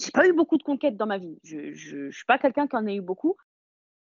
j'ai 0.00 0.10
pas 0.10 0.26
eu 0.26 0.32
beaucoup 0.32 0.56
de 0.56 0.62
conquêtes 0.62 0.96
dans 0.96 1.06
ma 1.06 1.18
vie. 1.18 1.38
Je, 1.44 1.72
je 1.72 2.10
suis 2.10 2.24
pas 2.26 2.38
quelqu'un 2.38 2.66
qui 2.66 2.76
en 2.76 2.86
a 2.86 2.92
eu 2.92 3.00
beaucoup. 3.00 3.36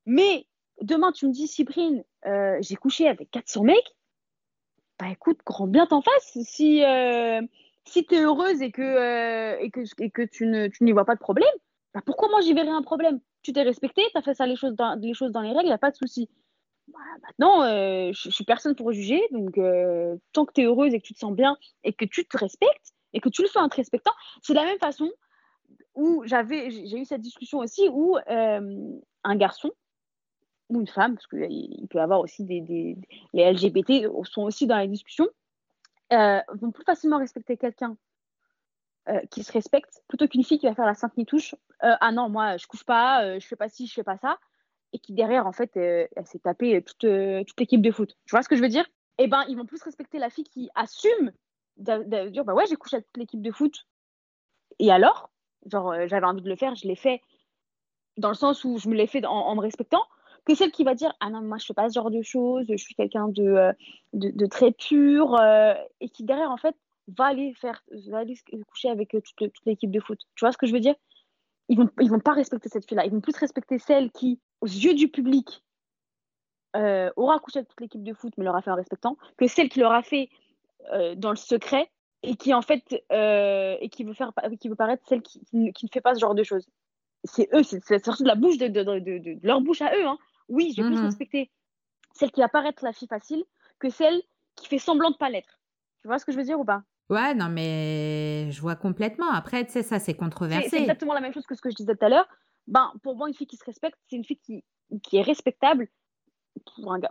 Mais 0.07 0.47
demain, 0.83 1.13
tu 1.13 1.27
me 1.27 1.33
dis, 1.33 1.47
Cyprine, 1.47 2.05
euh, 2.27 2.59
j'ai 2.61 2.77
couché 2.77 3.09
avec 3.09 3.31
400 3.31 3.65
mecs. 3.65 3.97
Bah 4.99 5.11
écoute, 5.11 5.39
grand 5.45 5.67
bien 5.67 5.87
t'en 5.87 6.03
face. 6.03 6.39
Si, 6.43 6.85
euh, 6.85 7.41
si 7.85 8.07
tu 8.07 8.15
es 8.15 8.23
heureuse 8.23 8.63
et 8.63 8.71
que, 8.71 8.83
euh, 8.83 9.59
et 9.61 9.71
que, 9.71 9.81
et 9.99 10.11
que 10.11 10.23
tu 10.23 10.47
ne- 10.47 10.69
tu 10.69 10.85
n'y 10.85 10.93
vois 10.93 11.05
pas 11.05 11.15
de 11.15 11.21
problème, 11.21 11.49
bah 11.95 12.01
pourquoi 12.05 12.29
moi 12.29 12.41
j'y 12.41 12.55
verrais 12.55 12.69
un 12.69 12.83
problème? 12.83 13.21
Tu 13.43 13.53
t'es 13.53 13.63
respecté, 13.63 14.03
tu 14.13 14.19
as 14.19 14.23
fait 14.23 14.35
ça 14.35 14.47
les 14.47 14.57
choses 14.57 14.75
dans 14.75 14.95
les, 15.01 15.15
choses 15.15 15.33
dans 15.33 15.41
les 15.41 15.49
règles, 15.49 15.65
il 15.65 15.69
n'y 15.69 15.73
a 15.73 15.79
pas 15.79 15.91
de 15.91 15.97
souci. 15.97 16.31
Bah, 16.89 16.99
maintenant, 17.23 17.63
je, 18.13 18.31
suis 18.31 18.45
personne 18.45 18.75
pour 18.77 18.93
juger. 18.93 19.21
Donc, 19.33 19.59
tant 20.33 20.45
que 20.47 20.53
tu 20.53 20.63
es 20.63 20.65
heureuse 20.65 20.95
et 20.95 21.01
que 21.01 21.07
tu 21.07 21.15
te 21.15 21.19
sens 21.19 21.33
bien 21.35 21.57
et 21.83 21.93
que 21.93 22.05
tu 22.05 22.25
te 22.27 22.37
respectes 22.39 22.95
et 23.13 23.21
que 23.21 23.29
tu 23.29 23.43
le 23.43 23.49
fais 23.49 23.59
en 23.59 23.69
te 23.69 23.77
respectant, 23.77 24.13
c'est 24.43 24.53
de 24.55 24.59
la 24.59 24.65
même 24.65 24.79
façon 24.79 25.11
où 25.95 26.23
j'avais, 26.27 26.71
j'ai 26.71 26.99
eu 26.99 27.05
cette 27.05 27.21
discussion 27.21 27.59
aussi 27.59 27.89
où 27.91 28.17
euh, 28.17 28.99
un 29.23 29.37
garçon 29.37 29.71
ou 30.69 30.81
une 30.81 30.87
femme, 30.87 31.15
parce 31.15 31.27
qu'il 31.27 31.47
il 31.51 31.87
peut 31.89 31.99
y 31.99 32.01
avoir 32.01 32.21
aussi 32.21 32.45
des, 32.45 32.97
les 33.33 33.53
LGBT 33.53 34.09
sont 34.25 34.43
aussi 34.43 34.67
dans 34.67 34.79
les 34.79 34.89
discussions, 34.89 35.29
euh, 36.13 36.41
vont 36.55 36.71
plus 36.71 36.85
facilement 36.85 37.19
respecter 37.19 37.57
quelqu'un 37.57 37.97
euh, 39.09 39.21
qui 39.31 39.43
se 39.43 39.53
respecte 39.53 40.03
plutôt 40.09 40.29
qu'une 40.29 40.45
fille 40.45 40.59
qui 40.59 40.67
va 40.67 40.75
faire 40.75 40.87
la 40.87 40.95
sainte 40.95 41.17
nitouche. 41.17 41.55
Euh, 41.83 41.95
ah 42.01 42.13
non, 42.13 42.29
moi 42.29 42.57
je 42.57 42.67
couche 42.67 42.85
pas, 42.85 43.39
je 43.39 43.47
fais 43.47 43.57
pas 43.57 43.69
ci, 43.69 43.87
je 43.87 43.95
fais 43.95 44.05
pas 44.05 44.17
ça, 44.19 44.39
et 44.93 44.99
qui 44.99 45.13
derrière 45.13 45.47
en 45.47 45.53
fait 45.53 45.77
elle 45.77 46.27
s'est 46.27 46.39
tapée 46.39 46.83
toute, 46.83 47.07
toute 47.47 47.61
l'équipe 47.61 47.83
de 47.83 47.91
foot. 47.91 48.17
Tu 48.27 48.31
vois 48.31 48.43
ce 48.43 48.49
que 48.49 48.57
je 48.57 48.63
veux 48.63 48.69
dire? 48.69 48.87
Eh 49.19 49.29
ben 49.29 49.45
ils 49.49 49.57
vont 49.57 49.67
plus 49.67 49.83
respecter 49.83 50.19
la 50.19 50.31
fille 50.31 50.45
qui 50.45 50.71
assume 50.75 51.33
de, 51.77 52.29
dire 52.29 52.45
bah 52.45 52.55
ouais 52.55 52.67
j'ai 52.67 52.77
couché 52.77 52.97
avec 52.97 53.07
toute 53.07 53.19
l'équipe 53.19 53.43
de 53.43 53.51
foot. 53.51 53.87
Et 54.79 54.91
alors, 54.91 55.31
genre 55.67 55.93
euh, 55.93 56.07
j'avais 56.09 56.27
envie 56.27 56.43
de 56.43 56.49
le 56.49 56.57
faire, 56.57 56.75
je 56.75 56.87
l'ai 56.87 56.97
fait 56.97 57.21
dans 58.17 58.29
le 58.29 58.35
sens 58.35 58.65
où 58.65 58.79
je 58.79 58.89
me 58.89 58.95
l'ai 58.95 59.07
fait 59.07 59.25
en, 59.27 59.55
me 59.55 59.61
respectant, 59.61 60.03
que 60.45 60.55
celle 60.55 60.71
qui 60.71 60.85
va 60.85 60.95
dire 60.95 61.13
Ah 61.21 61.31
non, 61.31 61.41
moi 61.41 61.59
je 61.59 61.67
fais 61.67 61.75
pas 61.75 61.89
ce 61.89 61.95
genre 61.95 62.11
de 62.11 62.23
choses, 62.23 62.67
je 62.69 62.77
suis 62.77 62.95
quelqu'un 62.95 63.29
de, 63.29 63.43
euh, 63.43 63.73
de, 64.13 64.47
très 64.47 64.73
pur, 64.73 65.35
euh, 65.35 65.75
et 66.01 66.09
qui 66.09 66.23
derrière, 66.23 66.51
en 66.51 66.57
fait, 66.57 66.77
va 67.09 67.27
aller, 67.27 67.55
faire, 67.55 67.83
va 68.09 68.19
aller 68.19 68.37
coucher 68.69 68.89
avec 68.89 69.11
toute, 69.11 69.53
l'équipe 69.67 69.91
de 69.91 70.01
foot. 70.01 70.21
Tu 70.37 70.45
vois 70.45 70.53
ce 70.53 70.59
que 70.59 70.67
je 70.67 70.73
veux 70.73 70.81
dire? 70.81 70.95
Ils 71.69 71.79
vont, 71.79 71.91
ils 72.01 72.11
vont 72.11 72.21
pas 72.21 72.33
respecter 72.35 72.69
cette 72.69 72.87
fille-là. 72.87 73.05
Ils 73.05 73.11
vont 73.11 73.21
plus 73.21 73.37
respecter 73.37 73.79
celle 73.79 74.11
qui, 74.13 74.41
aux 74.61 74.67
yeux 74.67 74.95
du 74.95 75.09
public, 75.09 75.63
aura 77.17 77.39
couché 77.39 77.61
avec 77.61 77.69
toute 77.69 77.81
l'équipe 77.81 78.03
de 78.03 78.13
foot, 78.13 78.33
mais 78.37 78.45
l'aura 78.45 78.61
fait 78.61 78.71
en 78.71 78.77
respectant, 78.77 79.17
que 79.37 79.47
celle 79.47 79.69
qui 79.69 79.81
l'aura 79.81 80.03
fait 80.03 80.29
dans 81.17 81.31
le 81.31 81.37
secret 81.37 81.89
et 82.25 82.37
qui 82.37 82.55
en 82.55 82.63
fait 82.63 82.83
et 83.11 83.89
qui 83.91 84.05
veut 84.05 84.15
faire 84.15 84.33
qui 84.61 84.69
veut 84.69 84.77
paraître 84.77 85.03
celle 85.09 85.23
qui, 85.23 85.41
qui, 85.73 85.85
ne 85.85 85.91
fait 85.93 86.01
pas 86.01 86.15
ce 86.15 86.21
genre 86.21 86.35
de 86.35 86.43
choses 86.43 86.67
c'est 87.25 87.49
eux, 87.55 87.63
c'est 87.63 88.05
sorti 88.05 88.23
de 88.23 88.29
la 88.29 88.35
bouche 88.35 88.59
de, 88.59 88.69
de, 88.69 88.83
de, 88.83 89.19
de, 89.19 89.39
leur 89.43 89.61
bouche 89.61 89.83
à 89.83 89.97
eux. 89.97 90.07
Hein. 90.07 90.19
Oui, 90.49 90.73
je 90.77 90.83
vais 90.83 90.89
plus 90.89 90.99
mhm. 90.99 91.07
respecter 91.07 91.51
celle 92.13 92.31
qui 92.31 92.41
va 92.41 92.49
paraître 92.49 92.85
la 92.85 92.93
fille 92.93 93.09
facile 93.09 93.45
que 93.79 93.89
celle 93.89 94.23
qui 94.57 94.69
fait 94.69 94.79
semblant 94.79 95.11
de 95.11 95.17
pas 95.17 95.31
l'être. 95.31 95.59
Tu 96.03 96.09
vois 96.09 96.19
ce 96.19 96.25
que 96.25 96.33
je 96.33 96.37
veux 96.37 96.45
dire 96.45 96.61
ou 96.61 96.65
pas? 96.65 96.83
Ouais, 97.11 97.35
non, 97.35 97.49
mais 97.49 98.51
je 98.51 98.61
vois 98.61 98.77
complètement. 98.77 99.31
Après, 99.31 99.65
tu 99.65 99.73
sais, 99.73 99.83
ça, 99.83 99.99
c'est 99.99 100.15
controversé. 100.15 100.69
C'est 100.69 100.81
exactement 100.81 101.15
la 101.15 101.21
même 101.21 101.33
chose 101.33 101.47
que 101.47 101.55
ce 101.55 101.61
que 101.61 101.71
je 101.71 101.75
disais 101.75 101.95
tout 101.95 102.05
à 102.05 102.09
l'heure. 102.09 102.29
Ben, 102.67 102.93
pour 103.03 103.17
moi, 103.17 103.29
une 103.29 103.35
fille 103.35 103.47
qui 103.47 103.57
se 103.57 103.65
respecte, 103.65 103.99
c'est 104.09 104.17
une 104.17 104.25
fille 104.25 104.39
qui, 104.39 104.65
qui 105.03 105.17
est 105.17 105.23
respectable 105.23 105.89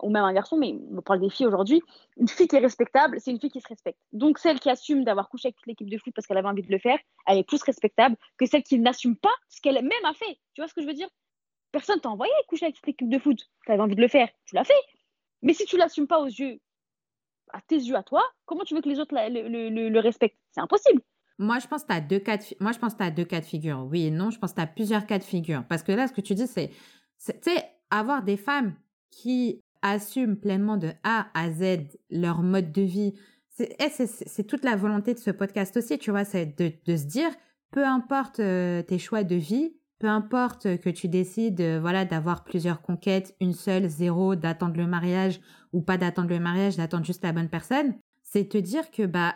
ou 0.01 0.09
même 0.09 0.23
un 0.23 0.33
garçon, 0.33 0.57
mais 0.57 0.75
on 0.91 1.01
parle 1.01 1.19
des 1.19 1.29
filles 1.29 1.47
aujourd'hui, 1.47 1.81
une 2.17 2.27
fille 2.27 2.47
qui 2.47 2.55
est 2.55 2.59
respectable, 2.59 3.19
c'est 3.19 3.31
une 3.31 3.39
fille 3.39 3.51
qui 3.51 3.61
se 3.61 3.67
respecte. 3.67 3.99
Donc 4.11 4.37
celle 4.37 4.59
qui 4.59 4.69
assume 4.69 5.03
d'avoir 5.03 5.29
couché 5.29 5.47
avec 5.47 5.57
toute 5.57 5.67
l'équipe 5.67 5.89
de 5.89 5.97
foot 5.97 6.13
parce 6.13 6.27
qu'elle 6.27 6.37
avait 6.37 6.47
envie 6.47 6.63
de 6.63 6.71
le 6.71 6.79
faire, 6.79 6.97
elle 7.27 7.37
est 7.37 7.43
plus 7.43 7.61
respectable 7.63 8.15
que 8.37 8.45
celle 8.45 8.63
qui 8.63 8.79
n'assume 8.79 9.15
pas 9.15 9.33
ce 9.49 9.61
qu'elle 9.61 9.75
même 9.75 10.05
a 10.05 10.13
fait. 10.13 10.39
Tu 10.53 10.61
vois 10.61 10.67
ce 10.67 10.73
que 10.73 10.81
je 10.81 10.87
veux 10.87 10.93
dire? 10.93 11.09
Personne 11.71 11.99
t'a 11.99 12.09
envoyé 12.09 12.31
coucher 12.47 12.65
avec 12.65 12.75
toute 12.75 12.87
l'équipe 12.87 13.09
de 13.09 13.19
foot. 13.19 13.39
Tu 13.65 13.71
avais 13.71 13.81
envie 13.81 13.95
de 13.95 14.01
le 14.01 14.07
faire, 14.07 14.29
tu 14.45 14.55
l'as 14.55 14.63
fait. 14.63 14.73
Mais 15.41 15.53
si 15.53 15.65
tu 15.65 15.77
l'assumes 15.77 16.07
pas 16.07 16.19
aux 16.19 16.27
yeux, 16.27 16.59
à 17.51 17.61
tes 17.61 17.75
yeux 17.75 17.95
à 17.95 18.03
toi, 18.03 18.23
comment 18.45 18.63
tu 18.63 18.75
veux 18.75 18.81
que 18.81 18.89
les 18.89 18.99
autres 18.99 19.13
le, 19.15 19.89
le, 19.89 19.99
respectent? 19.99 20.37
C'est 20.51 20.61
impossible. 20.61 21.01
Moi, 21.37 21.59
je 21.59 21.67
pense 21.67 21.83
que 21.83 21.87
tu 21.87 21.93
as 21.93 22.01
deux 22.01 22.19
cas 22.19 22.37
de 22.37 23.09
deux 23.09 23.25
cas 23.25 23.39
de 23.41 23.45
figure. 23.45 23.85
Oui 23.89 24.05
et 24.05 24.11
non, 24.11 24.29
je 24.29 24.39
pense 24.39 24.51
que 24.51 24.57
tu 24.57 24.61
as 24.61 24.67
plusieurs 24.67 25.05
cas 25.05 25.19
de 25.19 25.23
figure. 25.23 25.63
Parce 25.67 25.83
que 25.83 25.91
là, 25.91 26.07
ce 26.07 26.13
que 26.13 26.21
tu 26.21 26.35
dis, 26.35 26.47
c'est, 26.47 26.69
tu 26.69 27.33
sais, 27.41 27.65
avoir 27.89 28.23
des 28.23 28.37
femmes 28.37 28.75
qui 29.13 29.61
assument 29.81 30.35
pleinement 30.35 30.77
de 30.77 30.91
A 31.03 31.27
à 31.33 31.51
Z 31.51 31.97
leur 32.09 32.41
mode 32.41 32.71
de 32.71 32.81
vie. 32.81 33.13
Eh, 33.59 33.89
c'est 33.89 34.47
toute 34.47 34.63
la 34.63 34.75
volonté 34.75 35.13
de 35.13 35.19
ce 35.19 35.29
podcast 35.29 35.77
aussi, 35.77 35.99
tu 35.99 36.09
vois, 36.09 36.25
c'est 36.25 36.57
de, 36.57 36.71
de, 36.85 36.97
se 36.97 37.05
dire, 37.05 37.29
peu 37.71 37.85
importe 37.85 38.39
euh, 38.39 38.81
tes 38.81 38.97
choix 38.97 39.23
de 39.23 39.35
vie, 39.35 39.75
peu 39.99 40.07
importe 40.07 40.79
que 40.79 40.89
tu 40.89 41.07
décides, 41.07 41.61
euh, 41.61 41.79
voilà, 41.79 42.05
d'avoir 42.05 42.43
plusieurs 42.43 42.81
conquêtes, 42.81 43.35
une 43.39 43.53
seule, 43.53 43.87
zéro, 43.87 44.35
d'attendre 44.35 44.77
le 44.77 44.87
mariage 44.87 45.39
ou 45.71 45.81
pas 45.81 45.97
d'attendre 45.97 46.29
le 46.29 46.39
mariage, 46.39 46.77
d'attendre 46.77 47.05
juste 47.05 47.23
la 47.23 47.31
bonne 47.31 47.49
personne, 47.49 47.93
c'est 48.23 48.49
te 48.49 48.57
dire 48.57 48.89
que 48.89 49.05
bah 49.05 49.35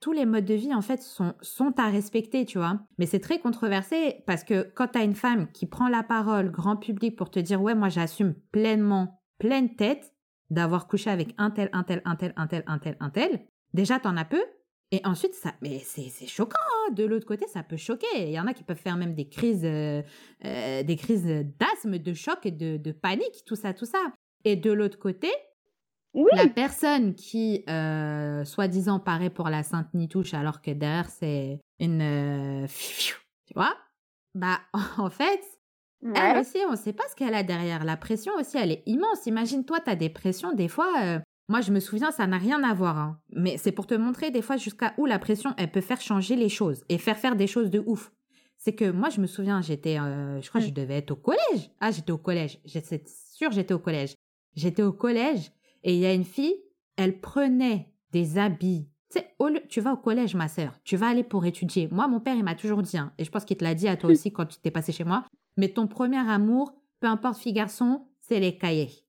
tous 0.00 0.12
les 0.12 0.26
modes 0.26 0.44
de 0.44 0.54
vie 0.54 0.74
en 0.74 0.80
fait 0.82 1.02
sont 1.02 1.34
sont 1.42 1.74
à 1.78 1.90
respecter, 1.90 2.44
tu 2.44 2.58
vois. 2.58 2.80
Mais 2.98 3.06
c'est 3.06 3.20
très 3.20 3.40
controversé 3.40 4.22
parce 4.26 4.44
que 4.44 4.70
quand 4.74 4.88
tu 4.88 4.98
as 4.98 5.04
une 5.04 5.14
femme 5.14 5.48
qui 5.52 5.66
prend 5.66 5.88
la 5.88 6.02
parole 6.02 6.50
grand 6.50 6.76
public 6.76 7.16
pour 7.16 7.30
te 7.30 7.40
dire 7.40 7.60
ouais, 7.60 7.74
moi 7.74 7.88
j'assume 7.88 8.34
pleinement 8.52 9.17
pleine 9.38 9.74
tête 9.76 10.14
d'avoir 10.50 10.86
couché 10.86 11.10
avec 11.10 11.34
un 11.38 11.50
tel, 11.50 11.68
un 11.72 11.84
tel, 11.84 12.02
un 12.04 12.16
tel, 12.16 12.32
un 12.36 12.46
tel, 12.46 12.64
un 12.66 12.78
tel, 12.78 12.96
un 13.00 13.10
tel, 13.10 13.40
déjà 13.74 13.98
t'en 13.98 14.16
as 14.16 14.24
peu. 14.24 14.42
Et 14.90 15.02
ensuite, 15.04 15.34
ça, 15.34 15.52
mais 15.60 15.80
c'est, 15.80 16.26
choquant. 16.26 16.56
Hein. 16.58 16.92
De 16.94 17.04
l'autre 17.04 17.26
côté, 17.26 17.46
ça 17.46 17.62
peut 17.62 17.76
choquer. 17.76 18.06
Il 18.16 18.30
y 18.30 18.40
en 18.40 18.46
a 18.46 18.54
qui 18.54 18.64
peuvent 18.64 18.78
faire 18.78 18.96
même 18.96 19.14
des 19.14 19.28
crises, 19.28 19.64
euh, 19.64 20.02
euh, 20.46 20.82
des 20.82 20.96
crises 20.96 21.26
d'asthme, 21.26 21.98
de 21.98 22.14
choc 22.14 22.46
et 22.46 22.50
de, 22.50 22.92
panique, 22.92 23.44
tout 23.44 23.56
ça, 23.56 23.74
tout 23.74 23.84
ça. 23.84 23.98
Et 24.44 24.56
de 24.56 24.72
l'autre 24.72 24.98
côté, 24.98 25.28
la 26.14 26.48
personne 26.48 27.14
qui, 27.14 27.64
euh, 27.68 28.44
soi-disant, 28.44 28.98
paraît 28.98 29.28
pour 29.28 29.50
la 29.50 29.62
Sainte 29.62 29.92
Nitouche, 29.92 30.32
alors 30.32 30.62
que 30.62 30.70
derrière 30.70 31.10
c'est 31.10 31.60
une, 31.80 32.66
tu 32.66 33.54
vois, 33.54 33.76
bah 34.34 34.60
en 34.98 35.10
fait, 35.10 35.40
elle 36.14 36.38
aussi, 36.38 36.58
on 36.66 36.72
ne 36.72 36.76
sait 36.76 36.92
pas 36.92 37.04
ce 37.10 37.16
qu'elle 37.16 37.34
a 37.34 37.42
derrière. 37.42 37.84
La 37.84 37.96
pression 37.96 38.32
aussi, 38.38 38.56
elle 38.56 38.72
est 38.72 38.82
immense. 38.86 39.26
Imagine-toi, 39.26 39.80
tu 39.80 39.90
as 39.90 39.96
des 39.96 40.08
pressions, 40.08 40.52
des 40.52 40.68
fois. 40.68 40.92
Euh, 41.02 41.18
moi, 41.48 41.60
je 41.60 41.72
me 41.72 41.80
souviens, 41.80 42.10
ça 42.10 42.26
n'a 42.26 42.38
rien 42.38 42.62
à 42.62 42.74
voir. 42.74 42.98
Hein. 42.98 43.18
Mais 43.32 43.56
c'est 43.56 43.72
pour 43.72 43.86
te 43.86 43.94
montrer 43.94 44.30
des 44.30 44.42
fois 44.42 44.56
jusqu'à 44.56 44.94
où 44.98 45.06
la 45.06 45.18
pression, 45.18 45.54
elle 45.56 45.70
peut 45.70 45.80
faire 45.80 46.00
changer 46.00 46.36
les 46.36 46.48
choses 46.48 46.84
et 46.88 46.98
faire 46.98 47.16
faire 47.16 47.36
des 47.36 47.46
choses 47.46 47.70
de 47.70 47.82
ouf. 47.86 48.12
C'est 48.58 48.74
que 48.74 48.90
moi, 48.90 49.08
je 49.08 49.20
me 49.20 49.26
souviens, 49.26 49.62
j'étais, 49.62 49.98
euh, 49.98 50.40
je 50.40 50.48
crois 50.48 50.60
que 50.60 50.66
je 50.66 50.72
mmh. 50.72 50.74
devais 50.74 50.96
être 50.98 51.12
au 51.12 51.16
collège. 51.16 51.70
Ah, 51.80 51.90
j'étais 51.90 52.12
au 52.12 52.18
collège. 52.18 52.60
C'est 52.66 53.08
sûr, 53.08 53.50
j'étais 53.50 53.74
au 53.74 53.78
collège. 53.78 54.14
J'étais 54.56 54.82
au 54.82 54.92
collège 54.92 55.52
et 55.84 55.94
il 55.94 56.00
y 56.00 56.06
a 56.06 56.12
une 56.12 56.24
fille, 56.24 56.56
elle 56.96 57.20
prenait 57.20 57.88
des 58.12 58.38
habits. 58.38 58.88
Tu 59.10 59.20
sais, 59.20 59.66
tu 59.68 59.80
vas 59.80 59.92
au 59.92 59.96
collège, 59.96 60.34
ma 60.34 60.48
sœur. 60.48 60.78
Tu 60.84 60.96
vas 60.96 61.08
aller 61.08 61.22
pour 61.22 61.46
étudier. 61.46 61.88
Moi, 61.90 62.08
mon 62.08 62.20
père, 62.20 62.34
il 62.34 62.44
m'a 62.44 62.56
toujours 62.56 62.82
dit, 62.82 62.98
hein, 62.98 63.12
et 63.16 63.24
je 63.24 63.30
pense 63.30 63.44
qu'il 63.44 63.56
te 63.56 63.64
l'a 63.64 63.74
dit 63.74 63.88
à 63.88 63.96
toi 63.96 64.10
aussi 64.12 64.32
quand 64.32 64.46
tu 64.46 64.58
t'es 64.58 64.70
passé 64.70 64.92
chez 64.92 65.04
moi. 65.04 65.24
Mais 65.58 65.68
ton 65.68 65.88
premier 65.88 66.16
amour, 66.16 66.72
peu 67.00 67.08
importe 67.08 67.38
fille 67.38 67.52
garçon, 67.52 68.06
c'est 68.20 68.40
les 68.40 68.56
cahiers. 68.56 69.04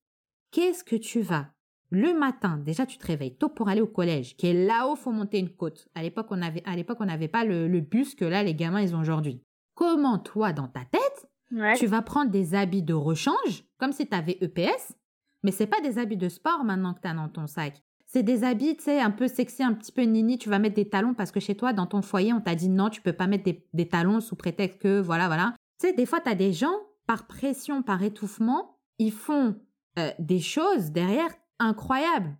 Qu'est-ce 0.51 0.83
que 0.83 0.97
tu 0.97 1.21
vas 1.21 1.47
le 1.91 2.13
matin, 2.13 2.57
déjà 2.57 2.85
tu 2.85 2.99
te 2.99 3.07
réveilles 3.07 3.35
tôt 3.35 3.49
pour 3.49 3.67
aller 3.67 3.81
au 3.81 3.87
collège, 3.87 4.37
qui 4.37 4.45
est 4.45 4.65
là-haut, 4.67 4.95
faut 4.95 5.11
monter 5.11 5.39
une 5.39 5.49
côte. 5.49 5.87
À 5.95 6.03
l'époque, 6.03 6.27
on 6.29 6.39
avait, 6.39 6.61
à 6.65 6.75
l'époque, 6.75 6.99
on 6.99 7.05
n'avait 7.05 7.27
pas 7.27 7.43
le, 7.43 7.67
bus 7.79 8.13
que 8.13 8.25
là 8.25 8.43
les 8.43 8.53
gamins 8.53 8.81
ils 8.81 8.95
ont 8.95 8.99
aujourd'hui. 8.99 9.41
Comment 9.73 10.19
toi, 10.19 10.53
dans 10.53 10.67
ta 10.67 10.81
tête, 10.81 11.77
tu 11.77 11.87
vas 11.87 12.03
prendre 12.03 12.29
des 12.29 12.53
habits 12.53 12.83
de 12.83 12.93
rechange, 12.93 13.63
comme 13.79 13.91
si 13.91 14.07
tu 14.07 14.15
avais 14.15 14.37
EPS, 14.41 14.93
mais 15.41 15.51
c'est 15.51 15.65
pas 15.65 15.81
des 15.81 15.97
habits 15.97 16.17
de 16.17 16.29
sport 16.29 16.63
maintenant 16.63 16.93
que 16.93 17.01
tu 17.01 17.07
as 17.07 17.13
dans 17.15 17.27
ton 17.27 17.47
sac. 17.47 17.81
C'est 18.05 18.23
des 18.23 18.43
habits, 18.43 18.77
tu 18.77 18.83
sais, 18.83 18.99
un 18.99 19.11
peu 19.11 19.27
sexy, 19.27 19.63
un 19.63 19.73
petit 19.73 19.91
peu 19.91 20.01
nini. 20.01 20.37
Tu 20.37 20.49
vas 20.49 20.59
mettre 20.59 20.75
des 20.75 20.89
talons 20.89 21.13
parce 21.13 21.31
que 21.31 21.39
chez 21.39 21.55
toi, 21.55 21.73
dans 21.73 21.85
ton 21.85 22.01
foyer, 22.01 22.33
on 22.33 22.41
t'a 22.41 22.55
dit 22.55 22.69
non, 22.69 22.89
tu 22.89 23.01
peux 23.01 23.13
pas 23.13 23.27
mettre 23.27 23.43
des, 23.45 23.65
des 23.73 23.87
talons 23.87 24.19
sous 24.19 24.35
prétexte 24.35 24.79
que, 24.79 24.99
voilà, 24.99 25.27
voilà. 25.27 25.53
Tu 25.79 25.87
sais, 25.87 25.93
des 25.93 26.05
fois, 26.05 26.19
tu 26.19 26.29
as 26.29 26.35
des 26.35 26.53
gens, 26.53 26.75
par 27.07 27.25
pression, 27.25 27.81
par 27.81 28.03
étouffement, 28.03 28.77
ils 28.97 29.11
font 29.11 29.55
euh, 29.97 30.11
des 30.19 30.39
choses 30.39 30.91
derrière 30.91 31.29
incroyables. 31.57 32.37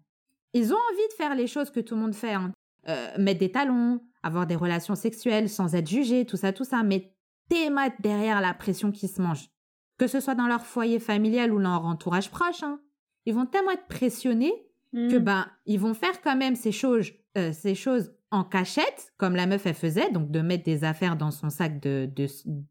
Ils 0.54 0.74
ont 0.74 0.78
envie 0.92 1.08
de 1.10 1.14
faire 1.14 1.36
les 1.36 1.48
choses 1.48 1.70
que 1.70 1.80
tout 1.80 1.96
le 1.96 2.02
monde 2.02 2.16
fait. 2.16 2.34
Hein. 2.34 2.52
Euh, 2.88 3.08
mettre 3.18 3.40
des 3.40 3.52
talons, 3.52 4.02
avoir 4.24 4.48
des 4.48 4.56
relations 4.56 4.96
sexuelles 4.96 5.50
sans 5.50 5.76
être 5.76 5.88
jugé, 5.88 6.26
tout 6.26 6.38
ça, 6.38 6.54
tout 6.54 6.64
ça. 6.64 6.84
Mais 6.84 7.14
t'émates 7.50 8.02
derrière 8.02 8.42
la 8.42 8.54
pression 8.54 8.92
qui 8.92 9.08
se 9.08 9.22
mange. 9.22 9.50
Que 9.98 10.08
ce 10.08 10.20
soit 10.20 10.36
dans 10.36 10.48
leur 10.48 10.66
foyer 10.66 11.00
familial 11.00 11.54
ou 11.54 11.60
leur 11.60 11.86
entourage 11.86 12.32
proche. 12.32 12.64
Hein. 12.64 12.80
Ils 13.26 13.34
vont 13.34 13.46
tellement 13.46 13.72
être 13.72 13.88
pressionnés 13.88 14.54
que 14.92 15.18
mmh. 15.18 15.24
ben, 15.24 15.46
ils 15.66 15.80
vont 15.80 15.94
faire 15.94 16.22
quand 16.22 16.36
même 16.36 16.56
ces 16.56 16.72
choses, 16.72 17.12
euh, 17.38 17.52
ces 17.54 17.76
choses 17.76 18.12
en 18.32 18.44
cachette, 18.44 19.12
comme 19.18 19.36
la 19.36 19.48
meuf 19.48 19.66
elle 19.66 19.74
faisait, 19.74 20.12
donc 20.12 20.32
de 20.32 20.42
mettre 20.42 20.64
des 20.64 20.84
affaires 20.84 21.16
dans 21.16 21.32
son 21.32 21.50
sac 21.50 21.80
de 21.80 22.10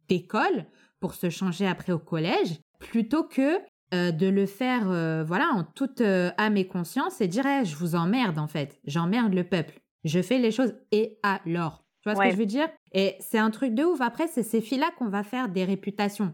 d'école 0.08 0.66
pour 1.00 1.14
se 1.14 1.30
changer 1.30 1.66
après 1.66 1.92
au 1.92 1.98
collège, 1.98 2.60
plutôt 2.78 3.24
que 3.24 3.58
euh, 3.94 4.10
de 4.12 4.26
le 4.26 4.46
faire 4.46 4.90
euh, 4.90 5.24
voilà 5.24 5.48
en 5.54 5.64
toute 5.64 6.00
âme 6.00 6.56
et 6.56 6.66
conscience 6.66 7.20
et 7.20 7.28
dire 7.28 7.46
eh, 7.46 7.64
je 7.64 7.76
vous 7.76 7.94
emmerde 7.94 8.38
en 8.38 8.48
fait, 8.48 8.80
j'emmerde 8.84 9.34
le 9.34 9.44
peuple, 9.44 9.80
je 10.04 10.20
fais 10.22 10.38
les 10.38 10.50
choses 10.52 10.74
et 10.92 11.18
alors? 11.22 11.84
Tu 12.02 12.08
vois 12.08 12.14
ce 12.14 12.20
que 12.20 12.30
je 12.30 12.38
veux 12.38 12.46
dire? 12.46 12.68
Et 12.92 13.16
c'est 13.20 13.38
un 13.38 13.50
truc 13.50 13.74
de 13.74 13.84
ouf. 13.84 14.00
Après, 14.00 14.28
c'est 14.28 14.44
ces 14.44 14.60
filles-là 14.60 14.90
qu'on 14.98 15.08
va 15.08 15.24
faire 15.24 15.48
des 15.48 15.64
réputations. 15.64 16.32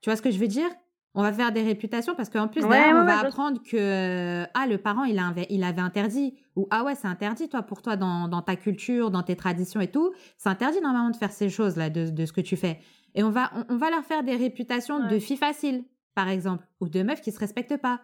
Tu 0.00 0.08
vois 0.08 0.16
ce 0.16 0.22
que 0.22 0.30
je 0.30 0.38
veux 0.38 0.48
dire? 0.48 0.70
On 1.14 1.22
va 1.22 1.32
faire 1.32 1.52
des 1.52 1.62
réputations 1.62 2.14
parce 2.14 2.28
qu'en 2.28 2.46
plus, 2.46 2.64
on 2.64 2.68
va 2.68 3.18
apprendre 3.18 3.60
que 3.62 4.44
ah 4.54 4.66
le 4.66 4.78
parent 4.78 5.04
il, 5.04 5.18
a, 5.18 5.34
il 5.48 5.64
avait 5.64 5.80
interdit 5.80 6.34
ou 6.54 6.68
ah 6.70 6.84
ouais 6.84 6.94
c'est 6.94 7.08
interdit 7.08 7.48
toi 7.48 7.62
pour 7.62 7.82
toi 7.82 7.96
dans, 7.96 8.28
dans, 8.28 8.42
ta 8.42 8.54
culture, 8.54 9.10
dans 9.10 9.22
tes 9.22 9.34
traditions 9.34 9.80
et 9.80 9.90
tout, 9.90 10.12
c'est 10.36 10.48
interdit 10.48 10.80
normalement 10.80 11.10
de 11.10 11.16
faire 11.16 11.32
ces 11.32 11.48
choses 11.48 11.76
là 11.76 11.90
de, 11.90 12.10
de 12.10 12.26
ce 12.26 12.32
que 12.32 12.40
tu 12.40 12.56
fais. 12.56 12.78
Et 13.14 13.24
on 13.24 13.30
va 13.30 13.50
on, 13.68 13.76
va 13.76 13.90
leur 13.90 14.04
faire 14.04 14.22
des 14.22 14.36
réputations 14.36 15.08
de 15.08 15.18
filles 15.18 15.36
faciles 15.36 15.84
par 16.14 16.28
exemple 16.28 16.64
ou 16.80 16.88
de 16.88 17.02
meufs 17.02 17.20
qui 17.20 17.32
se 17.32 17.40
respectent 17.40 17.76
pas. 17.76 18.00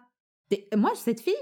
moi 0.75 0.91
cette 0.95 1.21
fille, 1.21 1.33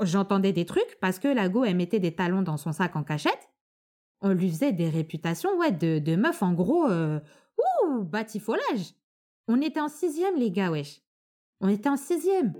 j'entendais 0.00 0.52
des 0.52 0.64
trucs 0.64 0.98
parce 1.00 1.18
que 1.18 1.28
la 1.28 1.50
go 1.50 1.64
elle 1.64 1.76
mettait 1.76 2.00
des 2.00 2.14
talons 2.14 2.42
dans 2.42 2.56
son 2.56 2.72
sac 2.72 2.96
en 2.96 3.04
cachette. 3.04 3.50
On 4.22 4.30
lui 4.30 4.48
faisait 4.48 4.72
des 4.72 4.88
réputations 4.88 5.50
ouais 5.58 5.72
de, 5.72 5.98
de 5.98 6.16
meufs 6.16 6.42
en 6.42 6.54
gros 6.54 6.88
euh, 6.88 7.20
ouh 7.58 8.02
batifolage. 8.02 8.94
On 9.46 9.60
était 9.60 9.80
en 9.80 9.88
sixième, 9.88 10.36
les 10.36 10.50
gars, 10.50 10.70
wesh. 10.70 11.02
On 11.60 11.68
était 11.68 11.90
en 11.90 11.98
sixième. 11.98 12.54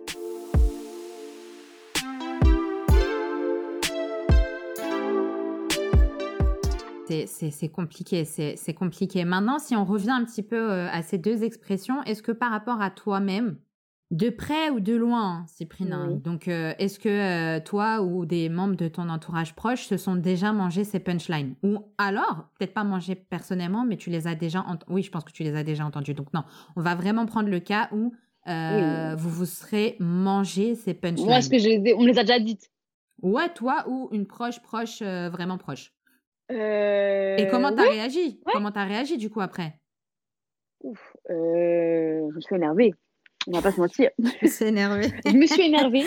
C'est 7.27 7.69
compliqué, 7.69 8.25
c'est 8.25 8.75
compliqué. 8.75 9.25
Maintenant, 9.25 9.59
si 9.59 9.77
on 9.77 9.85
revient 9.85 10.11
un 10.11 10.25
petit 10.25 10.43
peu 10.43 10.57
euh, 10.57 10.89
à 10.91 11.03
ces 11.03 11.17
deux 11.17 11.43
expressions, 11.45 12.03
est-ce 12.03 12.23
que 12.23 12.33
par 12.33 12.51
rapport 12.51 12.83
à 12.83 12.91
toi-même, 12.91 13.57
de 14.15 14.31
près 14.31 14.71
ou 14.71 14.79
de 14.79 14.95
loin, 14.95 15.45
Cyprina. 15.49 16.07
Donc, 16.07 16.47
euh, 16.47 16.73
est-ce 16.79 17.01
que 17.01 17.09
euh, 17.09 17.61
toi 17.61 18.01
ou 18.01 18.27
des 18.27 18.49
membres 18.49 18.77
de 18.77 18.87
ton 18.87 19.09
entourage 19.09 19.57
proche 19.57 19.87
se 19.87 19.97
sont 19.97 20.15
déjà 20.15 20.53
mangés 20.53 20.85
ces 20.85 21.01
punchlines? 21.01 21.57
Ou 21.65 21.79
alors, 21.99 22.49
peut-être 22.57 22.75
pas 22.75 22.85
mangés 22.85 23.17
personnellement, 23.17 23.85
mais 23.85 23.97
tu 23.97 24.11
les 24.11 24.29
as 24.29 24.37
déjà... 24.37 24.65
Oui, 24.89 25.03
je 25.03 25.11
pense 25.11 25.25
que 25.25 25.33
tu 25.33 25.43
les 25.43 25.57
as 25.57 25.65
déjà 25.65 25.85
entendus. 25.85 26.15
Donc 26.15 26.33
non, 26.33 26.45
on 26.77 26.81
va 26.81 26.95
vraiment 26.95 27.27
prendre 27.27 27.49
le 27.49 27.59
cas 27.59 27.89
où 27.91 28.15
euh, 28.47 29.17
vous 29.17 29.31
vous 29.31 29.47
serez 29.47 29.97
mangé 29.99 30.77
ces 30.77 30.95
punchlines. 30.95 31.27
Que 31.27 31.59
je, 31.59 31.95
on 31.97 32.03
me 32.03 32.07
les 32.07 32.19
a 32.21 32.23
déjà 32.23 32.39
dites. 32.39 32.71
Ouais, 33.21 33.49
toi 33.53 33.85
ou 33.89 34.11
une 34.13 34.27
proche, 34.27 34.63
proche, 34.63 35.03
vraiment 35.03 35.59
proche. 35.59 35.93
Et 36.51 37.49
comment 37.51 37.75
t'as 37.75 37.83
ouais. 37.83 37.95
réagi? 37.95 38.41
Comment 38.53 38.71
t'as 38.71 38.85
réagi 38.85 39.19
du 39.19 39.29
coup 39.29 39.41
après? 39.41 39.81
Ouf, 40.83 41.17
je 41.29 42.33
me 42.33 42.41
suis 42.41 42.55
énervée. 42.55 42.95
On 43.47 43.53
va 43.53 43.63
pas 43.63 43.73
se 43.73 43.81
mentir. 43.81 44.11
Je 45.27 45.37
me 45.37 45.47
suis 45.47 45.67
énervée. 45.67 46.07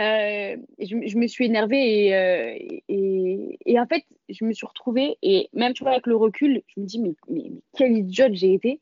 Euh, 0.00 0.56
je, 0.78 1.06
je 1.06 1.18
me 1.18 1.26
suis 1.26 1.44
énervée 1.44 2.06
et, 2.06 2.14
euh, 2.14 2.56
et, 2.88 3.58
et 3.66 3.78
en 3.78 3.86
fait, 3.86 4.04
je 4.30 4.46
me 4.46 4.54
suis 4.54 4.66
retrouvée 4.66 5.18
et 5.20 5.50
même 5.52 5.74
tu 5.74 5.82
vois 5.82 5.92
avec 5.92 6.06
le 6.06 6.16
recul, 6.16 6.62
je 6.66 6.80
me 6.80 6.86
dis 6.86 6.98
mais, 6.98 7.14
mais, 7.28 7.50
mais 7.50 7.60
quelle 7.76 7.98
idiote 7.98 8.32
j'ai 8.32 8.54
été. 8.54 8.80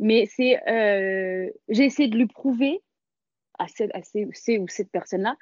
Mais 0.00 0.26
c'est 0.26 0.58
euh, 0.68 1.48
j'ai 1.68 1.84
essayé 1.84 2.08
de 2.08 2.16
lui 2.16 2.26
prouver 2.26 2.82
à, 3.60 3.68
cette, 3.68 3.94
à 3.94 4.02
ces, 4.02 4.28
ces 4.32 4.58
ou 4.58 4.66
cette 4.66 4.90
personne-là, 4.90 5.36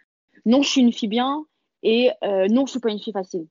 non, 0.45 0.61
je 0.61 0.69
suis 0.69 0.81
une 0.83 0.93
fille 0.93 1.09
bien 1.09 1.47
et 1.83 2.11
euh, 2.23 2.47
non, 2.49 2.67
je 2.67 2.73
suis 2.73 2.81
pas 2.81 2.91
une 2.91 3.01
fille 3.01 3.13
facile. 3.15 3.47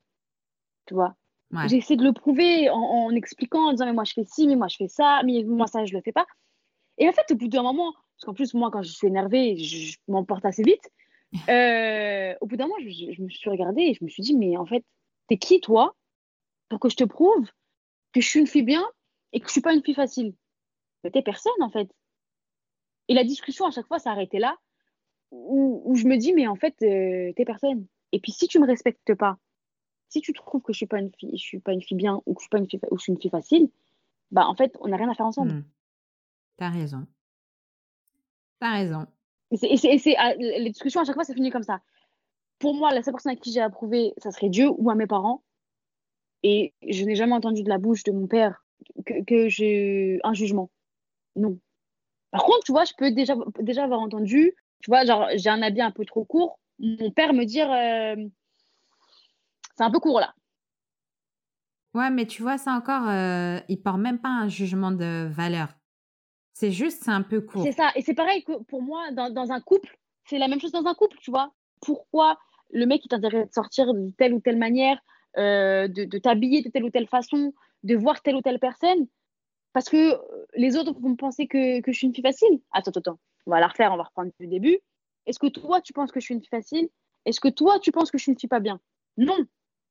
Tu 0.86 0.94
vois? 0.94 1.16
Ouais. 1.52 1.68
J'ai 1.70 1.78
essayé 1.78 1.98
de 1.98 2.04
le 2.04 2.14
prouver 2.14 2.70
en, 2.70 2.78
en 2.78 3.16
expliquant, 3.16 3.70
en 3.70 3.72
disant 3.72 3.86
mais 3.86 3.94
moi 3.94 4.04
je 4.04 4.14
fais 4.14 4.26
ci, 4.26 4.48
mais 4.48 4.56
moi 4.56 4.68
je 4.68 4.76
fais 4.76 4.90
ça, 4.90 5.22
mais 5.26 5.44
moi 5.44 5.66
ça 5.66 5.86
je 5.86 5.94
le 5.94 6.02
fais 6.02 6.12
pas. 6.12 6.28
Et 7.00 7.08
en 7.08 7.14
fait, 7.14 7.32
au 7.32 7.36
bout 7.36 7.48
d'un 7.48 7.64
moment, 7.64 7.94
parce 8.18 8.26
qu'en 8.26 8.34
plus 8.34 8.56
moi 8.56 8.72
quand 8.72 8.82
je 8.82 8.90
suis 8.90 9.08
énervée, 9.08 9.58
je, 9.58 9.92
je 9.92 9.98
m'emporte 10.08 10.46
assez 10.46 10.64
vite. 10.64 10.90
Euh, 11.50 12.34
au 12.40 12.46
bout 12.46 12.56
d'un 12.56 12.68
moment, 12.68 12.80
je, 12.80 13.22
me 13.22 13.28
suis 13.28 13.50
regardée 13.50 13.82
et 13.82 13.94
je 13.94 14.02
me 14.02 14.10
suis 14.10 14.24
dit 14.24 14.34
mais 14.34 14.56
en 14.56 14.66
fait, 14.66 14.86
t'es 15.28 15.38
qui 15.38 15.60
toi 15.60 15.94
pour 16.70 16.80
que 16.80 16.88
je 16.88 16.96
te 16.96 17.04
prouve 17.04 17.52
que 18.14 18.22
je 18.22 18.28
suis 18.28 18.40
une 18.40 18.48
fille 18.48 18.64
bien 18.64 18.86
et 19.34 19.42
que 19.42 19.48
je 19.48 19.52
suis 19.52 19.62
pas 19.62 19.74
une 19.74 19.84
fille 19.84 19.94
facile? 19.94 20.34
Mais 21.04 21.12
t'es 21.12 21.22
personne 21.22 21.62
en 21.62 21.70
fait. 21.70 21.92
Et 23.10 23.14
la 23.14 23.26
discussion 23.26 23.66
à 23.66 23.72
chaque 23.72 23.88
fois 23.88 24.00
s'arrêtait 24.00 24.40
là 24.40 24.56
où, 25.32 25.82
où 25.84 25.96
je 25.96 26.08
me 26.08 26.16
dis 26.16 26.32
mais 26.32 26.48
en 26.48 26.56
fait 26.56 26.76
euh, 26.82 27.34
t'es 27.36 27.44
personne. 27.44 27.86
Et 28.14 28.22
puis 28.22 28.32
si 28.32 28.48
tu 28.48 28.58
me 28.60 28.66
respectes 28.66 29.14
pas, 29.14 29.38
si 30.08 30.22
tu 30.22 30.32
trouves 30.32 30.62
que 30.62 30.72
je 30.72 30.78
suis 30.78 30.88
pas 30.88 31.00
une 31.00 31.12
fille, 31.14 31.38
je 31.38 31.44
suis 31.44 31.60
pas 31.60 31.74
une 31.74 31.82
fille 31.82 31.98
bien 31.98 32.22
ou 32.26 32.36
que 32.36 32.40
je 32.40 32.44
suis 32.46 32.50
pas 32.50 32.60
une 32.60 32.70
fille, 32.70 32.80
ou 32.90 32.98
je 32.98 33.04
suis 33.04 33.12
une 33.12 33.20
fille 33.20 33.32
facile, 33.32 33.70
bah 34.32 34.48
en 34.48 34.56
fait 34.56 34.78
on 34.80 34.88
n'a 34.88 34.96
rien 34.96 35.10
à 35.10 35.14
faire 35.14 35.26
ensemble. 35.26 35.52
Hmm. 35.52 35.66
T'as 36.56 36.70
raison. 36.70 37.06
T'as 38.60 38.74
raison. 38.74 39.06
Et 39.52 39.78
c'est, 39.78 40.16
ah, 40.18 40.34
les 40.36 40.70
discussions 40.70 41.02
à 41.02 41.06
chaque 41.06 41.16
fois 41.16 41.24
ça 41.24 41.34
finit 41.34 41.52
comme 41.52 41.64
ça. 41.64 41.80
Pour 42.60 42.74
moi 42.74 42.94
la 42.94 43.04
seule 43.04 43.14
personne 43.14 43.32
à 43.32 43.36
qui 43.36 43.52
j'ai 43.52 43.62
approuvé 43.62 44.14
ça 44.18 44.32
serait 44.32 44.50
Dieu 44.50 44.70
ou 44.78 44.90
à 44.90 44.96
mes 44.96 45.08
parents. 45.08 45.44
Et 46.44 46.74
je 46.88 47.04
n'ai 47.06 47.16
jamais 47.16 47.34
entendu 47.34 47.64
de 47.64 47.70
la 47.70 47.78
bouche 47.78 48.04
de 48.04 48.12
mon 48.12 48.28
père 48.28 48.66
que, 49.06 49.24
que 49.24 49.50
j'ai 49.50 50.20
un 50.24 50.34
jugement. 50.34 50.70
Non. 51.36 51.60
Par 52.32 52.44
contre, 52.44 52.64
tu 52.66 52.72
vois, 52.72 52.86
je 52.86 52.94
peux 52.98 53.12
déjà, 53.12 53.36
déjà 53.60 53.84
avoir 53.84 54.00
entendu, 54.02 54.54
tu 54.82 54.92
vois, 54.92 55.06
genre, 55.06 55.28
j'ai 55.36 55.50
un 55.50 55.62
habit 55.62 55.82
un 55.82 55.92
peu 55.92 56.06
trop 56.06 56.26
court, 56.26 56.60
mon 56.80 57.10
père 57.12 57.34
me 57.34 57.46
dire, 57.46 57.72
euh, 57.72 58.28
c'est 59.76 59.84
un 59.84 59.92
peu 59.92 60.00
court 60.00 60.20
là. 60.20 60.34
Ouais, 61.94 62.10
mais 62.12 62.28
tu 62.28 62.44
vois, 62.44 62.58
ça 62.58 62.74
encore, 62.74 63.08
euh, 63.08 63.60
il 63.70 63.82
porte 63.82 64.00
même 64.00 64.20
pas 64.20 64.30
un 64.30 64.50
jugement 64.50 64.92
de 64.92 65.28
valeur. 65.28 65.70
C'est 66.60 66.72
juste, 66.72 67.04
c'est 67.04 67.12
un 67.12 67.22
peu 67.22 67.40
court. 67.40 67.62
C'est 67.62 67.72
ça. 67.72 67.92
Et 67.96 68.02
c'est 68.02 68.16
pareil 68.16 68.44
que 68.44 68.64
pour 68.64 68.82
moi, 68.82 69.12
dans, 69.12 69.30
dans 69.30 69.52
un 69.52 69.62
couple, 69.62 69.96
c'est 70.26 70.40
la 70.40 70.48
même 70.48 70.60
chose 70.60 70.72
dans 70.72 70.88
un 70.88 70.96
couple, 70.96 71.16
tu 71.22 71.30
vois. 71.30 71.54
Pourquoi 71.82 72.40
le 72.72 72.88
mec, 72.88 73.06
il 73.06 73.10
t'intéresse 73.10 73.50
de 73.50 73.54
sortir 73.54 73.94
de 73.94 74.10
telle 74.18 74.34
ou 74.34 74.40
telle 74.40 74.58
manière, 74.58 75.00
euh, 75.38 75.88
de, 75.88 76.06
de 76.06 76.18
t'habiller 76.18 76.64
de 76.64 76.70
telle 76.70 76.84
ou 76.84 76.90
telle 76.90 77.08
façon, 77.08 77.54
de 77.84 77.96
voir 77.96 78.24
telle 78.24 78.36
ou 78.36 78.42
telle 78.42 78.58
personne? 78.58 79.06
Parce 79.72 79.88
que 79.88 80.14
euh, 80.14 80.46
les 80.56 80.76
autres 80.78 81.00
vont 81.00 81.16
penser 81.16 81.46
que, 81.46 81.80
que 81.82 81.92
je 81.92 81.98
suis 82.00 82.08
une 82.08 82.16
fille 82.16 82.24
facile. 82.24 82.60
Attends, 82.72 82.90
attends, 82.90 83.02
attends. 83.02 83.20
On 83.46 83.52
va 83.52 83.60
la 83.60 83.68
refaire, 83.68 83.94
on 83.94 83.98
va 83.98 84.06
reprendre 84.06 84.32
du 84.40 84.48
début. 84.48 84.80
Est-ce 85.28 85.38
que 85.38 85.46
toi, 85.46 85.80
tu 85.82 85.94
penses 85.94 86.12
que 86.12 86.20
je 86.20 86.26
suis 86.26 86.34
une 86.34 86.42
fille 86.42 86.50
facile? 86.50 86.90
Est-ce 87.26 87.40
que 87.40 87.50
toi, 87.50 87.78
tu 87.80 87.92
penses 87.92 88.10
que 88.10 88.18
je 88.18 88.24
suis 88.24 88.32
une 88.32 88.40
fille 88.40 88.50
pas 88.50 88.62
bien? 88.62 88.80
Non, 89.18 89.38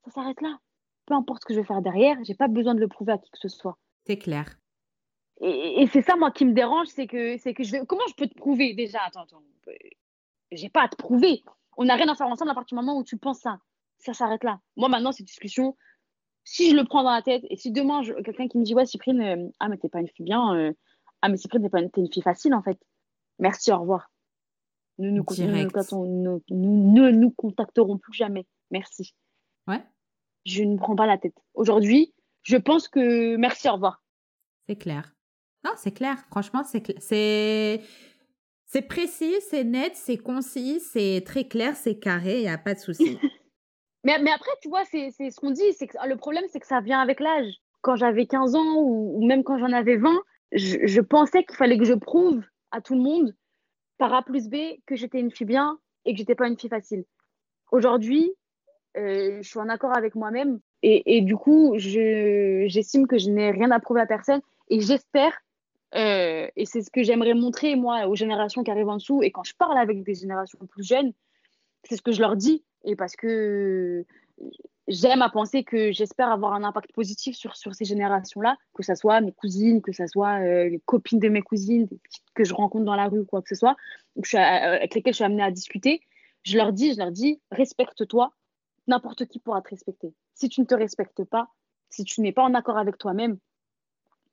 ça 0.04 0.10
s'arrête 0.10 0.40
là. 0.40 0.58
Peu 1.06 1.14
importe 1.14 1.42
ce 1.42 1.46
que 1.46 1.54
je 1.54 1.60
vais 1.60 1.66
faire 1.66 1.80
derrière, 1.80 2.16
j'ai 2.24 2.34
pas 2.34 2.48
besoin 2.48 2.74
de 2.74 2.80
le 2.80 2.88
prouver 2.88 3.12
à 3.12 3.18
qui 3.18 3.30
que 3.30 3.38
ce 3.38 3.48
soit. 3.48 3.78
C'est 4.04 4.18
clair. 4.18 4.58
Et, 5.40 5.82
et 5.82 5.86
c'est 5.88 6.02
ça, 6.02 6.16
moi, 6.16 6.30
qui 6.30 6.44
me 6.46 6.52
dérange, 6.52 6.86
c'est 6.88 7.06
que, 7.06 7.36
c'est 7.38 7.52
que 7.54 7.62
je 7.62 7.72
vais. 7.72 7.86
Comment 7.86 8.06
je 8.08 8.14
peux 8.14 8.26
te 8.26 8.34
prouver? 8.34 8.72
Déjà 8.74 9.00
Attends, 9.06 9.22
attends. 9.22 9.42
J'ai 10.52 10.68
pas 10.68 10.82
à 10.84 10.88
te 10.88 10.96
prouver. 10.96 11.42
On 11.76 11.84
n'a 11.84 11.94
rien 11.96 12.08
à 12.08 12.14
faire 12.14 12.28
ensemble 12.28 12.50
à 12.50 12.54
partir 12.54 12.76
du 12.78 12.82
moment 12.84 12.98
où 12.98 13.04
tu 13.04 13.16
penses 13.18 13.40
ça. 13.40 13.58
Ça 13.98 14.14
s'arrête 14.14 14.44
là. 14.44 14.60
Moi, 14.76 14.88
maintenant, 14.88 15.12
cette 15.12 15.26
discussion, 15.26 15.76
si 16.44 16.70
je 16.70 16.76
le 16.76 16.84
prends 16.84 17.02
dans 17.02 17.10
la 17.10 17.22
tête, 17.22 17.44
et 17.50 17.56
si 17.56 17.70
demain, 17.72 18.02
je- 18.02 18.12
quelqu'un 18.22 18.48
qui 18.48 18.56
me 18.58 18.64
dit 18.64 18.74
Ouais, 18.74 18.86
Cyprine, 18.86 19.20
euh, 19.20 19.48
ah, 19.60 19.68
mais 19.68 19.76
t'es 19.76 19.88
pas 19.88 20.00
une 20.00 20.08
fille 20.08 20.24
bien. 20.24 20.54
euh, 20.54 20.72
ah, 21.22 21.28
mais 21.28 21.36
Cyprine, 21.36 21.62
t'es 21.62 21.68
pas 21.68 21.80
une, 21.80 21.90
t'es 21.90 22.00
une 22.00 22.12
fille 22.12 22.22
facile, 22.22 22.54
en 22.54 22.62
fait. 22.62 22.78
Merci, 23.38 23.72
au 23.72 23.80
revoir. 23.80 24.10
Nous, 24.98 25.10
nous, 25.10 25.22
nous, 25.46 25.56
nous, 26.06 26.42
nous- 26.50 27.10
nous 27.10 27.30
contacterons 27.32 27.98
plus 27.98 28.14
jamais. 28.14 28.46
Merci. 28.70 29.14
Ouais, 29.66 29.82
Je 30.46 30.62
ne 30.62 30.76
prends 30.78 30.96
pas 30.96 31.06
la 31.06 31.18
tête. 31.18 31.36
Aujourd'hui, 31.54 32.14
je 32.42 32.56
pense 32.56 32.88
que 32.88 33.36
merci, 33.36 33.68
au 33.68 33.72
revoir. 33.74 34.02
c'est 34.68 34.76
clair. 34.76 35.14
Non, 35.66 35.72
c'est 35.76 35.90
clair. 35.90 36.16
Franchement, 36.30 36.62
c'est 36.64 36.82
c'est 37.00 37.80
c'est 38.66 38.82
précis, 38.82 39.34
c'est 39.48 39.64
net, 39.64 39.92
c'est 39.96 40.16
concis, 40.16 40.80
c'est 40.80 41.22
très 41.26 41.44
clair, 41.44 41.74
c'est 41.74 41.98
carré, 41.98 42.38
il 42.38 42.42
n'y 42.42 42.48
a 42.48 42.58
pas 42.58 42.74
de 42.74 42.78
souci. 42.78 43.18
Mais, 44.04 44.20
mais 44.22 44.30
après, 44.30 44.52
tu 44.62 44.68
vois, 44.68 44.84
c'est 44.84 45.10
ce 45.10 45.40
qu'on 45.40 45.50
dit. 45.50 45.72
C'est 45.72 45.88
le 46.06 46.14
problème, 46.14 46.44
c'est 46.48 46.60
que 46.60 46.66
ça 46.66 46.80
vient 46.80 47.00
avec 47.00 47.18
l'âge. 47.18 47.54
Quand 47.80 47.96
j'avais 47.96 48.26
15 48.26 48.54
ans 48.54 48.76
ou, 48.76 49.26
même 49.26 49.42
quand 49.42 49.58
j'en 49.58 49.72
avais 49.72 49.96
20, 49.96 50.22
je, 50.52 51.00
pensais 51.00 51.42
qu'il 51.42 51.56
fallait 51.56 51.76
que 51.76 51.84
je 51.84 51.92
prouve 51.94 52.40
à 52.70 52.80
tout 52.80 52.94
le 52.94 53.00
monde, 53.00 53.34
par 53.98 54.14
A 54.14 54.22
plus 54.22 54.48
B, 54.48 54.78
que 54.86 54.94
j'étais 54.94 55.18
une 55.18 55.32
fille 55.32 55.46
bien 55.46 55.80
et 56.04 56.12
que 56.12 56.18
j'étais 56.18 56.36
pas 56.36 56.46
une 56.46 56.56
fille 56.56 56.70
facile. 56.70 57.04
Aujourd'hui, 57.72 58.32
euh, 58.96 59.38
je 59.42 59.48
suis 59.48 59.58
en 59.58 59.68
accord 59.68 59.96
avec 59.96 60.14
moi-même 60.14 60.60
et, 60.84 61.16
et 61.16 61.20
du 61.22 61.36
coup, 61.36 61.74
je- 61.76 62.66
j'estime 62.68 63.08
que 63.08 63.18
je 63.18 63.28
n'ai 63.28 63.50
rien 63.50 63.72
à 63.72 63.80
prouver 63.80 64.02
à 64.02 64.06
personne 64.06 64.40
et 64.70 64.78
j'espère, 64.78 65.32
euh, 65.94 66.48
et 66.56 66.66
c'est 66.66 66.82
ce 66.82 66.90
que 66.90 67.02
j'aimerais 67.02 67.34
montrer, 67.34 67.76
moi, 67.76 68.06
aux 68.08 68.16
générations 68.16 68.64
qui 68.64 68.70
arrivent 68.70 68.88
en 68.88 68.96
dessous, 68.96 69.22
et 69.22 69.30
quand 69.30 69.44
je 69.44 69.54
parle 69.54 69.78
avec 69.78 70.02
des 70.02 70.14
générations 70.14 70.58
plus 70.66 70.86
jeunes, 70.86 71.12
c'est 71.84 71.96
ce 71.96 72.02
que 72.02 72.12
je 72.12 72.20
leur 72.20 72.36
dis, 72.36 72.64
et 72.84 72.96
parce 72.96 73.14
que 73.16 74.04
j'aime 74.88 75.22
à 75.22 75.28
penser 75.28 75.64
que 75.64 75.92
j'espère 75.92 76.30
avoir 76.30 76.52
un 76.54 76.64
impact 76.64 76.92
positif 76.92 77.36
sur, 77.36 77.56
sur 77.56 77.74
ces 77.74 77.84
générations-là, 77.84 78.56
que 78.74 78.82
ce 78.82 78.94
soit 78.94 79.20
mes 79.20 79.32
cousines, 79.32 79.82
que 79.82 79.92
ce 79.92 80.06
soit 80.06 80.40
euh, 80.40 80.68
les 80.68 80.80
copines 80.80 81.18
de 81.18 81.28
mes 81.28 81.42
cousines, 81.42 81.88
que 82.34 82.44
je 82.44 82.54
rencontre 82.54 82.84
dans 82.84 82.96
la 82.96 83.08
rue 83.08 83.20
ou 83.20 83.24
quoi 83.24 83.42
que 83.42 83.48
ce 83.48 83.54
soit, 83.54 83.76
avec 84.34 84.94
lesquelles 84.94 85.14
je 85.14 85.16
suis 85.16 85.24
amenée 85.24 85.42
à 85.42 85.50
discuter. 85.50 86.02
Je 86.42 86.56
leur 86.56 86.72
dis, 86.72 86.92
je 86.92 86.98
leur 86.98 87.10
dis, 87.10 87.40
respecte-toi, 87.50 88.32
n'importe 88.86 89.26
qui 89.26 89.38
pourra 89.38 89.62
te 89.62 89.70
respecter. 89.70 90.14
Si 90.34 90.48
tu 90.48 90.60
ne 90.60 90.66
te 90.66 90.74
respectes 90.74 91.24
pas, 91.24 91.48
si 91.90 92.04
tu 92.04 92.20
n'es 92.20 92.32
pas 92.32 92.42
en 92.42 92.54
accord 92.54 92.78
avec 92.78 92.98
toi-même, 92.98 93.38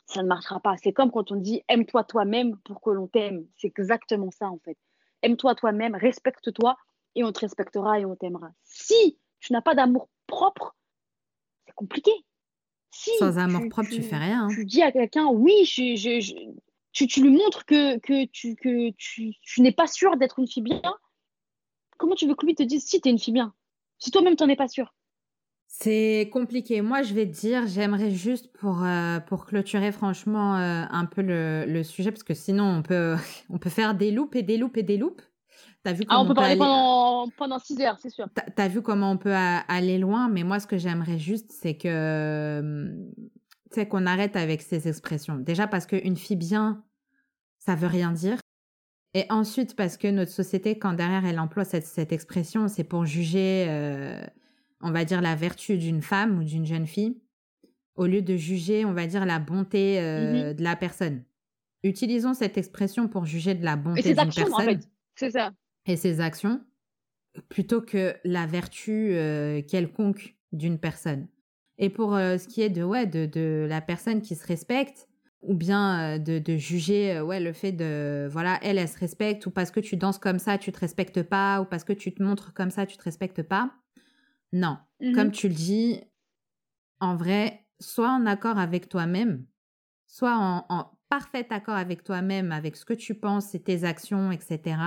ça 0.05 0.21
ne 0.21 0.27
marchera 0.27 0.59
pas. 0.59 0.75
C'est 0.77 0.93
comme 0.93 1.11
quand 1.11 1.31
on 1.31 1.35
dit 1.35 1.63
aime-toi 1.69 2.03
toi-même 2.03 2.57
pour 2.65 2.81
que 2.81 2.89
l'on 2.89 3.07
t'aime. 3.07 3.45
C'est 3.57 3.67
exactement 3.67 4.31
ça 4.31 4.49
en 4.49 4.59
fait. 4.59 4.77
Aime-toi 5.21 5.55
toi-même, 5.55 5.95
respecte-toi 5.95 6.77
et 7.15 7.23
on 7.23 7.31
te 7.31 7.39
respectera 7.39 7.99
et 7.99 8.05
on 8.05 8.15
t'aimera. 8.15 8.49
Si 8.63 9.17
tu 9.39 9.53
n'as 9.53 9.61
pas 9.61 9.75
d'amour 9.75 10.09
propre, 10.27 10.75
c'est 11.65 11.73
compliqué. 11.75 12.11
Si 12.91 13.09
Sans 13.17 13.37
amour 13.39 13.67
propre, 13.69 13.89
tu 13.89 14.03
fais 14.03 14.17
rien. 14.17 14.43
hein. 14.45 14.47
Tu 14.49 14.65
dis 14.65 14.81
à 14.81 14.91
quelqu'un, 14.91 15.27
oui, 15.27 15.65
je, 15.65 15.95
je- 15.95 16.19
je- 16.19 16.35
tu, 16.91 17.07
tu 17.07 17.21
lui 17.23 17.31
montres 17.31 17.65
que, 17.65 17.97
que, 17.99 18.25
tu, 18.25 18.55
que 18.55 18.91
tu, 18.91 19.33
tu 19.41 19.61
n'es 19.61 19.71
pas 19.71 19.87
sûr 19.87 20.15
d'être 20.17 20.37
une 20.39 20.47
fille 20.47 20.61
bien. 20.63 20.81
Comment 21.97 22.15
tu 22.15 22.27
veux 22.27 22.35
que 22.35 22.45
lui 22.45 22.53
te 22.55 22.63
dise 22.63 22.85
si 22.85 23.01
tu 23.01 23.07
es 23.07 23.11
une 23.11 23.17
fille 23.19 23.33
bien? 23.33 23.53
Si 23.97 24.11
toi-même, 24.11 24.35
tu 24.35 24.43
n'en 24.43 24.49
es 24.49 24.55
pas 24.55 24.67
sûr. 24.67 24.93
C'est 25.75 26.29
compliqué. 26.31 26.81
Moi, 26.83 27.01
je 27.01 27.15
vais 27.15 27.25
te 27.25 27.31
dire, 27.31 27.65
j'aimerais 27.65 28.11
juste 28.11 28.51
pour, 28.53 28.83
euh, 28.83 29.19
pour 29.21 29.45
clôturer 29.47 29.91
franchement 29.91 30.55
euh, 30.55 30.83
un 30.87 31.05
peu 31.05 31.23
le, 31.23 31.65
le 31.67 31.81
sujet, 31.83 32.11
parce 32.11 32.21
que 32.21 32.35
sinon, 32.35 32.63
on 32.65 32.81
peut, 32.83 33.15
on 33.49 33.57
peut 33.57 33.71
faire 33.71 33.95
des 33.95 34.11
loupes 34.11 34.35
et 34.35 34.43
des 34.43 34.57
loupes 34.57 34.77
et 34.77 34.83
des 34.83 34.97
loupes. 34.97 35.21
T'as 35.83 35.93
vu 35.93 36.05
Ah, 36.09 36.21
on 36.21 36.27
peut 36.27 36.35
parler 36.35 36.55
pendant, 36.55 37.27
pendant 37.37 37.57
6 37.57 37.81
heures, 37.81 37.97
c'est 37.99 38.11
sûr. 38.11 38.27
T'as 38.55 38.67
vu 38.67 38.83
comment 38.83 39.11
on 39.11 39.17
peut 39.17 39.33
a- 39.33 39.57
aller 39.67 39.97
loin, 39.97 40.29
mais 40.29 40.43
moi, 40.43 40.59
ce 40.59 40.67
que 40.67 40.77
j'aimerais 40.77 41.17
juste, 41.17 41.51
c'est 41.51 41.75
que, 41.75 41.87
euh, 41.89 42.93
tu 43.71 43.73
sais, 43.79 43.87
qu'on 43.87 44.05
arrête 44.05 44.35
avec 44.35 44.61
ces 44.61 44.87
expressions. 44.87 45.37
Déjà 45.37 45.65
parce 45.65 45.87
qu'une 45.87 46.15
fille 46.17 46.35
bien, 46.37 46.83
ça 47.57 47.73
veut 47.73 47.87
rien 47.87 48.11
dire. 48.11 48.37
Et 49.15 49.25
ensuite 49.31 49.75
parce 49.75 49.97
que 49.97 50.07
notre 50.07 50.31
société, 50.31 50.77
quand 50.77 50.93
derrière 50.93 51.25
elle 51.25 51.39
emploie 51.39 51.65
cette, 51.65 51.85
cette 51.87 52.11
expression, 52.11 52.67
c'est 52.67 52.83
pour 52.83 53.05
juger, 53.05 53.65
euh, 53.69 54.21
on 54.83 54.91
va 54.91 55.05
dire, 55.05 55.21
la 55.21 55.35
vertu 55.35 55.77
d'une 55.77 56.01
femme 56.01 56.37
ou 56.37 56.43
d'une 56.43 56.65
jeune 56.65 56.85
fille, 56.85 57.17
au 57.95 58.05
lieu 58.05 58.21
de 58.21 58.35
juger, 58.35 58.85
on 58.85 58.93
va 58.93 59.07
dire, 59.07 59.25
la 59.25 59.39
bonté 59.39 59.99
euh, 59.99 60.53
de 60.53 60.61
la 60.63 60.75
personne. 60.75 61.23
Utilisons 61.83 62.33
cette 62.33 62.57
expression 62.57 63.07
pour 63.07 63.25
juger 63.25 63.55
de 63.55 63.63
la 63.63 63.75
bonté 63.75 64.01
d'une 64.01 64.19
actions, 64.19 64.45
personne 64.45 64.67
en 64.67 64.69
fait. 64.69 64.89
C'est 65.15 65.31
ça. 65.31 65.51
et 65.85 65.95
ses 65.95 66.19
actions 66.19 66.61
plutôt 67.49 67.81
que 67.81 68.15
la 68.23 68.45
vertu 68.45 69.13
euh, 69.13 69.61
quelconque 69.61 70.35
d'une 70.51 70.77
personne. 70.77 71.27
Et 71.77 71.89
pour 71.89 72.15
euh, 72.15 72.37
ce 72.37 72.47
qui 72.47 72.61
est 72.61 72.69
de, 72.69 72.83
ouais, 72.83 73.07
de, 73.07 73.25
de 73.25 73.65
la 73.67 73.81
personne 73.81 74.21
qui 74.21 74.35
se 74.35 74.45
respecte, 74.45 75.07
ou 75.41 75.55
bien 75.55 76.19
de, 76.19 76.39
de, 76.39 76.55
juger 76.55 77.19
ouais 77.19 77.41
le 77.41 77.51
fait 77.51 77.73
de 77.73 78.29
voilà 78.31 78.59
elle 78.61 78.77
elle 78.77 78.87
se 78.87 78.97
respecte 78.97 79.45
ou 79.45 79.51
parce 79.51 79.71
que 79.71 79.81
tu 79.81 79.97
danses 79.97 80.17
comme 80.17 80.39
ça 80.39 80.57
tu 80.57 80.71
te 80.71 80.79
respectes 80.79 81.21
pas 81.21 81.59
ou 81.59 81.65
parce 81.65 81.83
que 81.83 81.91
tu 81.91 82.13
te 82.13 82.23
montres 82.23 82.53
comme 82.53 82.71
ça 82.71 82.85
tu 82.85 82.95
te 82.95 83.03
respectes 83.03 83.43
pas 83.43 83.73
non 84.53 84.77
mmh 85.01 85.13
comme 85.13 85.31
tu 85.31 85.49
le 85.49 85.53
dis 85.53 85.99
en 87.01 87.15
vrai 87.17 87.67
sois 87.79 88.11
en 88.11 88.25
accord 88.25 88.57
avec 88.57 88.87
toi-même 88.87 89.45
sois 90.07 90.37
en, 90.37 90.65
en 90.69 90.91
parfait 91.09 91.45
accord 91.49 91.75
avec 91.75 92.03
toi-même 92.05 92.53
avec 92.53 92.77
ce 92.77 92.85
que 92.85 92.93
tu 92.93 93.15
penses 93.15 93.53
et 93.53 93.61
tes 93.61 93.83
actions 93.83 94.31
etc 94.31 94.77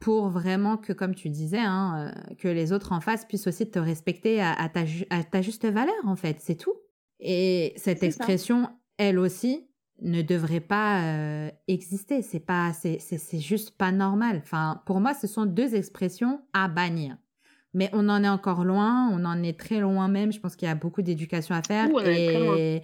pour 0.00 0.28
vraiment 0.28 0.76
que, 0.76 0.92
comme 0.92 1.14
tu 1.14 1.28
disais, 1.28 1.58
hein, 1.58 2.12
euh, 2.30 2.34
que 2.36 2.48
les 2.48 2.72
autres 2.72 2.92
en 2.92 3.00
face 3.00 3.24
puissent 3.24 3.46
aussi 3.46 3.68
te 3.70 3.78
respecter 3.78 4.40
à, 4.40 4.68
ta, 4.68 4.84
à 5.10 5.24
ta, 5.24 5.42
juste 5.42 5.66
valeur, 5.66 5.94
en 6.04 6.16
fait, 6.16 6.36
c'est 6.40 6.54
tout. 6.54 6.74
Et 7.20 7.72
cette 7.76 8.02
expression, 8.02 8.70
elle 8.96 9.18
aussi, 9.18 9.68
ne 10.00 10.22
devrait 10.22 10.60
pas 10.60 11.02
euh, 11.02 11.50
exister. 11.66 12.22
C'est 12.22 12.40
pas, 12.40 12.72
c'est, 12.72 13.00
c'est, 13.00 13.40
juste 13.40 13.76
pas 13.76 13.90
normal. 13.90 14.40
Enfin, 14.42 14.82
pour 14.86 15.00
moi, 15.00 15.14
ce 15.14 15.26
sont 15.26 15.46
deux 15.46 15.74
expressions 15.74 16.40
à 16.52 16.68
bannir. 16.68 17.16
Mais 17.78 17.88
on 17.92 18.08
en 18.08 18.24
est 18.24 18.28
encore 18.28 18.64
loin, 18.64 19.08
on 19.12 19.24
en 19.24 19.40
est 19.44 19.56
très 19.56 19.78
loin 19.78 20.08
même. 20.08 20.32
Je 20.32 20.40
pense 20.40 20.56
qu'il 20.56 20.66
y 20.66 20.70
a 20.70 20.74
beaucoup 20.74 21.00
d'éducation 21.00 21.54
à 21.54 21.62
faire. 21.62 21.88
et, 22.04 22.82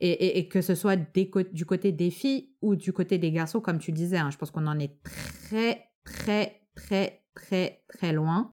et, 0.00 0.38
et, 0.38 0.48
que 0.48 0.62
ce 0.62 0.76
soit 0.76 0.96
du 0.96 1.66
côté 1.66 1.90
des 1.90 2.10
filles 2.10 2.50
ou 2.62 2.76
du 2.76 2.92
côté 2.92 3.18
des 3.18 3.32
garçons, 3.32 3.60
comme 3.60 3.78
tu 3.78 3.90
disais, 3.90 4.18
hein, 4.18 4.30
je 4.30 4.36
pense 4.36 4.52
qu'on 4.52 4.68
en 4.68 4.78
est 4.78 5.02
très 5.02 5.86
très, 6.06 6.62
très, 6.74 7.24
très, 7.34 7.82
très 7.88 8.12
loin. 8.12 8.52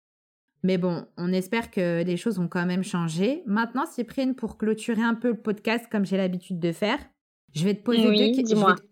Mais 0.63 0.77
bon, 0.77 1.05
on 1.17 1.31
espère 1.31 1.71
que 1.71 2.03
les 2.03 2.17
choses 2.17 2.39
ont 2.39 2.47
quand 2.47 2.65
même 2.65 2.83
changé. 2.83 3.43
Maintenant, 3.45 3.85
Cyprien, 3.85 4.33
pour 4.33 4.57
clôturer 4.57 5.03
un 5.03 5.13
peu 5.13 5.29
le 5.29 5.41
podcast, 5.41 5.85
comme 5.91 6.05
j'ai 6.05 6.17
l'habitude 6.17 6.59
de 6.59 6.71
faire, 6.71 6.99
je 7.53 7.65
vais 7.65 7.75
te 7.75 7.83
poser, 7.83 8.03
deux, 8.03 8.43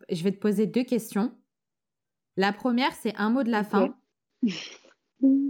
je 0.10 0.24
vais 0.24 0.32
te, 0.32 0.38
poser 0.38 0.68
deux 0.68 0.84
questions. 0.84 1.34
La 2.38 2.54
première, 2.54 2.92
c'est 2.94 3.16
un 3.16 3.30
mot 3.30 3.44
de 3.44 3.50
la 3.50 3.64
fin. 3.64 3.96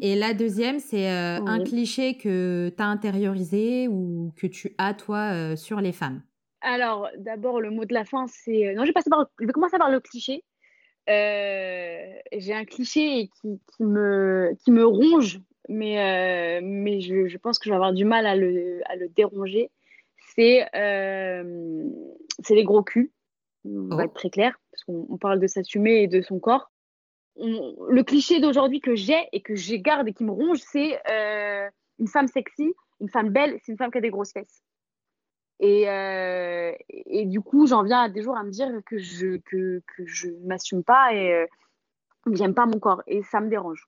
Et 0.01 0.15
la 0.15 0.33
deuxième, 0.33 0.79
c'est 0.79 1.09
euh, 1.09 1.39
un 1.45 1.63
cliché 1.63 2.17
que 2.17 2.69
tu 2.75 2.83
as 2.83 2.87
intériorisé 2.87 3.87
ou 3.87 4.33
que 4.35 4.47
tu 4.47 4.73
as, 4.77 4.93
toi, 4.93 5.31
euh, 5.33 5.55
sur 5.55 5.79
les 5.79 5.91
femmes. 5.91 6.21
Alors, 6.61 7.07
d'abord, 7.17 7.61
le 7.61 7.71
mot 7.71 7.85
de 7.85 7.93
la 7.93 8.03
fin, 8.03 8.25
c'est. 8.27 8.67
Euh, 8.67 8.73
non, 8.73 8.83
je 8.83 8.91
vais, 8.91 9.09
par... 9.09 9.27
je 9.39 9.45
vais 9.45 9.53
commencer 9.53 9.77
par 9.77 9.89
le 9.89 9.99
cliché. 9.99 10.43
Euh, 11.09 12.13
j'ai 12.37 12.53
un 12.53 12.65
cliché 12.65 13.29
qui, 13.41 13.59
qui, 13.75 13.83
me, 13.83 14.55
qui 14.63 14.71
me 14.71 14.85
ronge, 14.85 15.39
mais, 15.69 16.61
mais 16.61 17.01
je, 17.01 17.27
je, 17.27 17.37
pense 17.37 17.57
que 17.57 17.65
je 17.65 17.69
vais 17.69 17.75
avoir 17.75 17.93
du 17.93 18.05
mal 18.05 18.25
à 18.25 18.35
le, 18.35 18.81
à 18.85 18.95
le 18.95 19.07
déranger. 19.09 19.71
C'est 20.35 20.67
les 20.73 22.63
gros 22.63 22.83
culs. 22.83 23.11
On 23.65 23.95
va 23.95 24.03
oh. 24.03 24.05
être 24.05 24.13
très 24.13 24.29
clair, 24.29 24.59
parce 24.71 24.83
qu'on 24.83 25.17
parle 25.17 25.39
de 25.39 25.47
s'assumer 25.47 26.03
et 26.03 26.07
de 26.07 26.21
son 26.21 26.39
corps. 26.39 26.70
Le 27.37 28.01
cliché 28.03 28.39
d'aujourd'hui 28.39 28.81
que 28.81 28.95
j'ai 28.95 29.27
et 29.31 29.41
que 29.41 29.55
je 29.55 29.75
garde 29.75 30.07
et 30.07 30.13
qui 30.13 30.23
me 30.23 30.31
ronge, 30.31 30.59
c'est 30.59 30.99
une 31.99 32.07
femme 32.07 32.27
sexy, 32.27 32.73
une 32.99 33.09
femme 33.09 33.29
belle, 33.29 33.57
c'est 33.63 33.71
une 33.71 33.77
femme 33.77 33.91
qui 33.91 33.97
a 33.97 34.01
des 34.01 34.09
grosses 34.09 34.33
fesses. 34.33 34.63
Et, 35.61 35.87
euh, 35.87 36.73
et, 36.89 37.25
du 37.27 37.39
coup, 37.39 37.67
j'en 37.67 37.83
viens 37.83 38.01
à 38.01 38.09
des 38.09 38.23
jours 38.23 38.35
à 38.35 38.43
me 38.43 38.49
dire 38.49 38.67
que 38.83 38.97
je 38.97 39.37
que, 39.37 39.83
que 39.95 40.05
je 40.07 40.29
m'assume 40.43 40.83
pas 40.83 41.13
et 41.13 41.33
euh, 41.33 41.45
que 42.25 42.35
j'aime 42.35 42.55
pas 42.55 42.65
mon 42.65 42.79
corps. 42.79 43.03
Et 43.05 43.21
ça 43.21 43.39
me 43.39 43.47
dérange. 43.47 43.87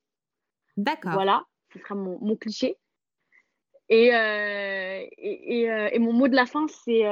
D'accord. 0.78 1.14
Voilà, 1.14 1.46
ce 1.74 1.80
sera 1.80 1.96
mon, 1.96 2.20
mon 2.22 2.36
cliché. 2.36 2.78
Et, 3.90 4.16
euh, 4.16 5.04
et, 5.18 5.64
et, 5.64 6.00
mon 6.00 6.14
mot 6.14 6.28
de 6.28 6.36
la 6.36 6.46
fin, 6.46 6.68
c'est 6.68 7.04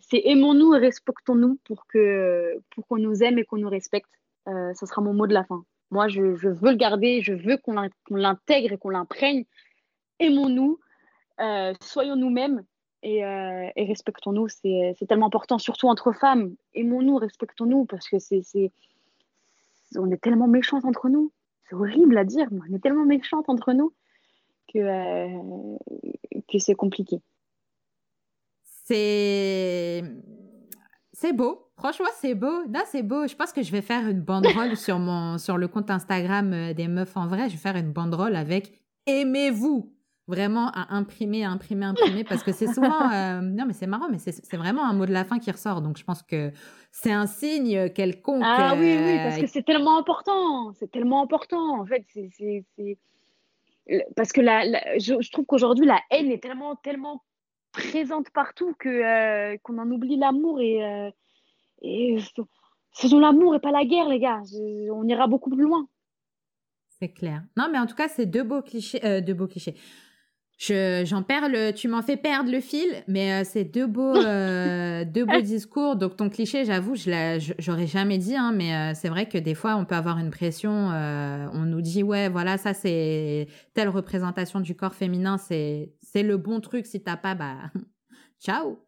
c'est 0.00 0.20
aimons-nous 0.24 0.74
et 0.74 0.78
respectons-nous 0.78 1.58
pour 1.64 1.86
qu'on 1.86 2.60
pour 2.70 2.88
qu'on 2.88 2.98
nous 2.98 3.22
aime 3.22 3.38
et 3.38 3.44
qu'on 3.44 3.58
nous 3.58 3.70
respecte. 3.70 4.10
Ce 4.46 4.86
sera 4.86 5.02
mon 5.02 5.14
mot 5.14 5.26
de 5.26 5.34
la 5.34 5.44
fin. 5.44 5.64
Moi, 5.90 6.08
je, 6.08 6.20
veux 6.20 6.70
le 6.70 6.76
garder, 6.76 7.20
je 7.22 7.32
veux 7.32 7.56
qu'on 7.58 7.74
l'intègre 8.10 8.72
et 8.72 8.78
qu'on 8.78 8.90
l'imprègne. 8.90 9.44
Aimons-nous, 10.18 10.78
soyons 11.80 12.16
nous-mêmes 12.16 12.64
euh, 13.06 13.70
et, 13.76 13.84
respectons-nous. 13.84 14.48
C'est 14.48 14.96
tellement 15.08 15.26
important, 15.26 15.58
surtout 15.58 15.88
entre 15.88 16.12
femmes. 16.12 16.56
Aimons-nous, 16.74 17.16
respectons-nous, 17.16 17.84
parce 17.84 18.08
que 18.08 18.18
c'est, 18.18 18.72
on 19.96 20.10
est 20.10 20.20
tellement 20.20 20.48
méchantes 20.48 20.84
entre 20.84 21.08
nous. 21.08 21.32
C'est 21.68 21.74
horrible 21.74 22.18
à 22.18 22.24
dire, 22.24 22.48
mais 22.50 22.60
on 22.68 22.74
est 22.74 22.82
tellement 22.82 23.04
méchantes 23.04 23.48
entre 23.48 23.72
nous 23.72 23.92
que, 24.72 24.78
euh, 24.78 25.76
que 26.48 26.58
c'est 26.58 26.74
compliqué. 26.74 27.20
C'est 28.84 30.02
beau. 31.32 31.65
Franchement, 31.78 32.06
c'est 32.20 32.34
beau. 32.34 32.64
Non, 32.68 32.80
c'est 32.86 33.02
beau. 33.02 33.26
Je 33.26 33.34
pense 33.34 33.52
que 33.52 33.62
je 33.62 33.70
vais 33.70 33.82
faire 33.82 34.08
une 34.08 34.20
banderole 34.20 34.76
sur, 34.76 34.98
mon, 34.98 35.38
sur 35.38 35.58
le 35.58 35.68
compte 35.68 35.90
Instagram 35.90 36.52
euh, 36.52 36.74
des 36.74 36.88
meufs 36.88 37.16
en 37.16 37.26
vrai. 37.26 37.48
Je 37.48 37.54
vais 37.54 37.60
faire 37.60 37.76
une 37.76 37.92
banderole 37.92 38.36
avec 38.36 38.72
Aimez-vous 39.06 39.92
vraiment 40.28 40.70
à 40.74 40.94
imprimer, 40.94 41.44
à 41.44 41.50
imprimer, 41.50 41.86
à 41.86 41.90
imprimer, 41.90 42.24
parce 42.24 42.42
que 42.42 42.52
c'est 42.52 42.66
souvent, 42.66 43.00
euh, 43.12 43.40
non 43.40 43.64
mais 43.66 43.72
c'est 43.72 43.86
marrant, 43.86 44.08
mais 44.10 44.18
c'est 44.18 44.56
vraiment 44.56 44.84
un 44.84 44.92
mot 44.92 45.06
de 45.06 45.12
la 45.12 45.24
fin 45.24 45.38
qui 45.38 45.50
ressort, 45.50 45.82
donc 45.82 45.98
je 45.98 46.04
pense 46.04 46.22
que 46.22 46.50
c'est 46.90 47.12
un 47.12 47.26
signe 47.26 47.90
quelconque. 47.90 48.42
Ah 48.44 48.74
oui, 48.76 48.96
oui, 48.98 49.16
parce 49.18 49.36
que 49.36 49.44
euh, 49.44 49.48
c'est 49.52 49.64
tellement 49.64 49.98
important, 49.98 50.72
c'est 50.72 50.90
tellement 50.90 51.22
important, 51.22 51.80
en 51.80 51.86
fait, 51.86 52.04
c'est 52.12 52.64
parce 54.16 54.32
que 54.32 54.40
la, 54.40 54.64
je, 54.98 55.30
trouve 55.30 55.46
qu'aujourd'hui 55.46 55.86
la 55.86 56.00
haine 56.10 56.32
est 56.32 56.42
tellement, 56.42 56.74
tellement 56.74 57.22
présente 57.70 58.30
partout 58.30 58.74
que 58.80 58.88
euh, 58.88 59.56
qu'on 59.62 59.78
en 59.78 59.88
oublie 59.90 60.16
l'amour 60.16 60.60
et, 60.60 61.12
et 61.82 62.18
faisons 62.92 63.18
l'amour 63.18 63.54
et 63.54 63.60
pas 63.60 63.72
la 63.72 63.84
guerre, 63.84 64.08
les 64.08 64.18
gars, 64.18 64.40
on 64.92 65.06
ira 65.06 65.26
beaucoup 65.26 65.50
plus 65.50 65.62
loin. 65.62 65.86
C'est 66.98 67.12
clair. 67.12 67.42
Non, 67.56 67.68
mais 67.70 67.78
en 67.78 67.86
tout 67.86 67.94
cas, 67.94 68.08
c'est 68.08 68.26
deux 68.26 68.42
beaux 68.42 68.62
clichés, 68.62 69.20
deux 69.20 69.34
beaux 69.34 69.46
clichés. 69.46 69.76
Je, 70.58 71.04
j'en 71.04 71.22
perds 71.22 71.50
le, 71.50 71.72
tu 71.72 71.86
m'en 71.86 72.00
fais 72.00 72.16
perdre 72.16 72.50
le 72.50 72.60
fil, 72.60 72.88
mais 73.08 73.30
euh, 73.32 73.44
c'est 73.44 73.64
deux 73.64 73.86
beaux, 73.86 74.16
euh, 74.16 75.04
deux 75.04 75.26
beaux 75.26 75.42
discours. 75.42 75.96
Donc 75.96 76.16
ton 76.16 76.30
cliché, 76.30 76.64
j'avoue, 76.64 76.94
je 76.94 77.54
j'aurais 77.58 77.86
jamais 77.86 78.16
dit, 78.16 78.34
hein, 78.34 78.52
mais 78.52 78.74
euh, 78.74 78.92
c'est 78.94 79.10
vrai 79.10 79.28
que 79.28 79.36
des 79.36 79.54
fois 79.54 79.76
on 79.76 79.84
peut 79.84 79.94
avoir 79.94 80.18
une 80.18 80.30
pression. 80.30 80.70
on 80.70 81.64
nous 81.66 81.82
dit 81.82 82.02
ouais, 82.02 82.30
voilà, 82.30 82.56
ça 82.56 82.72
c'est 82.72 83.48
telle 83.74 83.90
représentation 83.90 84.60
du 84.60 84.74
corps 84.74 84.94
féminin, 84.94 85.36
c'est 85.36 85.92
c'est 86.00 86.22
le 86.22 86.38
bon 86.38 86.60
truc. 86.60 86.86
Si 86.86 87.02
t'as 87.02 87.18
pas, 87.18 87.34
bah 87.34 87.70
ciao. 88.40 88.78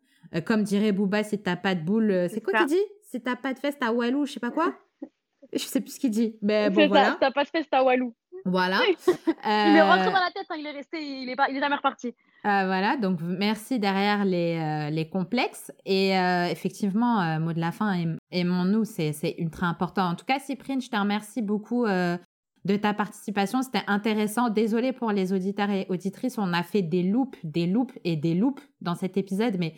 Comme 0.44 0.62
dirait 0.62 0.92
Booba, 0.92 1.22
si 1.24 1.40
t'as 1.40 1.56
pas 1.56 1.74
de 1.74 1.82
boule, 1.82 2.28
c'est 2.30 2.40
quoi 2.40 2.58
qu'il 2.60 2.66
dit? 2.66 2.84
Si 3.02 3.22
t'as 3.22 3.36
pas 3.36 3.54
de 3.54 3.58
fesse, 3.58 3.78
t'as 3.78 3.92
walou, 3.92 4.26
je 4.26 4.32
sais 4.32 4.40
pas 4.40 4.50
quoi? 4.50 4.74
Je 5.54 5.64
sais 5.64 5.80
plus 5.80 5.92
ce 5.92 6.00
qu'il 6.00 6.10
dit, 6.10 6.36
mais 6.42 6.68
bon 6.68 6.88
voilà. 6.88 7.16
T'as 7.18 7.30
pas 7.30 7.42
de 7.42 7.48
fesse, 7.48 7.64
t'as 7.70 7.82
walou. 7.82 8.14
Voilà. 8.44 8.80
il 9.06 9.76
est 9.76 9.82
rentré 9.82 10.06
dans 10.06 10.12
la 10.12 10.30
tête, 10.34 10.46
hein, 10.50 10.56
il 10.58 10.66
est 10.66 10.72
resté, 10.72 10.98
il 11.00 11.28
est, 11.28 11.36
pas, 11.36 11.48
il 11.48 11.56
est 11.56 11.60
jamais 11.60 11.76
reparti. 11.76 12.08
Euh, 12.44 12.66
voilà, 12.66 12.96
donc 12.96 13.18
merci 13.20 13.78
derrière 13.78 14.24
les, 14.24 14.58
euh, 14.58 14.90
les 14.90 15.08
complexes. 15.08 15.72
Et 15.84 16.16
euh, 16.16 16.46
effectivement, 16.46 17.38
mot 17.40 17.52
de 17.52 17.60
la 17.60 17.72
fin, 17.72 18.16
aimons-nous, 18.30 18.84
c'est 18.84 19.34
ultra 19.38 19.66
important. 19.66 20.10
En 20.10 20.14
tout 20.14 20.24
cas, 20.24 20.38
Cyprien, 20.38 20.78
je 20.80 20.88
te 20.88 20.96
remercie 20.96 21.42
beaucoup 21.42 21.86
de 21.86 22.76
ta 22.76 22.94
participation. 22.94 23.62
C'était 23.62 23.84
intéressant. 23.86 24.50
Désolée 24.50 24.92
pour 24.92 25.12
les 25.12 25.32
auditeurs 25.32 25.70
et 25.70 25.86
auditrices, 25.88 26.38
on 26.38 26.52
a 26.52 26.62
fait 26.62 26.82
des 26.82 27.02
loupes, 27.02 27.36
des 27.42 27.66
loupes 27.66 27.92
et 28.04 28.16
des 28.16 28.34
loupes 28.34 28.60
dans 28.80 28.94
cet 28.94 29.16
épisode, 29.16 29.56
mais 29.58 29.74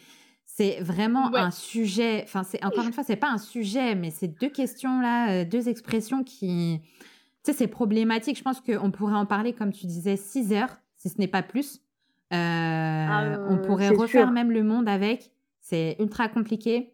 c'est 0.61 0.81
vraiment 0.81 1.35
un 1.35 1.51
sujet. 1.51 2.23
Enfin, 2.25 2.43
c'est 2.43 2.63
encore 2.65 2.85
une 2.85 2.93
fois, 2.93 3.03
c'est 3.03 3.17
pas 3.17 3.31
un 3.31 3.39
sujet, 3.39 3.95
mais 3.95 4.11
c'est 4.11 4.29
deux 4.29 4.51
questions 4.51 5.01
là, 5.01 5.45
deux 5.47 5.69
expressions 5.69 6.23
qui 6.23 6.83
tu 7.45 7.53
sais, 7.53 7.57
c'est 7.57 7.69
problématique. 7.69 8.37
Je 8.37 8.43
pense 8.43 8.61
qu'on 8.61 8.91
pourrait 8.91 9.15
en 9.15 9.25
parler, 9.25 9.55
comme 9.55 9.73
tu 9.73 9.87
disais, 9.87 10.17
6 10.17 10.53
heures, 10.53 10.77
si 10.97 11.09
ce 11.09 11.19
n'est 11.19 11.29
pas 11.29 11.43
plus. 11.43 11.81
Euh, 12.33 12.37
ah, 12.37 13.39
on 13.49 13.57
pourrait 13.57 13.89
refaire 13.89 14.31
même 14.31 14.51
le 14.51 14.63
monde 14.63 14.89
avec. 14.89 15.31
C'est 15.61 15.97
ultra 15.99 16.29
compliqué. 16.29 16.93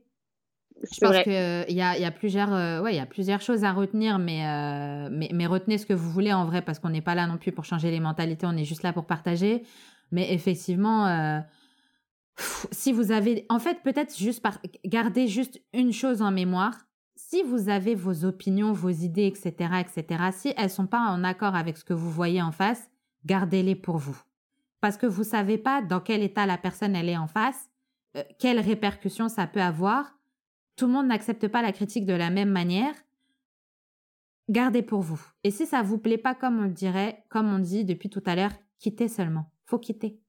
Je 0.82 1.00
pense 1.00 1.22
qu'il 1.22 1.32
y 1.76 1.80
a, 1.80 1.98
y, 1.98 2.04
a 2.04 2.10
plusieurs, 2.12 2.54
euh, 2.54 2.82
ouais, 2.82 2.94
y 2.94 3.00
a 3.00 3.06
plusieurs 3.06 3.40
choses 3.40 3.64
à 3.64 3.72
retenir, 3.72 4.18
mais, 4.18 4.46
euh, 4.46 5.08
mais, 5.10 5.30
mais, 5.32 5.46
retenez 5.46 5.78
ce 5.78 5.86
que 5.86 5.94
vous 5.94 6.10
voulez 6.10 6.32
en 6.32 6.44
vrai, 6.44 6.62
parce 6.62 6.78
qu'on 6.78 6.90
n'est 6.90 7.00
pas 7.00 7.14
là 7.14 7.26
non 7.26 7.38
plus 7.38 7.50
pour 7.50 7.64
changer 7.64 7.90
les 7.90 7.98
mentalités, 7.98 8.46
on 8.46 8.56
est 8.56 8.64
juste 8.64 8.82
là 8.82 8.92
pour 8.92 9.06
partager. 9.06 9.64
Mais 10.12 10.32
effectivement, 10.32 11.42
si 12.70 12.92
vous 12.92 13.12
avez. 13.12 13.46
En 13.48 13.58
fait, 13.58 13.82
peut-être 13.82 14.16
juste 14.16 14.42
par... 14.42 14.58
garder 14.84 15.28
juste 15.28 15.60
une 15.72 15.92
chose 15.92 16.22
en 16.22 16.30
mémoire 16.30 16.86
si 17.16 17.42
vous 17.42 17.68
avez 17.68 17.94
vos 17.94 18.24
opinions, 18.24 18.72
vos 18.72 18.90
idées, 18.90 19.26
etc., 19.26 19.50
etc., 19.80 20.24
si 20.32 20.54
elles 20.56 20.70
sont 20.70 20.86
pas 20.86 21.00
en 21.00 21.24
accord 21.24 21.56
avec 21.56 21.76
ce 21.76 21.84
que 21.84 21.94
vous 21.94 22.10
voyez 22.10 22.42
en 22.42 22.52
face, 22.52 22.90
gardez-les 23.24 23.74
pour 23.74 23.96
vous. 23.96 24.20
Parce 24.80 24.96
que 24.96 25.06
vous 25.06 25.24
savez 25.24 25.58
pas 25.58 25.82
dans 25.82 26.00
quel 26.00 26.22
état 26.22 26.46
la 26.46 26.58
personne 26.58 26.94
elle 26.94 27.08
est 27.08 27.16
en 27.16 27.26
face, 27.26 27.70
euh, 28.16 28.22
quelles 28.38 28.60
répercussions 28.60 29.28
ça 29.28 29.46
peut 29.46 29.62
avoir. 29.62 30.14
Tout 30.76 30.86
le 30.86 30.92
monde 30.92 31.06
n'accepte 31.06 31.48
pas 31.48 31.62
la 31.62 31.72
critique 31.72 32.04
de 32.06 32.12
la 32.12 32.30
même 32.30 32.50
manière. 32.50 32.94
Gardez 34.48 34.82
pour 34.82 35.00
vous. 35.00 35.20
Et 35.42 35.50
si 35.50 35.66
ça 35.66 35.82
vous 35.82 35.98
plaît 35.98 36.18
pas 36.18 36.34
comme 36.34 36.60
on 36.60 36.68
dirait, 36.68 37.24
comme 37.30 37.52
on 37.52 37.58
dit 37.58 37.84
depuis 37.84 38.10
tout 38.10 38.22
à 38.26 38.36
l'heure, 38.36 38.52
quittez 38.78 39.08
seulement. 39.08 39.50
Faut 39.64 39.78
quitter. 39.78 40.20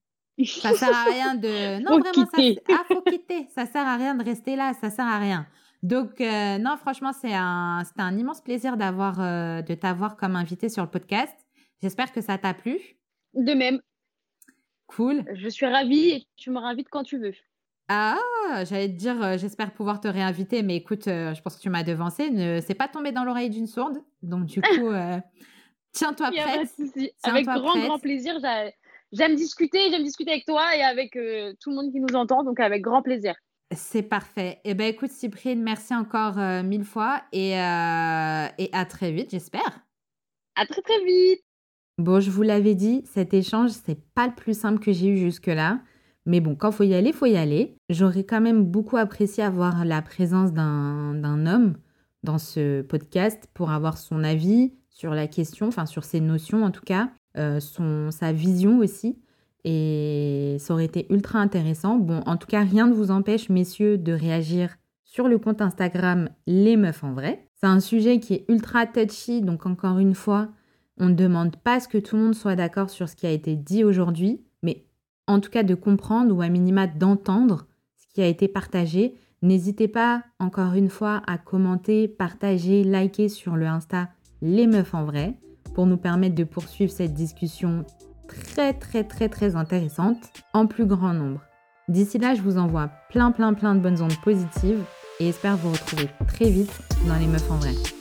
Ça 0.46 0.74
sert 0.74 0.96
à 0.96 1.04
rien 1.06 1.36
de. 1.36 1.80
Non, 1.84 1.94
Faut 1.94 2.00
vraiment, 2.00 2.26
ça. 2.32 2.38
quitter. 2.38 2.64
Ah, 2.70 2.84
faut 2.88 3.02
quitter. 3.02 3.48
Ça 3.56 3.66
sert 3.66 3.86
à 3.88 3.96
rien 3.98 4.16
de 4.16 4.24
rester 4.24 4.56
là. 4.56 4.74
Ça 4.80 4.90
sert 4.90 5.06
à 5.06 5.18
rien. 5.18 5.48
Donc, 5.84 6.22
euh, 6.22 6.58
non, 6.58 6.76
franchement, 6.78 7.12
c'est 7.14 7.34
un, 7.34 7.84
c'était 7.86 8.02
un 8.02 8.18
immense 8.18 8.42
plaisir 8.42 8.78
d'avoir, 8.78 9.20
euh, 9.20 9.62
de 9.62 9.74
t'avoir 9.76 10.18
comme 10.18 10.36
invité 10.36 10.70
sur 10.70 10.84
le 10.84 10.90
podcast. 10.90 11.36
J'espère 11.82 12.12
que 12.12 12.22
ça 12.22 12.38
t'a 12.38 12.54
plu. 12.54 12.80
De 13.36 13.54
même, 13.54 13.80
Cool. 14.88 15.24
je 15.36 15.48
suis 15.50 15.66
ravie 15.68 16.10
et 16.10 16.28
tu 16.36 16.50
me 16.50 16.60
réinvites 16.60 16.90
quand 16.90 17.04
tu 17.04 17.20
veux. 17.20 17.34
Ah, 17.90 18.18
j'allais 18.66 18.90
te 18.90 18.98
dire, 18.98 19.22
euh, 19.24 19.38
j'espère 19.38 19.72
pouvoir 19.74 20.02
te 20.02 20.08
réinviter, 20.08 20.64
mais 20.64 20.76
écoute, 20.76 21.04
je 21.06 21.40
pense 21.42 21.56
que 21.56 21.62
tu 21.62 21.70
m'as 21.70 21.84
devancé. 21.84 22.30
Ne, 22.32 22.60
c'est 22.66 22.74
pas 22.76 22.88
tombé 22.88 23.12
dans 23.12 23.24
l'oreille 23.24 23.50
d'une 23.50 23.68
sourde. 23.68 24.00
Donc, 24.24 24.46
du 24.46 24.62
coup, 24.62 24.90
tiens-toi 25.94 26.32
prête. 26.32 26.70
Avec 27.24 27.46
grand, 27.46 27.72
prête. 27.72 27.86
grand 27.86 28.00
plaisir. 28.00 28.40
J'aime 29.14 29.36
discuter, 29.36 29.90
j'aime 29.90 30.04
discuter 30.04 30.32
avec 30.32 30.46
toi 30.46 30.76
et 30.76 30.82
avec 30.82 31.16
euh, 31.16 31.54
tout 31.62 31.70
le 31.70 31.78
monde 31.78 31.92
qui 31.92 32.00
nous 32.00 32.16
entend, 32.16 32.44
donc 32.44 32.60
avec 32.60 32.82
grand 32.82 33.02
plaisir. 33.02 33.36
C'est 33.76 34.04
parfait. 34.04 34.60
Eh 34.64 34.74
ben, 34.74 34.88
écoute, 34.88 35.12
Cyprien, 35.12 35.56
merci 35.56 35.94
encore 35.94 36.40
euh, 36.40 36.64
mille 36.64 36.86
fois 36.86 37.22
et, 37.32 37.60
euh, 37.60 38.48
et 38.58 38.70
à 38.72 38.86
très 38.86 39.12
vite, 39.12 39.32
j'espère. 39.32 39.82
À 40.56 40.66
très 40.66 40.82
très 40.82 41.04
vite. 41.06 41.42
Bon, 41.98 42.20
je 42.20 42.30
vous 42.30 42.44
l'avais 42.44 42.76
dit, 42.76 43.04
cet 43.12 43.34
échange, 43.34 43.72
c'est 43.72 44.00
pas 44.14 44.28
le 44.28 44.36
plus 44.36 44.58
simple 44.58 44.80
que 44.80 44.92
j'ai 44.92 45.08
eu 45.08 45.18
jusque-là. 45.18 45.80
Mais 46.26 46.42
bon, 46.42 46.56
quand 46.56 46.72
faut 46.72 46.84
y 46.84 46.94
aller, 46.94 47.14
faut 47.14 47.26
y 47.26 47.38
aller. 47.38 47.78
J'aurais 47.90 48.26
quand 48.26 48.42
même 48.42 48.64
beaucoup 48.64 48.98
apprécié 48.98 49.44
avoir 49.44 49.86
la 49.86 50.02
présence 50.02 50.52
d'un 50.52 51.14
d'un 51.14 51.46
homme 51.46 51.78
dans 52.24 52.38
ce 52.38 52.82
podcast 52.82 53.48
pour 53.54 53.72
avoir 53.72 53.98
son 53.98 54.24
avis 54.24 54.74
sur 54.90 55.14
la 55.14 55.28
question, 55.28 55.68
enfin 55.68 55.86
sur 55.86 56.04
ses 56.04 56.20
notions 56.20 56.64
en 56.64 56.72
tout 56.72 56.82
cas, 56.86 57.12
euh, 57.38 57.60
son, 57.60 58.10
sa 58.12 58.32
vision 58.32 58.80
aussi. 58.80 59.18
Et 59.64 60.58
ça 60.60 60.74
aurait 60.74 60.86
été 60.86 61.08
ultra 61.10 61.40
intéressant. 61.40 61.98
Bon, 61.98 62.22
en 62.26 62.38
tout 62.38 62.48
cas, 62.48 62.64
rien 62.64 62.88
ne 62.88 62.94
vous 62.94 63.12
empêche, 63.12 63.50
messieurs, 63.50 63.98
de 63.98 64.14
réagir 64.14 64.78
sur 65.04 65.28
le 65.28 65.38
compte 65.40 65.62
Instagram 65.62 66.30
Les 66.46 66.78
Meufs 66.78 67.04
en 67.04 67.12
Vrai. 67.14 67.48
C'est 67.56 67.68
un 67.68 67.80
sujet 67.80 68.20
qui 68.20 68.36
est 68.36 68.46
ultra 68.50 68.86
touchy, 68.86 69.42
donc 69.42 69.66
encore 69.66 69.98
une 69.98 70.14
fois, 70.14 70.50
on 71.00 71.08
ne 71.08 71.16
demande 71.16 71.56
pas 71.58 71.80
ce 71.80 71.88
que 71.88 71.98
tout 71.98 72.16
le 72.16 72.24
monde 72.24 72.36
soit 72.36 72.56
d'accord 72.56 72.90
sur 72.90 73.10
ce 73.10 73.16
qui 73.16 73.26
a 73.26 73.32
été 73.32 73.56
dit 73.56 73.84
aujourd'hui, 73.84 74.42
mais 74.64 74.86
en 75.28 75.40
tout 75.40 75.50
cas 75.50 75.64
de 75.64 75.76
comprendre 75.76 76.36
ou 76.36 76.42
à 76.42 76.50
minima 76.50 76.88
d'entendre 76.88 77.68
ce 77.98 78.08
qui 78.14 78.22
a 78.22 78.28
été 78.28 78.48
partagé. 78.48 79.16
N'hésitez 79.42 79.88
pas, 79.88 80.24
encore 80.40 80.74
une 80.74 80.90
fois, 80.90 81.22
à 81.28 81.38
commenter, 81.38 82.08
partager, 82.08 82.84
liker 82.84 83.30
sur 83.30 83.56
le 83.56 83.68
Insta 83.68 84.10
Les 84.42 84.68
Meufs 84.68 84.94
en 84.94 85.04
Vrai 85.04 85.38
pour 85.78 85.86
nous 85.86 85.98
permettre 85.98 86.34
de 86.34 86.44
poursuivre 86.44 86.92
cette 86.92 87.14
discussion 87.14 87.86
très 88.28 88.74
très 88.74 89.04
très 89.04 89.30
très 89.30 89.56
intéressante 89.56 90.18
en 90.52 90.66
plus 90.66 90.88
grand 90.88 91.14
nombre. 91.14 91.42
D'ici 91.88 92.18
là, 92.18 92.34
je 92.34 92.42
vous 92.42 92.58
envoie 92.58 92.90
plein 93.12 93.32
plein 93.32 93.54
plein 93.54 93.76
de 93.76 93.80
bonnes 93.80 94.02
ondes 94.02 94.20
positives 94.24 94.84
et 95.20 95.30
espère 95.30 95.56
vous 95.56 95.74
retrouver 95.74 96.10
très 96.28 96.50
vite 96.50 96.74
dans 97.08 97.16
Les 97.20 97.28
Meufs 97.28 97.52
en 97.52 97.58
Vrai. 97.58 97.97